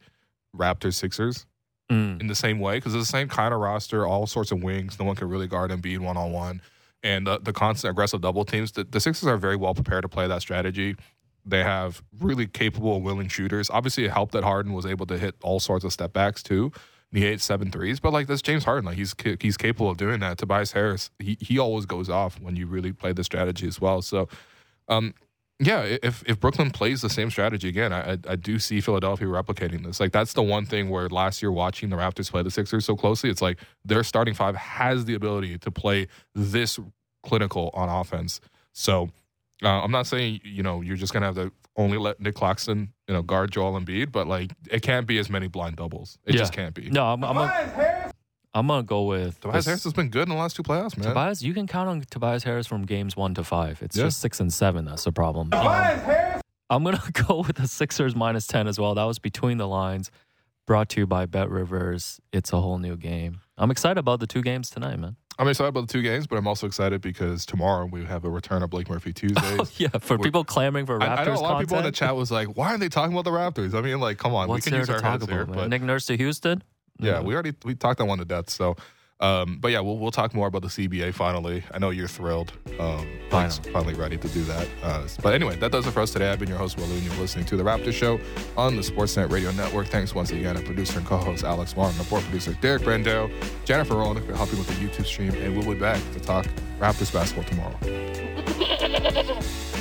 Raptors 0.56 0.94
Sixers 0.96 1.46
Mm. 1.90 2.20
in 2.20 2.28
the 2.28 2.36
same 2.36 2.60
way 2.60 2.78
because 2.78 2.94
it's 2.94 3.06
the 3.06 3.12
same 3.18 3.30
kind 3.30 3.54
of 3.54 3.62
roster, 3.62 4.06
all 4.06 4.28
sorts 4.28 4.52
of 4.52 4.62
wings. 4.62 5.00
No 5.00 5.06
one 5.06 5.16
can 5.16 5.30
really 5.30 5.48
guard 5.48 5.72
Embiid 5.72 6.00
one 6.00 6.18
on 6.18 6.34
one, 6.34 6.62
and 7.02 7.26
the, 7.26 7.40
the 7.40 7.54
constant 7.54 7.92
aggressive 7.92 8.20
double 8.20 8.44
teams. 8.44 8.74
The, 8.74 8.84
the 8.84 9.00
Sixers 9.00 9.28
are 9.28 9.38
very 9.38 9.56
well 9.56 9.74
prepared 9.74 10.02
to 10.02 10.10
play 10.10 10.28
that 10.28 10.42
strategy. 10.42 10.98
They 11.46 11.64
have 11.64 12.04
really 12.20 12.46
capable, 12.46 13.00
willing 13.02 13.30
shooters. 13.30 13.70
Obviously, 13.70 14.04
it 14.04 14.12
helped 14.12 14.34
that 14.34 14.44
Harden 14.44 14.74
was 14.74 14.86
able 14.86 15.06
to 15.06 15.18
hit 15.18 15.36
all 15.42 15.62
sorts 15.62 15.86
of 15.86 15.94
step 15.94 16.12
backs 16.12 16.44
too. 16.44 16.74
He 17.14 17.22
hit 17.22 17.40
seven 17.40 17.72
threes, 17.72 18.02
but 18.02 18.12
like 18.12 18.28
that's 18.28 18.42
James 18.42 18.66
Harden. 18.66 18.84
Like 18.84 18.98
he's 18.98 19.16
he's 19.40 19.56
capable 19.56 19.90
of 19.90 19.96
doing 19.96 20.20
that. 20.20 20.38
Tobias 20.40 20.74
Harris, 20.74 21.10
he 21.20 21.38
he 21.40 21.58
always 21.58 21.86
goes 21.86 22.10
off 22.10 22.38
when 22.42 22.58
you 22.58 22.68
really 22.68 22.92
play 22.92 23.14
the 23.14 23.24
strategy 23.24 23.66
as 23.66 23.80
well. 23.80 24.02
So, 24.02 24.28
um, 24.90 25.14
yeah, 25.60 25.82
if 26.04 26.24
if 26.28 26.40
Brooklyn 26.40 26.70
plays 26.72 27.02
the 27.02 27.10
same 27.10 27.30
strategy 27.32 27.68
again, 27.68 27.92
I 27.92 28.14
I, 28.14 28.18
I 28.30 28.36
do 28.36 28.60
see 28.60 28.80
Philadelphia 28.82 29.28
replicating 29.28 29.84
this. 29.84 30.00
Like 30.00 30.12
that's 30.12 30.34
the 30.34 30.44
one 30.44 30.66
thing 30.66 30.90
where 30.90 31.10
last 31.10 31.42
year 31.42 31.52
watching 31.52 31.90
the 31.90 31.96
Raptors 31.96 32.30
play 32.30 32.44
the 32.44 32.52
Sixers 32.52 32.86
so 32.86 32.96
closely, 32.96 33.30
it's 33.30 33.42
like 33.42 33.60
their 33.84 34.04
starting 34.04 34.34
five 34.34 34.56
has 34.56 35.06
the 35.06 35.16
ability 35.16 35.58
to 35.60 35.72
play 35.72 36.08
this 36.36 36.80
clinical 37.24 37.72
on 37.74 37.90
offense. 37.90 38.40
So 38.74 39.10
uh, 39.64 39.82
I'm 39.84 39.92
not 39.92 40.06
saying 40.08 40.42
you 40.44 40.62
know 40.64 40.82
you're 40.82 40.96
just 40.98 41.12
gonna 41.14 41.26
have 41.26 41.36
to 41.36 41.52
only 41.76 41.98
let 41.98 42.20
Nic 42.20 42.36
Claxton 42.36 42.94
you 43.08 43.14
know 43.16 43.22
guard 43.24 43.52
Joel 43.52 43.80
Embiid, 43.80 44.12
but 44.12 44.28
like 44.28 44.52
it 44.70 44.82
can't 44.84 45.08
be 45.08 45.18
as 45.18 45.30
many 45.30 45.48
blind 45.48 45.78
doubles. 45.78 46.20
It 46.26 46.36
Yeah. 46.36 46.40
just 46.42 46.54
can't 46.54 46.76
be. 46.76 46.90
No, 46.92 47.06
I'm, 47.06 47.24
I'm, 47.24 47.38
a, 47.38 47.87
I'm 48.58 48.68
gonna 48.68 48.84
go 48.84 49.04
with 49.04 49.40
Tobias 49.40 49.58
this- 49.58 49.66
Harris 49.68 49.84
has 49.84 49.94
been 49.94 50.10
good 50.10 50.24
in 50.24 50.30
the 50.30 50.36
last 50.36 50.56
two 50.56 50.64
playoffs, 50.64 50.98
man. 50.98 51.08
Tobias, 51.08 51.44
you 51.44 51.54
can 51.54 51.68
count 51.68 51.90
on 51.90 52.02
Tobias 52.10 52.44
Harris 52.44 52.66
from 52.68 52.84
games 52.86 53.16
one 53.16 53.34
to 53.36 53.44
five. 53.44 53.82
It's 53.84 53.96
Yeah. 53.96 54.06
just 54.06 54.20
six 54.20 54.40
and 54.40 54.52
seven. 54.52 54.86
That's 54.86 55.04
the 55.04 55.12
problem. 55.12 55.50
Tobias 55.52 56.08
Um, 56.08 56.42
I'm 56.70 56.84
gonna 56.84 57.02
go 57.28 57.44
with 57.48 57.58
the 57.58 57.68
Sixers 57.68 58.16
minus 58.16 58.48
ten 58.48 58.68
as 58.68 58.80
well. 58.80 58.96
That 58.96 59.04
was 59.06 59.20
between 59.20 59.58
the 59.58 59.68
lines. 59.68 60.12
Brought 60.66 60.90
to 60.90 61.00
you 61.02 61.08
by 61.08 61.26
BetRivers. 61.28 62.20
It's 62.34 62.52
a 62.52 62.60
whole 62.60 62.78
new 62.78 62.98
game. 62.98 63.40
I'm 63.58 63.72
excited 63.72 63.98
about 63.98 64.20
the 64.20 64.28
two 64.28 64.42
games 64.42 64.70
tonight, 64.70 65.00
man. 65.00 65.16
I'm 65.40 65.48
excited 65.48 65.70
about 65.70 65.88
the 65.88 65.94
two 65.94 66.02
games, 66.02 66.26
but 66.28 66.38
I'm 66.38 66.48
also 66.48 66.66
excited 66.68 67.00
because 67.00 67.46
tomorrow 67.46 67.86
we 67.86 68.04
have 68.06 68.26
a 68.26 68.30
return 68.30 68.64
of 68.64 68.70
Blake 68.72 68.90
Murphy 68.90 69.14
Tuesdays. 69.22 69.60
Oh, 69.60 69.68
yeah, 69.78 69.88
for 70.00 70.16
We're- 70.18 70.24
people 70.24 70.44
clamoring 70.44 70.86
for 70.88 71.00
Raptors 71.00 71.08
I, 71.20 71.22
I 71.22 71.26
know 71.26 71.34
a 71.36 71.40
lot 71.40 71.54
of 71.54 71.60
people 71.62 71.78
in 71.78 71.84
the 71.84 71.92
chat 71.92 72.16
was 72.16 72.32
like, 72.32 72.48
"Why 72.58 72.70
aren't 72.70 72.80
they 72.82 72.90
talking 72.90 73.14
about 73.18 73.24
the 73.24 73.32
Raptors?" 73.38 73.74
I 73.74 73.82
mean, 73.82 74.00
like, 74.00 74.18
come 74.18 74.34
on, 74.34 74.48
What's 74.50 74.66
we 74.66 74.72
can 74.72 74.72
there 74.72 74.82
use 74.82 74.88
to 74.88 74.96
our 74.96 75.00
talk 75.00 75.12
heads 75.12 75.24
about? 75.24 75.34
here, 75.34 75.46
man? 75.46 75.56
but 75.56 75.70
Nick 75.70 75.84
Nurse 75.84 76.08
to 76.08 76.18
Houston. 76.18 76.64
Yeah, 77.00 77.22
we 77.22 77.34
already 77.34 77.54
we 77.64 77.76
talked 77.76 78.00
that 78.00 78.06
one 78.06 78.20
to 78.20 78.26
death. 78.26 78.50
So, 78.50 78.76
um, 79.20 79.58
but 79.60 79.72
yeah, 79.72 79.80
we'll 79.80 79.98
we'll 79.98 80.12
talk 80.12 80.34
more 80.34 80.48
about 80.48 80.62
the 80.62 80.68
CBA 80.68 81.14
finally. 81.14 81.64
I 81.72 81.80
know 81.80 81.90
you're 81.90 82.08
thrilled. 82.08 82.54
Um, 82.80 83.08
Blake's 83.30 83.58
finally 83.60 83.94
ready 83.96 84.18
to 84.18 84.28
do 84.30 84.44
that. 84.44 84.68
Uh, 84.84 85.08
but 85.22 85.34
anyway, 85.34 85.56
that 85.58 85.72
does 85.72 85.88
it 85.88 85.92
for 85.92 86.02
us 86.02 86.12
today. 86.12 86.32
I've 86.32 86.40
been 86.40 86.50
your 86.50 86.58
host, 86.58 86.78
Will 86.78 86.86
and 86.86 87.04
You're 87.04 87.16
listening 87.16 87.46
to 87.46 87.58
the 87.58 87.64
Raptor 87.64 87.92
Show 87.92 88.20
on 88.56 88.76
the 88.76 88.82
Sportsnet 88.82 89.32
Radio 89.32 89.52
Network. 89.52 89.88
Thanks 89.88 90.14
once 90.14 90.32
again 90.32 90.56
to 90.56 90.62
producer 90.62 91.00
and 91.00 91.08
co-host 91.08 91.44
Alex 91.44 91.76
Martin, 91.76 91.98
report 92.00 92.24
producer 92.24 92.54
Derek 92.62 92.84
Brando, 92.84 93.32
Jennifer 93.66 93.96
Rowland 93.96 94.26
for 94.26 94.36
helping 94.36 94.60
with 94.60 94.68
the 94.68 94.74
YouTube 94.74 95.06
stream, 95.06 95.34
and 95.36 95.58
we'll 95.58 95.74
be 95.74 95.80
back 95.80 96.00
to 96.14 96.20
talk 96.20 96.46
Raptors 96.80 97.12
basketball 97.12 97.46
tomorrow. 97.46 97.78